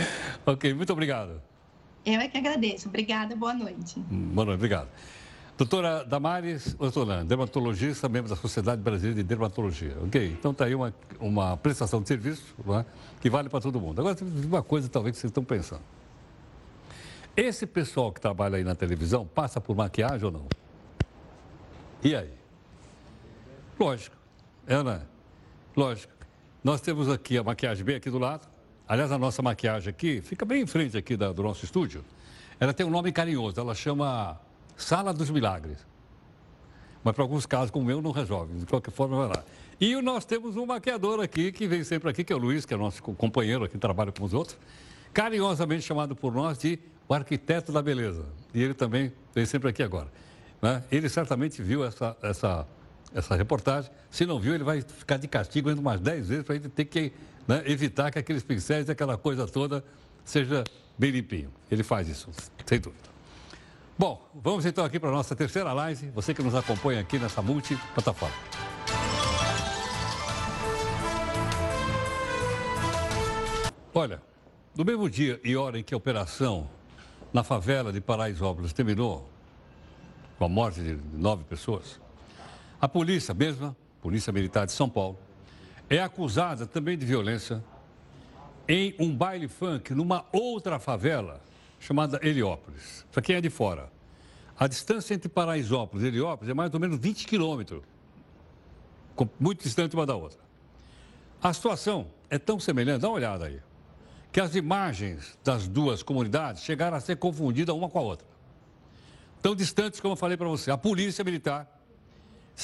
ok, 0.44 0.74
muito 0.74 0.92
obrigado. 0.92 1.40
Eu 2.04 2.20
é 2.20 2.28
que 2.28 2.36
agradeço. 2.36 2.90
Obrigada, 2.90 3.34
boa 3.34 3.54
noite. 3.54 3.98
Boa 4.00 4.44
noite, 4.44 4.58
obrigado. 4.58 4.86
Doutora 5.56 6.04
Damares 6.04 6.76
Ortolan, 6.78 7.24
dermatologista, 7.24 8.06
membro 8.06 8.28
da 8.28 8.36
Sociedade 8.36 8.82
Brasileira 8.82 9.16
de 9.16 9.22
Dermatologia. 9.22 9.96
Ok? 10.04 10.26
Então 10.38 10.50
está 10.50 10.66
aí 10.66 10.74
uma, 10.74 10.94
uma 11.18 11.56
prestação 11.56 12.02
de 12.02 12.08
serviço 12.08 12.54
é? 12.68 12.84
que 13.18 13.30
vale 13.30 13.48
para 13.48 13.62
todo 13.62 13.80
mundo. 13.80 13.98
Agora, 13.98 14.14
uma 14.44 14.62
coisa 14.62 14.90
talvez 14.90 15.16
que 15.16 15.22
vocês 15.22 15.30
estão 15.30 15.42
pensando. 15.42 15.80
Esse 17.34 17.66
pessoal 17.66 18.12
que 18.12 18.20
trabalha 18.20 18.58
aí 18.58 18.62
na 18.62 18.74
televisão 18.74 19.26
passa 19.26 19.58
por 19.58 19.74
maquiagem 19.74 20.26
ou 20.26 20.32
não? 20.32 20.46
E 22.04 22.14
aí? 22.14 22.30
Lógico. 23.80 24.14
É, 24.66 24.82
né? 24.82 25.00
Lógico. 25.74 26.15
Nós 26.66 26.80
temos 26.80 27.08
aqui 27.08 27.38
a 27.38 27.44
maquiagem 27.44 27.84
bem 27.84 27.94
aqui 27.94 28.10
do 28.10 28.18
lado. 28.18 28.44
Aliás, 28.88 29.12
a 29.12 29.16
nossa 29.16 29.40
maquiagem 29.40 29.88
aqui 29.88 30.20
fica 30.20 30.44
bem 30.44 30.62
em 30.62 30.66
frente 30.66 30.98
aqui 30.98 31.16
da, 31.16 31.30
do 31.30 31.40
nosso 31.40 31.64
estúdio. 31.64 32.04
Ela 32.58 32.74
tem 32.74 32.84
um 32.84 32.90
nome 32.90 33.12
carinhoso, 33.12 33.60
ela 33.60 33.72
chama 33.72 34.36
Sala 34.76 35.14
dos 35.14 35.30
Milagres. 35.30 35.78
Mas 37.04 37.14
para 37.14 37.22
alguns 37.22 37.46
casos, 37.46 37.70
como 37.70 37.84
o 37.84 37.86
meu, 37.86 38.02
não 38.02 38.10
resolve. 38.10 38.52
De 38.58 38.66
qualquer 38.66 38.90
forma, 38.90 39.16
vai 39.16 39.36
lá. 39.36 39.44
E 39.80 39.94
nós 40.02 40.24
temos 40.24 40.56
um 40.56 40.66
maquiador 40.66 41.20
aqui, 41.20 41.52
que 41.52 41.68
vem 41.68 41.84
sempre 41.84 42.10
aqui, 42.10 42.24
que 42.24 42.32
é 42.32 42.36
o 42.36 42.38
Luiz, 42.40 42.66
que 42.66 42.74
é 42.74 42.76
nosso 42.76 43.00
companheiro 43.00 43.62
aqui, 43.62 43.78
trabalha 43.78 44.10
com 44.10 44.24
os 44.24 44.34
outros, 44.34 44.58
carinhosamente 45.14 45.82
chamado 45.82 46.16
por 46.16 46.34
nós 46.34 46.58
de 46.58 46.80
o 47.08 47.14
arquiteto 47.14 47.70
da 47.70 47.80
beleza. 47.80 48.26
E 48.52 48.60
ele 48.60 48.74
também 48.74 49.12
vem 49.32 49.46
sempre 49.46 49.68
aqui 49.68 49.84
agora. 49.84 50.08
Né? 50.60 50.82
Ele 50.90 51.08
certamente 51.08 51.62
viu 51.62 51.84
essa, 51.84 52.16
essa, 52.20 52.66
essa 53.14 53.34
reportagem. 53.34 53.90
Se 54.10 54.26
não 54.26 54.38
viu, 54.38 54.54
ele 54.54 54.64
vai 54.64 54.80
ficar 54.80 55.16
de 55.16 55.28
castigo 55.28 55.68
ainda 55.68 55.80
umas 55.80 56.00
10 56.00 56.28
vezes 56.28 56.44
para 56.44 56.54
a 56.54 56.58
gente 56.58 56.68
ter 56.68 56.84
que 56.84 57.12
né, 57.46 57.62
evitar 57.66 58.10
que 58.10 58.18
aqueles 58.18 58.42
pincéis, 58.42 58.88
aquela 58.90 59.16
coisa 59.16 59.46
toda, 59.46 59.84
seja 60.24 60.64
bem 60.98 61.10
limpinho. 61.10 61.52
Ele 61.70 61.82
faz 61.82 62.08
isso, 62.08 62.30
sem 62.64 62.80
dúvida. 62.80 63.04
Bom, 63.98 64.28
vamos 64.34 64.66
então 64.66 64.84
aqui 64.84 65.00
para 65.00 65.08
a 65.08 65.12
nossa 65.12 65.34
terceira 65.34 65.72
live. 65.72 66.10
Você 66.10 66.34
que 66.34 66.42
nos 66.42 66.54
acompanha 66.54 67.00
aqui 67.00 67.18
nessa 67.18 67.40
multiplataforma. 67.40 68.34
Olha, 73.94 74.20
no 74.76 74.84
mesmo 74.84 75.08
dia 75.08 75.40
e 75.42 75.56
hora 75.56 75.78
em 75.78 75.82
que 75.82 75.94
a 75.94 75.96
operação 75.96 76.68
na 77.32 77.42
favela 77.42 77.90
de 77.90 78.00
Paraisópolis 78.00 78.74
terminou 78.74 79.26
com 80.38 80.44
a 80.44 80.48
morte 80.48 80.82
de 80.82 80.98
nove 81.14 81.44
pessoas, 81.44 81.98
a 82.80 82.88
polícia 82.88 83.32
mesma, 83.32 83.76
Polícia 84.00 84.32
Militar 84.32 84.66
de 84.66 84.72
São 84.72 84.88
Paulo, 84.88 85.18
é 85.88 86.00
acusada 86.00 86.66
também 86.66 86.98
de 86.98 87.06
violência 87.06 87.62
em 88.68 88.94
um 88.98 89.14
baile 89.14 89.48
funk 89.48 89.94
numa 89.94 90.24
outra 90.32 90.78
favela 90.78 91.40
chamada 91.78 92.18
Heliópolis. 92.22 93.04
Para 93.12 93.22
quem 93.22 93.36
é 93.36 93.40
de 93.40 93.50
fora, 93.50 93.90
a 94.58 94.66
distância 94.66 95.14
entre 95.14 95.28
Paraisópolis 95.28 96.04
e 96.04 96.08
Heliópolis 96.08 96.50
é 96.50 96.54
mais 96.54 96.72
ou 96.74 96.80
menos 96.80 96.98
20 96.98 97.26
quilômetros, 97.26 97.82
muito 99.38 99.62
distante 99.62 99.94
uma 99.94 100.04
da 100.04 100.14
outra. 100.14 100.38
A 101.42 101.52
situação 101.52 102.08
é 102.28 102.38
tão 102.38 102.58
semelhante, 102.58 103.02
dá 103.02 103.08
uma 103.08 103.14
olhada 103.14 103.46
aí, 103.46 103.60
que 104.32 104.40
as 104.40 104.54
imagens 104.54 105.38
das 105.44 105.68
duas 105.68 106.02
comunidades 106.02 106.62
chegaram 106.62 106.96
a 106.96 107.00
ser 107.00 107.16
confundidas 107.16 107.74
uma 107.74 107.88
com 107.88 107.98
a 107.98 108.02
outra. 108.02 108.26
Tão 109.40 109.54
distantes 109.54 110.00
como 110.00 110.12
eu 110.12 110.16
falei 110.16 110.36
para 110.36 110.48
você. 110.48 110.70
A 110.70 110.76
polícia 110.76 111.22
militar 111.22 111.75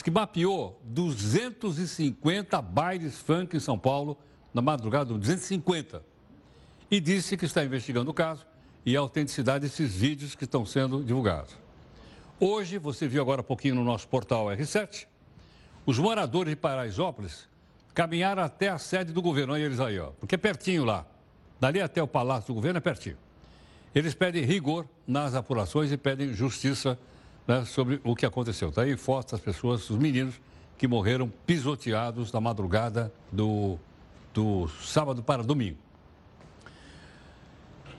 que 0.00 0.10
mapeou 0.10 0.80
250 0.84 2.62
bailes 2.62 3.18
funk 3.18 3.56
em 3.56 3.60
São 3.60 3.78
Paulo 3.78 4.16
na 4.54 4.62
madrugada, 4.62 5.12
250. 5.12 6.02
E 6.90 7.00
disse 7.00 7.36
que 7.36 7.44
está 7.44 7.64
investigando 7.64 8.10
o 8.10 8.14
caso 8.14 8.46
e 8.86 8.96
a 8.96 9.00
autenticidade 9.00 9.66
desses 9.66 9.94
vídeos 9.94 10.34
que 10.34 10.44
estão 10.44 10.64
sendo 10.64 11.02
divulgados. 11.02 11.56
Hoje, 12.40 12.78
você 12.78 13.06
viu 13.06 13.22
agora 13.22 13.40
há 13.40 13.44
pouquinho 13.44 13.74
no 13.74 13.84
nosso 13.84 14.08
portal 14.08 14.46
R7, 14.46 15.06
os 15.84 15.98
moradores 15.98 16.52
de 16.52 16.56
Paraisópolis 16.56 17.48
caminharam 17.94 18.42
até 18.42 18.68
a 18.68 18.78
sede 18.78 19.12
do 19.12 19.20
governo, 19.20 19.52
olha 19.52 19.62
eles 19.62 19.80
aí, 19.80 19.98
ó, 19.98 20.10
porque 20.18 20.34
é 20.34 20.38
pertinho 20.38 20.84
lá. 20.84 21.06
Dali 21.60 21.80
até 21.80 22.02
o 22.02 22.08
Palácio 22.08 22.48
do 22.48 22.54
Governo 22.54 22.78
é 22.78 22.80
pertinho. 22.80 23.16
Eles 23.94 24.14
pedem 24.14 24.42
rigor 24.42 24.86
nas 25.06 25.34
apurações 25.34 25.92
e 25.92 25.96
pedem 25.96 26.32
justiça 26.34 26.98
né, 27.46 27.64
sobre 27.64 28.00
o 28.04 28.14
que 28.14 28.26
aconteceu. 28.26 28.68
Está 28.68 28.82
aí 28.82 28.96
fotos 28.96 29.32
das 29.32 29.40
pessoas, 29.40 29.88
os 29.88 29.98
meninos 29.98 30.40
que 30.78 30.86
morreram 30.88 31.32
pisoteados 31.46 32.32
na 32.32 32.40
madrugada 32.40 33.12
do, 33.30 33.78
do 34.32 34.68
sábado 34.68 35.22
para 35.22 35.42
domingo. 35.42 35.78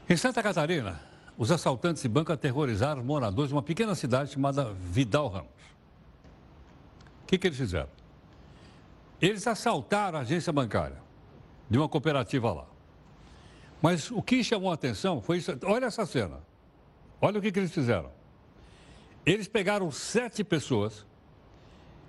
Em 0.09 0.17
Santa 0.17 0.43
Catarina, 0.43 1.01
os 1.37 1.51
assaltantes 1.51 2.03
de 2.03 2.09
banco 2.09 2.31
aterrorizaram 2.31 3.01
os 3.01 3.07
moradores 3.07 3.49
de 3.49 3.55
uma 3.55 3.63
pequena 3.63 3.95
cidade 3.95 4.31
chamada 4.31 4.73
Vidal 4.73 5.27
Ramos. 5.29 5.49
O 7.23 7.25
que, 7.27 7.37
que 7.37 7.47
eles 7.47 7.57
fizeram? 7.57 7.89
Eles 9.21 9.47
assaltaram 9.47 10.19
a 10.19 10.21
agência 10.21 10.51
bancária 10.51 11.01
de 11.69 11.77
uma 11.77 11.87
cooperativa 11.87 12.51
lá. 12.51 12.65
Mas 13.81 14.11
o 14.11 14.21
que 14.21 14.43
chamou 14.43 14.69
a 14.69 14.73
atenção 14.75 15.21
foi 15.21 15.37
isso. 15.37 15.57
Olha 15.63 15.85
essa 15.85 16.05
cena. 16.05 16.39
Olha 17.21 17.39
o 17.39 17.41
que, 17.41 17.51
que 17.51 17.59
eles 17.59 17.71
fizeram. 17.71 18.11
Eles 19.26 19.47
pegaram 19.47 19.91
sete 19.91 20.43
pessoas 20.43 21.05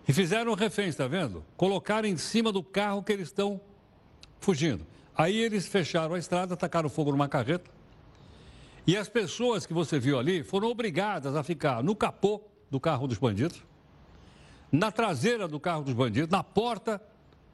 e 0.07 0.13
fizeram 0.13 0.55
reféns, 0.55 0.91
está 0.91 1.07
vendo? 1.07 1.45
Colocaram 1.57 2.09
em 2.09 2.17
cima 2.17 2.51
do 2.51 2.63
carro 2.63 3.03
que 3.03 3.13
eles 3.13 3.29
estão 3.29 3.61
fugindo. 4.41 4.87
Aí 5.17 5.37
eles 5.37 5.67
fecharam 5.67 6.15
a 6.15 6.19
estrada, 6.19 6.57
tacaram 6.57 6.89
fogo 6.89 7.13
numa 7.13 7.29
carreta 7.29 7.71
e 8.87 8.97
as 8.97 9.09
pessoas 9.09 9.65
que 9.65 9.73
você 9.73 9.99
viu 9.99 10.19
ali 10.19 10.43
foram 10.43 10.69
obrigadas 10.69 11.35
a 11.35 11.43
ficar 11.43 11.83
no 11.83 11.97
capô 11.97 12.43
do 12.71 12.79
carro 12.79 13.07
dos 13.07 13.17
bandidos, 13.17 13.63
na 14.71 14.93
traseira 14.93 15.49
do 15.49 15.59
carro 15.59 15.85
dos 15.85 15.95
bandidos, 15.95 16.29
na 16.29 16.45
porta, 16.45 17.01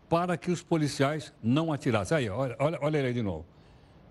para 0.09 0.37
que 0.37 0.51
os 0.51 0.61
policiais 0.61 1.33
não 1.41 1.73
atirassem. 1.73 2.17
Aí, 2.17 2.29
olha, 2.29 2.57
olha, 2.59 2.79
olha 2.83 2.99
ele 2.99 3.09
aí 3.09 3.15
de 3.15 3.23
novo. 3.23 3.47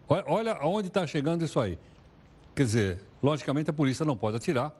Olha, 0.08 0.24
olha 0.28 0.54
aonde 0.54 0.88
está 0.88 1.06
chegando 1.06 1.44
isso 1.44 1.60
aí. 1.60 1.78
Quer 2.56 2.64
dizer, 2.64 3.02
logicamente 3.22 3.70
a 3.70 3.74
polícia 3.74 4.06
não 4.06 4.16
pode 4.16 4.38
atirar, 4.38 4.74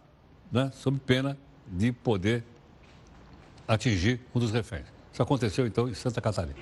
né, 0.52 0.72
sob 0.74 1.00
pena 1.00 1.38
de 1.68 1.92
poder 1.92 2.44
atingir 3.68 4.20
um 4.34 4.40
dos 4.40 4.52
reféns. 4.52 4.86
Isso 5.14 5.22
aconteceu 5.22 5.68
então 5.68 5.88
em 5.88 5.94
Santa 5.94 6.20
Catarina. 6.22 6.56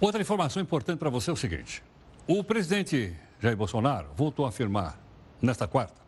Outra 0.00 0.20
informação 0.20 0.60
importante 0.60 0.98
para 0.98 1.10
você 1.10 1.30
é 1.30 1.32
o 1.32 1.36
seguinte: 1.36 1.82
o 2.26 2.42
presidente 2.42 3.14
Jair 3.40 3.56
Bolsonaro 3.56 4.08
voltou 4.16 4.44
a 4.44 4.48
afirmar, 4.48 4.98
nesta 5.40 5.66
quarta, 5.66 6.00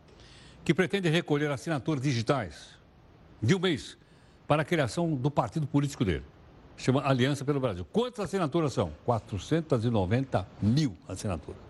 que 0.65 0.73
pretende 0.73 1.09
recolher 1.09 1.51
assinaturas 1.51 2.03
digitais 2.03 2.71
de 3.43 3.55
um 3.55 3.59
mês 3.59 3.97
para 4.47 4.63
a 4.63 4.65
criação 4.65 5.15
do 5.15 5.31
partido 5.31 5.67
político 5.67 6.05
dele. 6.05 6.25
Chama 6.77 7.07
Aliança 7.07 7.45
pelo 7.45 7.61
Brasil. 7.61 7.87
Quantas 7.93 8.25
assinaturas 8.25 8.73
são? 8.73 8.93
490 9.05 10.47
mil 10.61 10.97
assinaturas. 11.09 11.61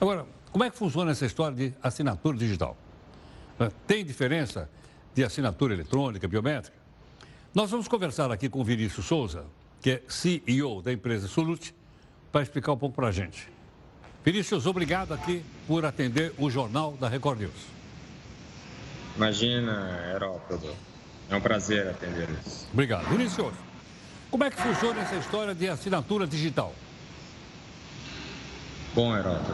Agora, 0.00 0.26
como 0.52 0.64
é 0.64 0.70
que 0.70 0.76
funciona 0.76 1.10
essa 1.10 1.24
história 1.24 1.56
de 1.56 1.74
assinatura 1.82 2.36
digital? 2.36 2.76
Tem 3.86 4.04
diferença 4.04 4.70
de 5.14 5.24
assinatura 5.24 5.74
eletrônica, 5.74 6.28
biométrica? 6.28 6.76
Nós 7.54 7.70
vamos 7.70 7.88
conversar 7.88 8.30
aqui 8.30 8.48
com 8.48 8.60
o 8.60 8.64
Vinícius 8.64 9.06
Souza, 9.06 9.44
que 9.80 9.90
é 9.90 10.02
CEO 10.08 10.80
da 10.82 10.92
empresa 10.92 11.26
Solute, 11.26 11.74
para 12.30 12.42
explicar 12.42 12.72
um 12.72 12.76
pouco 12.76 12.94
para 12.94 13.08
a 13.08 13.12
gente. 13.12 13.48
Vinícius, 14.24 14.66
obrigado 14.66 15.12
aqui 15.12 15.42
por 15.66 15.84
atender 15.84 16.32
o 16.38 16.50
Jornal 16.50 16.92
da 17.00 17.08
Record 17.08 17.40
News. 17.40 17.66
Imagina, 19.16 20.12
Herópodo. 20.14 20.74
É 21.30 21.34
um 21.34 21.40
prazer 21.40 21.88
atendê-los. 21.88 22.66
Obrigado. 22.72 23.08
Vinícius, 23.08 23.52
como 24.30 24.44
é 24.44 24.50
que 24.50 24.60
funciona 24.60 25.00
essa 25.00 25.16
história 25.16 25.54
de 25.54 25.68
assinatura 25.68 26.26
digital? 26.26 26.72
Bom, 28.98 29.16
Heródoto, 29.16 29.52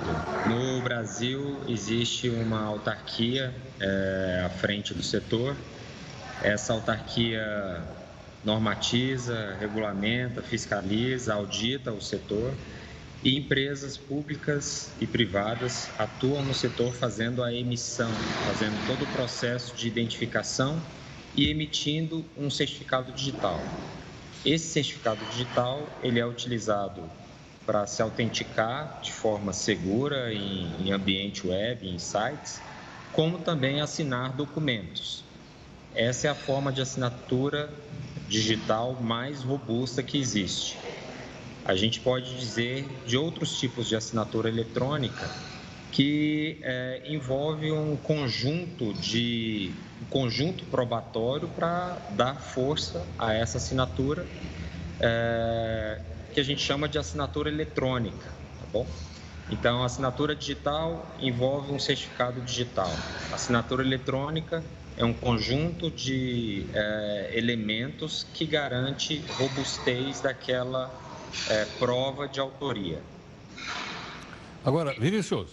no 0.48 0.80
Brasil 0.80 1.60
existe 1.68 2.30
uma 2.30 2.62
autarquia 2.62 3.54
é, 3.78 4.42
à 4.46 4.48
frente 4.48 4.94
do 4.94 5.02
setor. 5.02 5.54
Essa 6.42 6.72
autarquia 6.72 7.84
normatiza, 8.42 9.54
regulamenta, 9.60 10.40
fiscaliza, 10.40 11.34
audita 11.34 11.92
o 11.92 12.00
setor 12.00 12.54
e 13.22 13.36
empresas 13.36 13.98
públicas 13.98 14.90
e 14.98 15.06
privadas 15.06 15.90
atuam 15.98 16.42
no 16.42 16.54
setor 16.54 16.94
fazendo 16.94 17.42
a 17.42 17.52
emissão, 17.52 18.10
fazendo 18.46 18.86
todo 18.86 19.02
o 19.02 19.08
processo 19.08 19.76
de 19.76 19.86
identificação 19.86 20.80
e 21.36 21.50
emitindo 21.50 22.24
um 22.34 22.48
certificado 22.48 23.12
digital. 23.12 23.62
Esse 24.42 24.68
certificado 24.68 25.22
digital 25.26 25.86
ele 26.02 26.18
é 26.18 26.24
utilizado 26.24 27.02
para 27.66 27.86
se 27.86 28.02
autenticar 28.02 29.00
de 29.02 29.12
forma 29.12 29.52
segura 29.52 30.32
em, 30.32 30.70
em 30.80 30.92
ambiente 30.92 31.46
web, 31.46 31.88
em 31.88 31.98
sites, 31.98 32.60
como 33.12 33.38
também 33.38 33.80
assinar 33.80 34.32
documentos. 34.32 35.24
Essa 35.94 36.26
é 36.26 36.30
a 36.30 36.34
forma 36.34 36.72
de 36.72 36.80
assinatura 36.80 37.72
digital 38.28 39.00
mais 39.00 39.42
robusta 39.42 40.02
que 40.02 40.18
existe. 40.18 40.76
A 41.64 41.74
gente 41.74 42.00
pode 42.00 42.36
dizer 42.38 42.86
de 43.06 43.16
outros 43.16 43.58
tipos 43.58 43.86
de 43.86 43.96
assinatura 43.96 44.48
eletrônica 44.48 45.30
que 45.90 46.58
é, 46.62 47.02
envolve 47.06 47.70
um 47.70 47.96
conjunto 47.96 48.92
de 48.94 49.72
um 50.02 50.06
conjunto 50.06 50.64
probatório 50.66 51.46
para 51.48 51.96
dar 52.10 52.34
força 52.40 53.06
a 53.16 53.32
essa 53.32 53.58
assinatura 53.58 54.26
é, 55.00 56.00
que 56.34 56.40
a 56.40 56.44
gente 56.44 56.60
chama 56.60 56.88
de 56.88 56.98
assinatura 56.98 57.48
eletrônica, 57.48 58.26
tá 58.26 58.66
bom? 58.72 58.86
Então, 59.50 59.82
a 59.82 59.86
assinatura 59.86 60.34
digital 60.34 61.06
envolve 61.20 61.72
um 61.72 61.78
certificado 61.78 62.40
digital. 62.40 62.90
Assinatura 63.32 63.84
eletrônica 63.84 64.64
é 64.96 65.04
um 65.04 65.12
conjunto 65.12 65.90
de 65.90 66.66
é, 66.74 67.30
elementos 67.34 68.26
que 68.34 68.44
garante 68.44 69.24
robustez 69.38 70.20
daquela 70.20 70.92
é, 71.48 71.64
prova 71.78 72.26
de 72.26 72.40
autoria. 72.40 73.00
Agora, 74.64 74.94
Vinícius, 74.98 75.50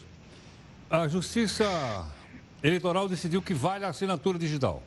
a 0.90 1.08
Justiça 1.08 1.66
Eleitoral 2.64 3.10
decidiu 3.10 3.42
que 3.42 3.54
vale 3.54 3.86
a 3.86 3.90
assinatura 3.90 4.40
digital. 4.40 4.82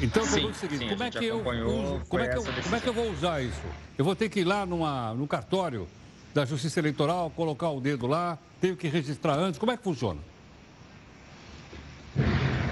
Então, 0.00 0.24
sim, 0.24 0.44
o 0.44 0.54
seguinte, 0.54 0.78
sim, 0.78 0.88
como, 0.88 1.02
é 1.02 1.10
que 1.10 1.24
eu 1.24 1.38
uso, 1.38 2.00
como, 2.08 2.22
é 2.22 2.28
que 2.28 2.38
eu, 2.38 2.44
como 2.44 2.76
é 2.76 2.80
que 2.80 2.88
eu 2.88 2.94
vou 2.94 3.10
usar 3.10 3.42
isso? 3.42 3.62
Eu 3.96 4.04
vou 4.04 4.14
ter 4.14 4.28
que 4.28 4.40
ir 4.40 4.44
lá 4.44 4.64
numa, 4.64 5.12
no 5.14 5.26
cartório 5.26 5.88
da 6.32 6.44
Justiça 6.44 6.78
Eleitoral, 6.78 7.30
colocar 7.30 7.70
o 7.70 7.80
dedo 7.80 8.06
lá, 8.06 8.38
tenho 8.60 8.76
que 8.76 8.86
registrar 8.86 9.34
antes, 9.34 9.58
como 9.58 9.72
é 9.72 9.76
que 9.76 9.82
funciona? 9.82 10.20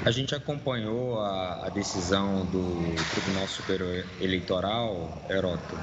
A 0.05 0.11
gente 0.13 0.37
acompanhou 0.37 1.19
a, 1.19 1.67
a 1.67 1.69
decisão 1.69 2.47
do 2.47 2.95
Tribunal 3.11 3.49
Superior 3.49 4.05
Eleitoral, 4.21 5.21
Herótodo, 5.29 5.83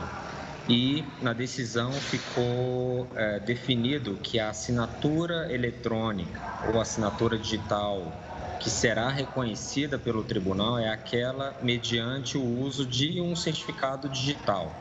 e 0.69 1.03
na 1.21 1.33
decisão 1.33 1.91
ficou 1.91 3.09
é, 3.15 3.39
definido 3.39 4.15
que 4.23 4.39
a 4.39 4.49
assinatura 4.49 5.53
eletrônica 5.53 6.39
ou 6.71 6.79
assinatura 6.79 7.37
digital 7.37 8.13
que 8.59 8.69
será 8.69 9.09
reconhecida 9.09 9.97
pelo 9.97 10.23
tribunal 10.23 10.79
é 10.79 10.89
aquela 10.89 11.55
mediante 11.61 12.37
o 12.37 12.59
uso 12.59 12.85
de 12.85 13.19
um 13.19 13.35
certificado 13.35 14.07
digital. 14.09 14.73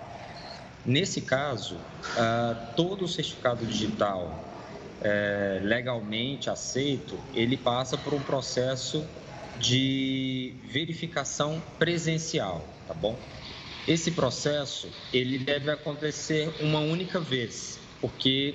Nesse 0.85 1.21
caso, 1.21 1.77
uh, 1.77 2.75
todo 2.75 3.07
certificado 3.07 3.65
digital 3.65 4.45
é, 5.03 5.61
legalmente 5.63 6.49
aceito, 6.49 7.19
ele 7.35 7.57
passa 7.57 7.99
por 7.99 8.15
um 8.15 8.21
processo 8.21 9.05
de 9.59 10.55
verificação 10.71 11.63
presencial, 11.79 12.65
tá 12.87 12.95
bom? 12.95 13.19
Esse 13.87 14.13
processo 14.13 14.89
ele 15.13 15.39
deve 15.39 15.71
acontecer 15.71 16.55
uma 16.61 16.79
única 16.79 17.19
vez, 17.19 17.79
porque 18.01 18.55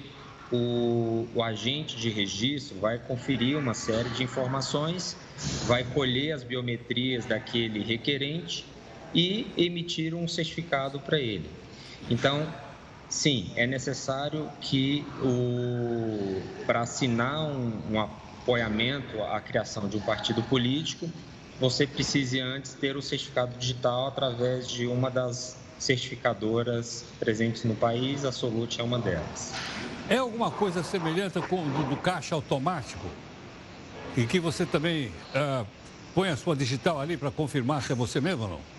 o, 0.51 1.27
o, 1.33 1.43
agente 1.43 1.97
de 1.97 2.09
registro 2.09 2.79
vai 2.79 2.97
conferir 2.97 3.57
uma 3.57 3.73
série 3.73 4.09
de 4.09 4.23
informações, 4.23 5.17
vai 5.65 5.83
colher 5.83 6.33
as 6.33 6.43
biometrias 6.43 7.25
daquele 7.25 7.83
requerente 7.83 8.65
e 9.13 9.51
emitir 9.57 10.13
um 10.13 10.27
certificado 10.27 10.99
para 10.99 11.19
ele. 11.19 11.49
Então, 12.09 12.47
sim, 13.09 13.51
é 13.55 13.67
necessário 13.67 14.49
que 14.61 15.05
para 16.65 16.81
assinar 16.81 17.45
um, 17.45 17.73
um 17.91 17.99
apoiamento 17.99 19.21
à 19.23 19.41
criação 19.41 19.87
de 19.89 19.97
um 19.97 20.01
partido 20.01 20.41
político, 20.43 21.09
você 21.59 21.87
precise 21.87 22.39
antes 22.39 22.73
ter 22.73 22.95
o 22.95 23.01
certificado 23.01 23.57
digital 23.57 24.07
através 24.07 24.69
de 24.69 24.85
uma 24.85 25.09
das 25.09 25.57
certificadoras 25.80 27.05
presentes 27.19 27.63
no 27.63 27.75
país, 27.75 28.25
a 28.25 28.32
Solute 28.32 28.82
é 28.82 28.84
uma 28.84 28.99
delas. 28.99 29.53
É 30.09 30.17
alguma 30.17 30.49
coisa 30.49 30.84
semelhante 30.84 31.39
com 31.41 31.61
o 31.61 31.69
do, 31.69 31.89
do 31.89 31.97
caixa 31.97 32.34
automático? 32.34 33.07
E 34.15 34.25
que 34.25 34.39
você 34.39 34.65
também 34.65 35.07
uh, 35.07 35.65
põe 36.15 36.30
a 36.30 36.38
sua 36.38 36.55
digital 36.55 36.99
ali 36.99 37.17
para 37.17 37.30
confirmar 37.30 37.84
se 37.84 37.91
é 37.91 37.95
você 37.95 38.19
mesmo 38.19 38.43
ou 38.43 38.49
não? 38.49 38.78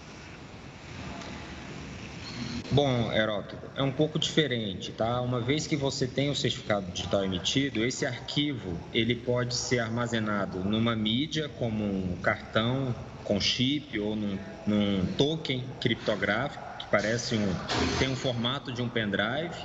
Bom, 2.70 3.10
Herótodo, 3.10 3.62
é 3.76 3.82
um 3.82 3.90
pouco 3.90 4.18
diferente, 4.18 4.92
tá? 4.92 5.22
Uma 5.22 5.40
vez 5.40 5.66
que 5.66 5.74
você 5.74 6.06
tem 6.06 6.28
o 6.28 6.34
certificado 6.34 6.90
digital 6.92 7.24
emitido, 7.24 7.82
esse 7.82 8.04
arquivo 8.04 8.78
ele 8.92 9.14
pode 9.14 9.54
ser 9.54 9.78
armazenado 9.78 10.58
numa 10.58 10.94
mídia, 10.94 11.48
como 11.58 11.82
um 11.82 12.16
cartão 12.22 12.94
com 13.24 13.40
chip 13.40 13.98
ou 13.98 14.14
num, 14.14 14.38
num 14.66 15.06
token 15.16 15.64
criptográfico 15.80 16.67
parece 16.90 17.36
um 17.36 17.54
tem 17.98 18.08
um 18.08 18.16
formato 18.16 18.72
de 18.72 18.80
um 18.80 18.88
pendrive, 18.88 19.56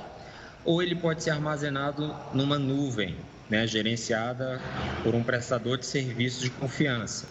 ou 0.64 0.82
ele 0.82 0.94
pode 0.94 1.22
ser 1.22 1.30
armazenado 1.30 2.14
numa 2.32 2.58
nuvem, 2.58 3.14
né, 3.48 3.66
gerenciada 3.66 4.60
por 5.02 5.14
um 5.14 5.22
prestador 5.22 5.78
de 5.78 5.86
serviços 5.86 6.42
de 6.42 6.50
confiança. 6.50 7.28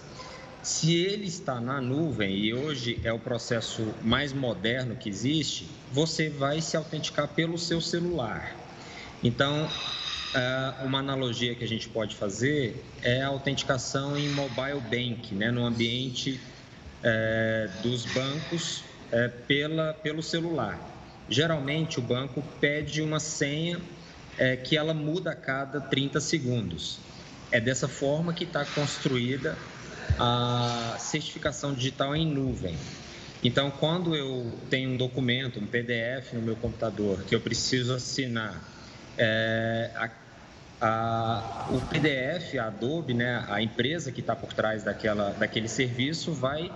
Se 0.61 0.95
ele 0.95 1.25
está 1.25 1.59
na 1.59 1.81
nuvem, 1.81 2.37
e 2.37 2.53
hoje 2.53 3.01
é 3.03 3.11
o 3.11 3.19
processo 3.19 3.93
mais 4.01 4.31
moderno 4.31 4.95
que 4.95 5.09
existe, 5.09 5.67
você 5.91 6.29
vai 6.29 6.61
se 6.61 6.77
autenticar 6.77 7.27
pelo 7.27 7.57
seu 7.57 7.81
celular. 7.81 8.55
Então, 9.21 9.69
é, 10.33 10.85
uma 10.85 10.99
analogia 10.99 11.53
que 11.53 11.65
a 11.65 11.67
gente 11.67 11.89
pode 11.89 12.15
fazer 12.15 12.81
é 13.01 13.21
a 13.21 13.27
autenticação 13.27 14.17
em 14.17 14.29
mobile 14.29 14.79
bank, 14.79 15.35
né, 15.35 15.51
no 15.51 15.65
ambiente 15.65 16.39
é, 17.03 17.69
dos 17.81 18.05
bancos 18.05 18.92
é, 19.13 19.27
pela, 19.27 19.93
pelo 19.93 20.23
celular. 20.23 20.79
Geralmente, 21.29 21.99
o 21.99 22.01
banco 22.01 22.43
pede 22.59 23.01
uma 23.01 23.19
senha 23.19 23.79
é, 24.37 24.57
que 24.57 24.75
ela 24.75 24.93
muda 24.93 25.31
a 25.31 25.35
cada 25.35 25.79
30 25.79 26.19
segundos. 26.19 26.99
É 27.51 27.61
dessa 27.61 27.87
forma 27.87 28.33
que 28.33 28.43
está 28.43 28.65
construída 28.65 29.55
a 30.19 30.95
certificação 30.99 31.73
digital 31.73 32.15
em 32.15 32.25
nuvem. 32.25 32.75
Então, 33.43 33.69
quando 33.69 34.15
eu 34.15 34.51
tenho 34.69 34.89
um 34.89 34.97
documento, 34.97 35.59
um 35.59 35.67
PDF 35.67 36.33
no 36.33 36.41
meu 36.41 36.55
computador 36.55 37.23
que 37.23 37.35
eu 37.35 37.39
preciso 37.39 37.93
assinar, 37.93 38.59
é, 39.15 39.91
a, 39.95 40.09
a, 40.81 41.67
o 41.69 41.79
PDF, 41.81 42.57
a 42.57 42.67
Adobe, 42.67 43.13
né, 43.13 43.45
a 43.47 43.61
empresa 43.61 44.11
que 44.11 44.21
está 44.21 44.35
por 44.35 44.53
trás 44.53 44.83
daquela, 44.83 45.29
daquele 45.31 45.67
serviço, 45.67 46.33
vai 46.33 46.71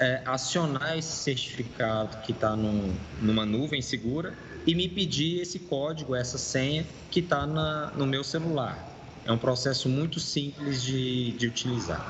é, 0.00 0.22
acionar 0.24 0.96
esse 0.96 1.12
certificado 1.12 2.16
que 2.22 2.32
está 2.32 2.56
num, 2.56 2.96
numa 3.20 3.44
nuvem 3.44 3.82
segura 3.82 4.32
e 4.66 4.74
me 4.74 4.88
pedir 4.88 5.42
esse 5.42 5.58
código, 5.58 6.16
essa 6.16 6.38
senha 6.38 6.86
que 7.10 7.20
está 7.20 7.46
no 7.46 8.06
meu 8.06 8.24
celular. 8.24 8.88
É 9.26 9.30
um 9.30 9.38
processo 9.38 9.88
muito 9.88 10.18
simples 10.18 10.82
de, 10.82 11.32
de 11.32 11.46
utilizar. 11.46 12.02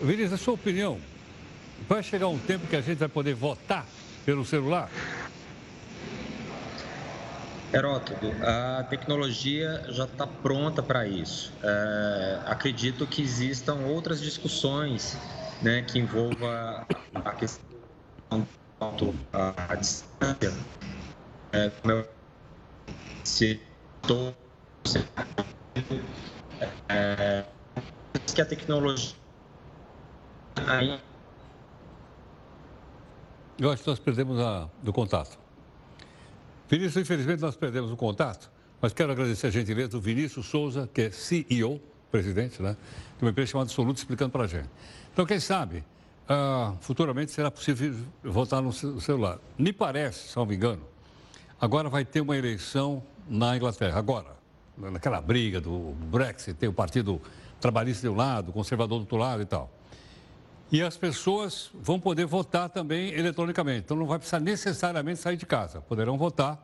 Vinícius, 0.00 0.32
a 0.32 0.36
sua 0.38 0.54
opinião, 0.54 0.98
vai 1.86 2.02
chegar 2.02 2.28
um 2.28 2.38
tempo 2.38 2.66
que 2.66 2.76
a 2.76 2.80
gente 2.80 2.98
vai 2.98 3.08
poder 3.08 3.34
votar 3.34 3.86
pelo 4.24 4.44
celular? 4.44 4.90
Herótodo, 7.72 8.32
a 8.42 8.84
tecnologia 8.84 9.84
já 9.88 10.04
está 10.04 10.26
pronta 10.26 10.82
para 10.82 11.06
isso. 11.06 11.52
É, 11.62 12.40
acredito 12.46 13.06
que 13.06 13.22
existam 13.22 13.76
outras 13.86 14.20
discussões 14.20 15.16
né, 15.62 15.82
que 15.82 15.98
envolva 15.98 16.86
a 17.14 17.32
questão 17.32 18.46
a, 19.32 19.74
distância. 19.76 20.52
É, 21.52 21.70
como 21.70 21.92
eu 21.92 22.08
se 23.24 23.60
é, 26.88 27.44
que 28.34 28.40
a 28.40 28.44
tecnologia 28.44 29.14
Aí... 30.66 30.98
Eu 33.58 33.70
acho 33.70 33.82
que 33.82 33.88
nós 33.88 33.98
perdemos 33.98 34.40
a, 34.40 34.68
o 34.84 34.92
contato. 34.92 35.38
Vinícius, 36.68 36.96
infelizmente 36.96 37.40
nós 37.40 37.54
perdemos 37.54 37.92
o 37.92 37.96
contato, 37.96 38.50
mas 38.80 38.92
quero 38.92 39.12
agradecer 39.12 39.46
a 39.46 39.50
gentileza 39.50 39.90
do 39.90 40.00
Vinícius 40.00 40.46
Souza, 40.46 40.88
que 40.92 41.02
é 41.02 41.10
CEO, 41.10 41.80
presidente, 42.10 42.62
né, 42.62 42.76
de 43.18 43.24
uma 43.24 43.30
empresa 43.30 43.52
chamada 43.52 43.70
Soluto, 43.70 43.98
explicando 43.98 44.30
para 44.30 44.44
a 44.44 44.46
gente. 44.46 44.68
Então, 45.12 45.26
quem 45.26 45.38
sabe, 45.38 45.84
uh, 46.24 46.76
futuramente 46.80 47.32
será 47.32 47.50
possível 47.50 47.94
votar 48.24 48.62
no 48.62 48.72
celular. 48.72 49.38
Me 49.58 49.72
parece, 49.72 50.28
se 50.28 50.36
não 50.36 50.46
me 50.46 50.56
engano, 50.56 50.82
agora 51.60 51.88
vai 51.88 52.04
ter 52.04 52.20
uma 52.20 52.36
eleição 52.36 53.02
na 53.28 53.56
Inglaterra. 53.56 53.98
Agora, 53.98 54.34
naquela 54.76 55.20
briga 55.20 55.60
do 55.60 55.94
Brexit, 56.10 56.54
tem 56.54 56.68
o 56.68 56.72
Partido 56.72 57.20
Trabalhista 57.60 58.02
de 58.02 58.08
um 58.08 58.16
lado, 58.16 58.48
o 58.48 58.52
Conservador 58.52 58.98
do 58.98 59.02
outro 59.02 59.16
lado 59.18 59.42
e 59.42 59.46
tal. 59.46 59.70
E 60.70 60.80
as 60.80 60.96
pessoas 60.96 61.70
vão 61.74 62.00
poder 62.00 62.24
votar 62.24 62.70
também 62.70 63.12
eletronicamente. 63.12 63.80
Então 63.80 63.96
não 63.96 64.06
vai 64.06 64.18
precisar 64.18 64.40
necessariamente 64.40 65.20
sair 65.20 65.36
de 65.36 65.44
casa. 65.44 65.82
Poderão 65.82 66.16
votar. 66.16 66.58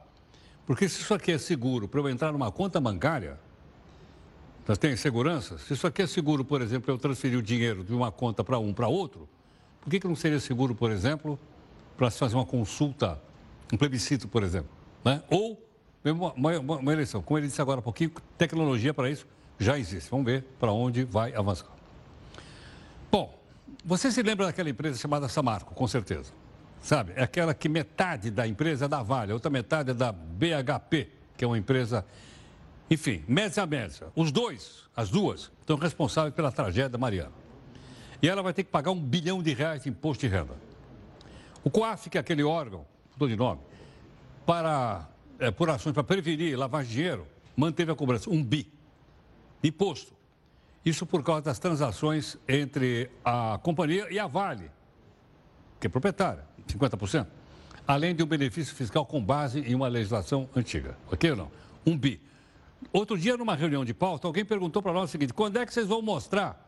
Porque 0.67 0.89
se 0.89 1.03
isso 1.03 1.13
aqui 1.13 1.33
é 1.33 1.39
seguro 1.39 1.87
para 1.87 2.01
eu 2.01 2.09
entrar 2.09 2.33
numa 2.33 2.51
conta 2.51 2.81
bancária, 2.81 3.39
tem 4.77 4.97
segurança? 4.97 5.59
Se 5.59 5.73
isso 5.73 5.87
aqui 5.87 6.03
é 6.03 6.07
seguro, 6.07 6.45
por 6.45 6.61
exemplo, 6.61 6.93
eu 6.93 6.99
transferir 6.99 7.39
o 7.39 7.43
dinheiro 7.43 7.83
de 7.83 7.95
uma 7.95 8.13
conta 8.13 8.45
para 8.45 8.59
um 8.59 8.73
para 8.73 8.89
outro, 8.89 9.29
por 9.81 9.91
que, 9.91 10.01
que 10.01 10.09
não 10.09 10.17
seria 10.17 10.41
seguro, 10.41 10.75
por 10.75 10.91
exemplo, 10.91 11.39
para 11.97 12.11
se 12.11 12.19
fazer 12.19 12.35
uma 12.35 12.45
consulta, 12.45 13.21
um 13.73 13.77
plebiscito, 13.77 14.29
por 14.29 14.43
exemplo? 14.43 14.71
Né? 15.05 15.23
Ou 15.31 15.63
uma, 16.05 16.33
uma, 16.35 16.59
uma 16.59 16.93
eleição. 16.93 17.23
Como 17.23 17.39
ele 17.39 17.47
disse 17.47 17.61
agora 17.61 17.81
há 17.81 17.83
pouquinho, 17.83 18.11
tecnologia 18.37 18.93
para 18.93 19.11
isso 19.11 19.27
já 19.59 19.79
existe. 19.79 20.11
Vamos 20.11 20.27
ver 20.27 20.45
para 20.59 20.73
onde 20.73 21.05
vai 21.05 21.35
avançar. 21.35 21.69
Bom, 23.11 23.39
você 23.85 24.11
se 24.11 24.23
lembra 24.23 24.47
daquela 24.47 24.71
empresa 24.71 24.99
chamada 24.99 25.29
Samarco, 25.29 25.75
com 25.75 25.89
certeza. 25.89 26.33
Sabe? 26.81 27.13
É 27.17 27.23
aquela 27.23 27.53
que 27.55 27.69
metade 27.69 28.31
da 28.31 28.47
empresa 28.47 28.85
é 28.85 28.89
da 28.89 29.03
Vale, 29.03 29.33
a 29.33 29.35
outra 29.35 29.51
metade 29.51 29.91
é 29.91 29.95
da 29.95 30.13
BHP, 30.13 31.09
que 31.37 31.45
é 31.45 31.47
uma 31.47 31.59
empresa, 31.59 32.05
enfim, 32.91 33.23
média 33.29 33.63
a 33.63 33.67
média. 33.67 34.09
Os 34.15 34.33
dois, 34.33 34.85
as 34.97 35.11
duas, 35.11 35.51
estão 35.61 35.77
responsáveis 35.77 36.35
pela 36.35 36.51
tragédia 36.51 36.89
da 36.89 36.99
Mariana. 36.99 37.33
E 38.23 38.29
ela 38.29 38.43
vai 38.43 38.53
ter 38.53 38.65
que 38.65 38.71
pagar 38.71 38.91
um 38.91 39.01
bilhão 39.01 39.43
de 39.43 39.53
reais 39.53 39.83
de 39.83 39.89
imposto 39.89 40.27
de 40.27 40.33
renda. 40.33 40.55
O 41.63 41.71
COAF, 41.71 42.09
que 42.09 42.17
é 42.17 42.21
aquele 42.21 42.43
órgão, 42.43 42.87
estou 43.13 43.29
de 43.29 43.37
nome, 43.37 43.61
para, 44.47 45.09
é, 45.39 45.51
por 45.51 45.69
ações 45.69 45.93
para 45.93 46.03
prevenir 46.03 46.59
lavagem 46.59 46.89
de 46.89 46.97
dinheiro, 46.97 47.27
manteve 47.57 47.93
a 47.93 47.95
cobrança, 47.95 48.31
um 48.31 48.43
bi 48.43 48.73
imposto. 49.63 50.13
Isso 50.85 51.05
por 51.05 51.23
causa 51.23 51.43
das 51.43 51.59
transações 51.59 52.39
entre 52.49 53.11
a 53.25 53.59
companhia 53.63 54.07
e 54.11 54.19
a 54.19 54.27
Vale, 54.27 54.71
que 55.79 55.87
é 55.87 55.91
proprietária, 55.91 56.45
50%, 56.67 57.27
além 57.87 58.15
de 58.15 58.23
um 58.23 58.27
benefício 58.27 58.75
fiscal 58.75 59.05
com 59.05 59.23
base 59.23 59.61
em 59.61 59.75
uma 59.75 59.89
legislação 59.89 60.49
antiga. 60.57 60.97
Ok 61.11 61.31
ou 61.31 61.37
não? 61.37 61.51
Um 61.87 61.97
bi. 61.97 62.21
Outro 62.93 63.19
dia, 63.19 63.37
numa 63.37 63.55
reunião 63.55 63.85
de 63.85 63.93
pauta, 63.93 64.27
alguém 64.27 64.45
perguntou 64.45 64.83
para 64.83 64.93
nós 64.93 65.11
o 65.11 65.13
seguinte: 65.13 65.33
quando 65.33 65.59
é 65.59 65.67
que 65.67 65.73
vocês 65.73 65.87
vão 65.87 66.01
mostrar 66.01 66.67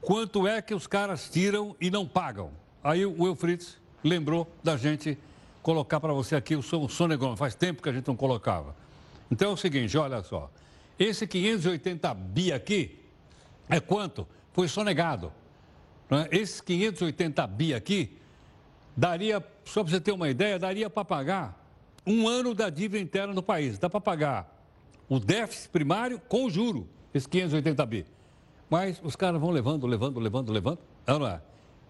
quanto 0.00 0.46
é 0.46 0.60
que 0.60 0.74
os 0.74 0.86
caras 0.86 1.30
tiram 1.30 1.76
e 1.80 1.90
não 1.90 2.06
pagam? 2.06 2.50
Aí 2.82 3.06
o 3.06 3.22
Wilfried 3.22 3.64
lembrou 4.02 4.50
da 4.62 4.76
gente 4.76 5.16
colocar 5.62 6.00
para 6.00 6.12
você 6.12 6.34
aqui 6.34 6.56
o 6.56 6.62
sonegão. 6.62 7.36
Faz 7.36 7.54
tempo 7.54 7.82
que 7.82 7.88
a 7.88 7.92
gente 7.92 8.08
não 8.08 8.16
colocava. 8.16 8.74
Então 9.30 9.50
é 9.50 9.54
o 9.54 9.56
seguinte, 9.56 9.96
olha 9.96 10.22
só. 10.22 10.50
Esse 10.98 11.26
580 11.26 12.12
bi 12.14 12.52
aqui 12.52 13.00
é 13.68 13.80
quanto? 13.80 14.26
Foi 14.52 14.68
sonegado. 14.68 15.32
Né? 16.10 16.28
Esses 16.30 16.60
580 16.60 17.46
bi 17.46 17.72
aqui 17.72 18.18
daria, 18.96 19.42
só 19.64 19.82
para 19.82 19.92
você 19.92 20.00
ter 20.00 20.12
uma 20.12 20.28
ideia, 20.28 20.58
daria 20.58 20.90
para 20.90 21.04
pagar 21.04 21.58
um 22.06 22.28
ano 22.28 22.54
da 22.54 22.68
dívida 22.68 23.02
interna 23.02 23.32
do 23.32 23.42
país. 23.42 23.78
Dá 23.78 23.88
para 23.88 24.00
pagar 24.00 24.61
o 25.12 25.20
déficit 25.20 25.68
primário 25.68 26.18
com 26.26 26.46
o 26.46 26.50
juro, 26.50 26.88
esses 27.12 27.26
580 27.26 27.84
bi. 27.84 28.06
Mas 28.70 28.98
os 29.04 29.14
caras 29.14 29.38
vão 29.38 29.50
levando, 29.50 29.86
levando, 29.86 30.18
levando, 30.18 30.50
levando, 30.50 30.78
não 31.06 31.26
é? 31.26 31.42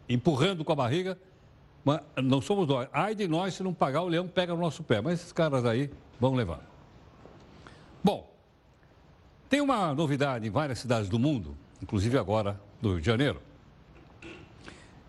empurrando 0.08 0.64
com 0.64 0.72
a 0.72 0.74
barriga. 0.74 1.16
Mas 1.84 2.00
não 2.16 2.40
somos 2.40 2.66
nós. 2.66 2.88
Ai 2.92 3.14
de 3.14 3.28
nós 3.28 3.54
se 3.54 3.62
não 3.62 3.72
pagar, 3.72 4.02
o 4.02 4.08
leão 4.08 4.26
pega 4.26 4.52
no 4.52 4.60
nosso 4.60 4.82
pé. 4.82 5.00
Mas 5.00 5.20
esses 5.20 5.32
caras 5.32 5.64
aí 5.64 5.88
vão 6.18 6.34
levando. 6.34 6.64
Bom, 8.02 8.28
tem 9.48 9.60
uma 9.60 9.94
novidade 9.94 10.48
em 10.48 10.50
várias 10.50 10.80
cidades 10.80 11.08
do 11.08 11.16
mundo, 11.16 11.56
inclusive 11.80 12.18
agora 12.18 12.60
do 12.80 12.90
Rio 12.90 13.00
de 13.00 13.06
Janeiro, 13.06 13.40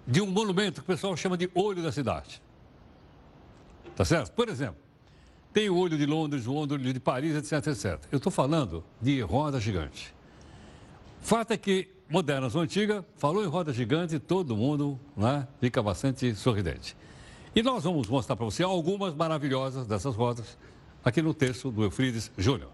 de 0.05 0.21
um 0.21 0.27
monumento 0.27 0.81
que 0.81 0.85
o 0.85 0.93
pessoal 0.93 1.17
chama 1.17 1.35
de 1.35 1.49
olho 1.55 1.81
da 1.81 1.91
cidade. 1.91 2.39
Tá 3.95 4.05
certo? 4.05 4.31
Por 4.33 4.49
exemplo, 4.49 4.82
tem 5.53 5.69
o 5.69 5.77
olho 5.77 5.97
de 5.97 6.05
Londres, 6.05 6.47
o 6.47 6.53
olho 6.53 6.77
de 6.79 6.99
Paris, 6.99 7.35
etc, 7.35 7.67
etc. 7.67 7.99
Eu 8.11 8.17
estou 8.17 8.31
falando 8.31 8.83
de 8.99 9.21
roda 9.21 9.59
gigante. 9.59 10.13
Fato 11.21 11.51
é 11.51 11.57
que, 11.57 11.87
modernas 12.09 12.55
ou 12.55 12.61
antiga, 12.61 13.05
falou 13.17 13.43
em 13.43 13.47
roda 13.47 13.71
gigante, 13.71 14.17
todo 14.19 14.57
mundo 14.57 14.99
né, 15.15 15.47
fica 15.61 15.81
bastante 15.81 16.33
sorridente. 16.35 16.97
E 17.55 17.61
nós 17.61 17.83
vamos 17.83 18.07
mostrar 18.07 18.35
para 18.35 18.45
você 18.45 18.63
algumas 18.63 19.13
maravilhosas 19.13 19.85
dessas 19.85 20.15
rodas 20.15 20.57
aqui 21.05 21.21
no 21.21 21.33
texto 21.33 21.71
do 21.71 21.83
Eufrides 21.83 22.31
Júnior. 22.35 22.71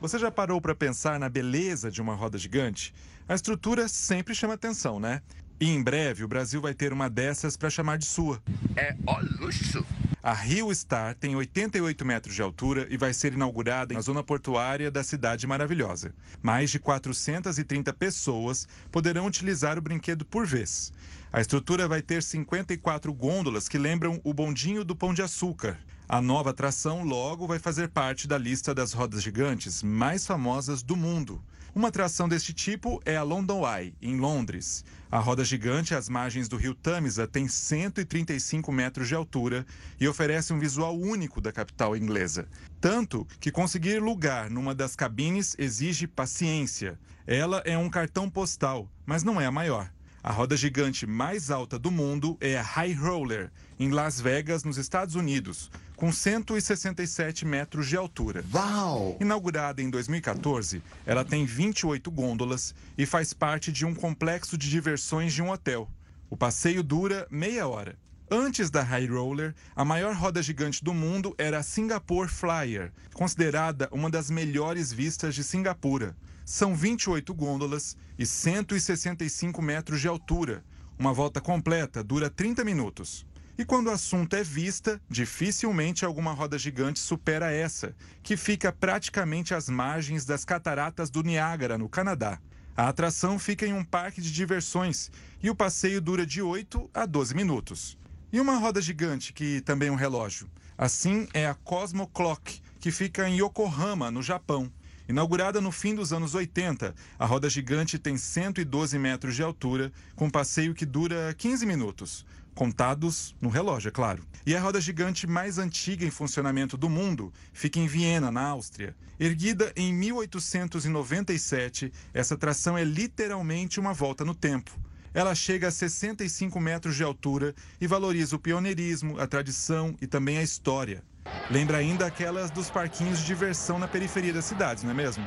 Você 0.00 0.16
já 0.16 0.30
parou 0.30 0.60
para 0.60 0.76
pensar 0.76 1.18
na 1.18 1.28
beleza 1.28 1.90
de 1.90 2.00
uma 2.00 2.14
roda 2.14 2.38
gigante? 2.38 2.94
A 3.28 3.34
estrutura 3.34 3.88
sempre 3.88 4.32
chama 4.32 4.54
atenção, 4.54 5.00
né? 5.00 5.20
E 5.60 5.68
em 5.68 5.82
breve 5.82 6.22
o 6.22 6.28
Brasil 6.28 6.60
vai 6.60 6.72
ter 6.72 6.92
uma 6.92 7.10
dessas 7.10 7.56
para 7.56 7.68
chamar 7.68 7.98
de 7.98 8.06
sua. 8.06 8.40
É 8.76 8.94
o 9.04 9.44
luxo! 9.44 9.84
A 10.28 10.34
Rio 10.34 10.70
Star 10.74 11.14
tem 11.14 11.34
88 11.34 12.04
metros 12.04 12.34
de 12.34 12.42
altura 12.42 12.86
e 12.90 12.98
vai 12.98 13.14
ser 13.14 13.32
inaugurada 13.32 13.94
na 13.94 14.00
zona 14.02 14.22
portuária 14.22 14.90
da 14.90 15.02
Cidade 15.02 15.46
Maravilhosa. 15.46 16.14
Mais 16.42 16.68
de 16.70 16.78
430 16.78 17.94
pessoas 17.94 18.68
poderão 18.92 19.24
utilizar 19.24 19.78
o 19.78 19.80
brinquedo 19.80 20.26
por 20.26 20.46
vez. 20.46 20.92
A 21.32 21.40
estrutura 21.40 21.88
vai 21.88 22.02
ter 22.02 22.22
54 22.22 23.10
gôndolas 23.14 23.70
que 23.70 23.78
lembram 23.78 24.20
o 24.22 24.34
bondinho 24.34 24.84
do 24.84 24.94
Pão 24.94 25.14
de 25.14 25.22
Açúcar. 25.22 25.78
A 26.06 26.20
nova 26.20 26.50
atração 26.50 27.04
logo 27.04 27.46
vai 27.46 27.58
fazer 27.58 27.88
parte 27.88 28.28
da 28.28 28.36
lista 28.36 28.74
das 28.74 28.92
rodas 28.92 29.22
gigantes 29.22 29.82
mais 29.82 30.26
famosas 30.26 30.82
do 30.82 30.94
mundo. 30.94 31.42
Uma 31.74 31.88
atração 31.88 32.28
deste 32.28 32.52
tipo 32.52 33.00
é 33.06 33.16
a 33.16 33.22
London 33.22 33.62
Eye, 33.66 33.94
em 34.02 34.18
Londres. 34.18 34.84
A 35.10 35.18
roda 35.20 35.42
gigante 35.42 35.94
às 35.94 36.06
margens 36.06 36.48
do 36.48 36.56
rio 36.58 36.74
Tamisa 36.74 37.26
tem 37.26 37.48
135 37.48 38.70
metros 38.70 39.08
de 39.08 39.14
altura 39.14 39.64
e 39.98 40.06
oferece 40.06 40.52
um 40.52 40.58
visual 40.58 40.94
único 40.94 41.40
da 41.40 41.50
capital 41.50 41.96
inglesa. 41.96 42.46
Tanto 42.78 43.26
que 43.40 43.50
conseguir 43.50 44.02
lugar 44.02 44.50
numa 44.50 44.74
das 44.74 44.94
cabines 44.94 45.56
exige 45.58 46.06
paciência. 46.06 46.98
Ela 47.26 47.62
é 47.64 47.78
um 47.78 47.88
cartão 47.88 48.28
postal, 48.28 48.86
mas 49.06 49.22
não 49.22 49.40
é 49.40 49.46
a 49.46 49.50
maior. 49.50 49.90
A 50.22 50.30
roda 50.30 50.54
gigante 50.58 51.06
mais 51.06 51.50
alta 51.50 51.78
do 51.78 51.90
mundo 51.90 52.36
é 52.38 52.58
a 52.58 52.62
High 52.62 52.92
Roller, 52.92 53.50
em 53.80 53.90
Las 53.90 54.20
Vegas, 54.20 54.62
nos 54.62 54.76
Estados 54.76 55.14
Unidos, 55.14 55.70
com 55.98 56.12
167 56.12 57.44
metros 57.44 57.88
de 57.88 57.96
altura. 57.96 58.44
Uau! 58.54 59.16
Inaugurada 59.20 59.82
em 59.82 59.90
2014, 59.90 60.80
ela 61.04 61.24
tem 61.24 61.44
28 61.44 62.08
gôndolas 62.08 62.72
e 62.96 63.04
faz 63.04 63.32
parte 63.32 63.72
de 63.72 63.84
um 63.84 63.92
complexo 63.92 64.56
de 64.56 64.70
diversões 64.70 65.32
de 65.32 65.42
um 65.42 65.50
hotel. 65.50 65.90
O 66.30 66.36
passeio 66.36 66.84
dura 66.84 67.26
meia 67.32 67.66
hora. 67.66 67.98
Antes 68.30 68.70
da 68.70 68.80
High 68.80 69.06
Roller, 69.06 69.52
a 69.74 69.84
maior 69.84 70.14
roda 70.14 70.40
gigante 70.40 70.84
do 70.84 70.94
mundo 70.94 71.34
era 71.36 71.58
a 71.58 71.64
Singapore 71.64 72.28
Flyer, 72.28 72.92
considerada 73.12 73.88
uma 73.90 74.08
das 74.08 74.30
melhores 74.30 74.92
vistas 74.92 75.34
de 75.34 75.42
Singapura. 75.42 76.16
São 76.44 76.76
28 76.76 77.34
gôndolas 77.34 77.96
e 78.16 78.24
165 78.24 79.60
metros 79.60 80.00
de 80.00 80.06
altura. 80.06 80.62
Uma 80.96 81.12
volta 81.12 81.40
completa 81.40 82.04
dura 82.04 82.30
30 82.30 82.64
minutos. 82.64 83.26
E 83.58 83.64
quando 83.64 83.88
o 83.88 83.90
assunto 83.90 84.36
é 84.36 84.44
vista, 84.44 85.00
dificilmente 85.10 86.04
alguma 86.04 86.32
roda 86.32 86.56
gigante 86.56 87.00
supera 87.00 87.50
essa, 87.50 87.92
que 88.22 88.36
fica 88.36 88.70
praticamente 88.70 89.52
às 89.52 89.68
margens 89.68 90.24
das 90.24 90.44
cataratas 90.44 91.10
do 91.10 91.24
Niágara, 91.24 91.76
no 91.76 91.88
Canadá. 91.88 92.38
A 92.76 92.86
atração 92.88 93.36
fica 93.36 93.66
em 93.66 93.72
um 93.72 93.82
parque 93.82 94.20
de 94.20 94.30
diversões 94.30 95.10
e 95.42 95.50
o 95.50 95.56
passeio 95.56 96.00
dura 96.00 96.24
de 96.24 96.40
8 96.40 96.88
a 96.94 97.04
12 97.04 97.34
minutos. 97.34 97.98
E 98.32 98.38
uma 98.38 98.58
roda 98.58 98.80
gigante, 98.80 99.32
que 99.32 99.60
também 99.62 99.88
é 99.88 99.92
um 99.92 99.96
relógio. 99.96 100.48
Assim 100.76 101.26
é 101.34 101.48
a 101.48 101.54
Cosmo 101.54 102.06
Clock, 102.06 102.62
que 102.78 102.92
fica 102.92 103.28
em 103.28 103.40
Yokohama, 103.42 104.08
no 104.08 104.22
Japão. 104.22 104.70
Inaugurada 105.08 105.58
no 105.58 105.72
fim 105.72 105.94
dos 105.94 106.12
anos 106.12 106.34
80, 106.34 106.94
a 107.18 107.26
roda 107.26 107.48
gigante 107.48 107.98
tem 107.98 108.18
112 108.18 108.98
metros 108.98 109.34
de 109.34 109.42
altura, 109.42 109.90
com 110.14 110.28
passeio 110.28 110.74
que 110.74 110.84
dura 110.84 111.34
15 111.36 111.64
minutos. 111.64 112.26
Contados 112.58 113.36
no 113.40 113.48
relógio, 113.50 113.88
é 113.88 113.92
claro. 113.92 114.20
E 114.44 114.56
a 114.56 114.60
roda 114.60 114.80
gigante 114.80 115.28
mais 115.28 115.58
antiga 115.58 116.04
em 116.04 116.10
funcionamento 116.10 116.76
do 116.76 116.90
mundo 116.90 117.32
fica 117.52 117.78
em 117.78 117.86
Viena, 117.86 118.32
na 118.32 118.42
Áustria. 118.48 118.96
Erguida 119.20 119.72
em 119.76 119.94
1897, 119.94 121.92
essa 122.12 122.34
atração 122.34 122.76
é 122.76 122.82
literalmente 122.82 123.78
uma 123.78 123.92
volta 123.92 124.24
no 124.24 124.34
tempo. 124.34 124.72
Ela 125.14 125.36
chega 125.36 125.68
a 125.68 125.70
65 125.70 126.58
metros 126.58 126.96
de 126.96 127.04
altura 127.04 127.54
e 127.80 127.86
valoriza 127.86 128.34
o 128.34 128.40
pioneirismo, 128.40 129.20
a 129.20 129.26
tradição 129.28 129.94
e 130.02 130.08
também 130.08 130.38
a 130.38 130.42
história. 130.42 131.04
Lembra 131.48 131.76
ainda 131.76 132.06
aquelas 132.06 132.50
dos 132.50 132.68
parquinhos 132.68 133.20
de 133.20 133.26
diversão 133.26 133.78
na 133.78 133.86
periferia 133.86 134.32
das 134.32 134.46
cidades, 134.46 134.82
não 134.82 134.90
é 134.90 134.94
mesmo? 134.94 135.24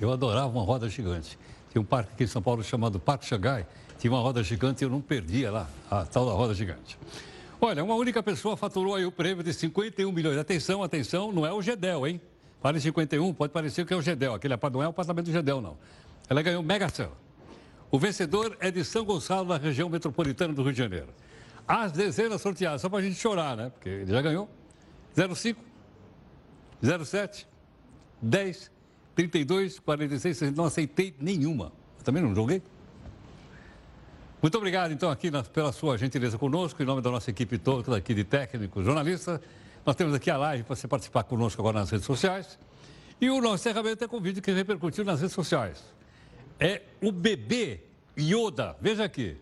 Eu 0.00 0.10
adorava 0.10 0.48
uma 0.48 0.64
roda 0.64 0.88
gigante. 0.88 1.38
Tem 1.72 1.80
um 1.80 1.84
parque 1.84 2.12
aqui 2.12 2.24
em 2.24 2.26
São 2.26 2.42
Paulo 2.42 2.62
chamado 2.62 2.98
Parque 2.98 3.26
Xangai. 3.26 3.66
Tinha 3.98 4.12
uma 4.12 4.20
roda 4.20 4.42
gigante 4.42 4.82
e 4.82 4.86
eu 4.86 4.90
não 4.90 5.00
perdia 5.00 5.50
lá, 5.50 5.70
a 5.90 6.04
tal 6.04 6.26
da 6.26 6.32
roda 6.32 6.54
gigante. 6.54 6.98
Olha, 7.60 7.84
uma 7.84 7.94
única 7.94 8.22
pessoa 8.22 8.56
faturou 8.56 8.94
aí 8.94 9.04
o 9.04 9.12
prêmio 9.12 9.44
de 9.44 9.52
51 9.52 10.10
milhões. 10.10 10.38
Atenção, 10.38 10.82
atenção, 10.82 11.30
não 11.30 11.46
é 11.46 11.52
o 11.52 11.60
Gedel, 11.60 12.06
hein? 12.06 12.20
Vale 12.62 12.80
51, 12.80 13.32
pode 13.34 13.52
parecer 13.52 13.84
que 13.86 13.92
é 13.92 13.96
o 13.96 14.02
Gedel. 14.02 14.34
Aquele 14.34 14.54
não 14.72 14.82
é 14.82 14.86
o 14.86 14.90
apartamento 14.90 15.26
do 15.26 15.32
Gedel, 15.32 15.60
não. 15.60 15.76
Ela 16.28 16.42
ganhou 16.42 16.62
Mega 16.62 16.88
Sena. 16.88 17.10
O 17.90 17.98
vencedor 17.98 18.56
é 18.60 18.70
de 18.70 18.84
São 18.84 19.04
Gonçalo, 19.04 19.48
na 19.48 19.58
região 19.58 19.88
metropolitana 19.88 20.54
do 20.54 20.62
Rio 20.62 20.72
de 20.72 20.78
Janeiro 20.78 21.08
as 21.70 21.92
dezenas 21.92 22.40
sorteadas, 22.40 22.80
só 22.80 22.88
para 22.88 22.98
a 22.98 23.02
gente 23.02 23.14
chorar, 23.14 23.56
né? 23.56 23.70
Porque 23.70 23.88
ele 23.88 24.10
já 24.10 24.20
ganhou. 24.20 24.48
05, 25.14 25.62
07, 27.04 27.46
10, 28.20 28.70
32, 29.28 29.78
46, 29.80 30.38
60. 30.38 30.56
Não 30.56 30.64
aceitei 30.64 31.14
nenhuma. 31.20 31.72
Eu 31.98 32.04
também 32.04 32.22
não 32.22 32.34
joguei. 32.34 32.62
Muito 34.40 34.56
obrigado, 34.56 34.92
então, 34.92 35.10
aqui 35.10 35.30
na, 35.30 35.42
pela 35.42 35.70
sua 35.72 35.98
gentileza 35.98 36.38
conosco, 36.38 36.82
em 36.82 36.86
nome 36.86 37.02
da 37.02 37.10
nossa 37.10 37.28
equipe 37.30 37.58
toda 37.58 37.94
aqui 37.94 38.14
de 38.14 38.24
técnicos, 38.24 38.82
jornalistas. 38.82 39.38
Nós 39.84 39.94
temos 39.94 40.14
aqui 40.14 40.30
a 40.30 40.38
live 40.38 40.64
para 40.64 40.74
você 40.74 40.88
participar 40.88 41.24
conosco 41.24 41.60
agora 41.60 41.80
nas 41.80 41.90
redes 41.90 42.06
sociais. 42.06 42.58
E 43.20 43.28
o 43.28 43.42
nosso 43.42 43.68
encerramento 43.68 44.02
é 44.02 44.08
com 44.08 44.16
o 44.16 44.20
vídeo 44.20 44.40
que 44.40 44.50
repercutiu 44.52 45.04
nas 45.04 45.20
redes 45.20 45.34
sociais. 45.34 45.84
É 46.58 46.80
o 47.02 47.12
bebê 47.12 47.80
Yoda. 48.18 48.74
Veja 48.80 49.04
aqui. 49.04 49.36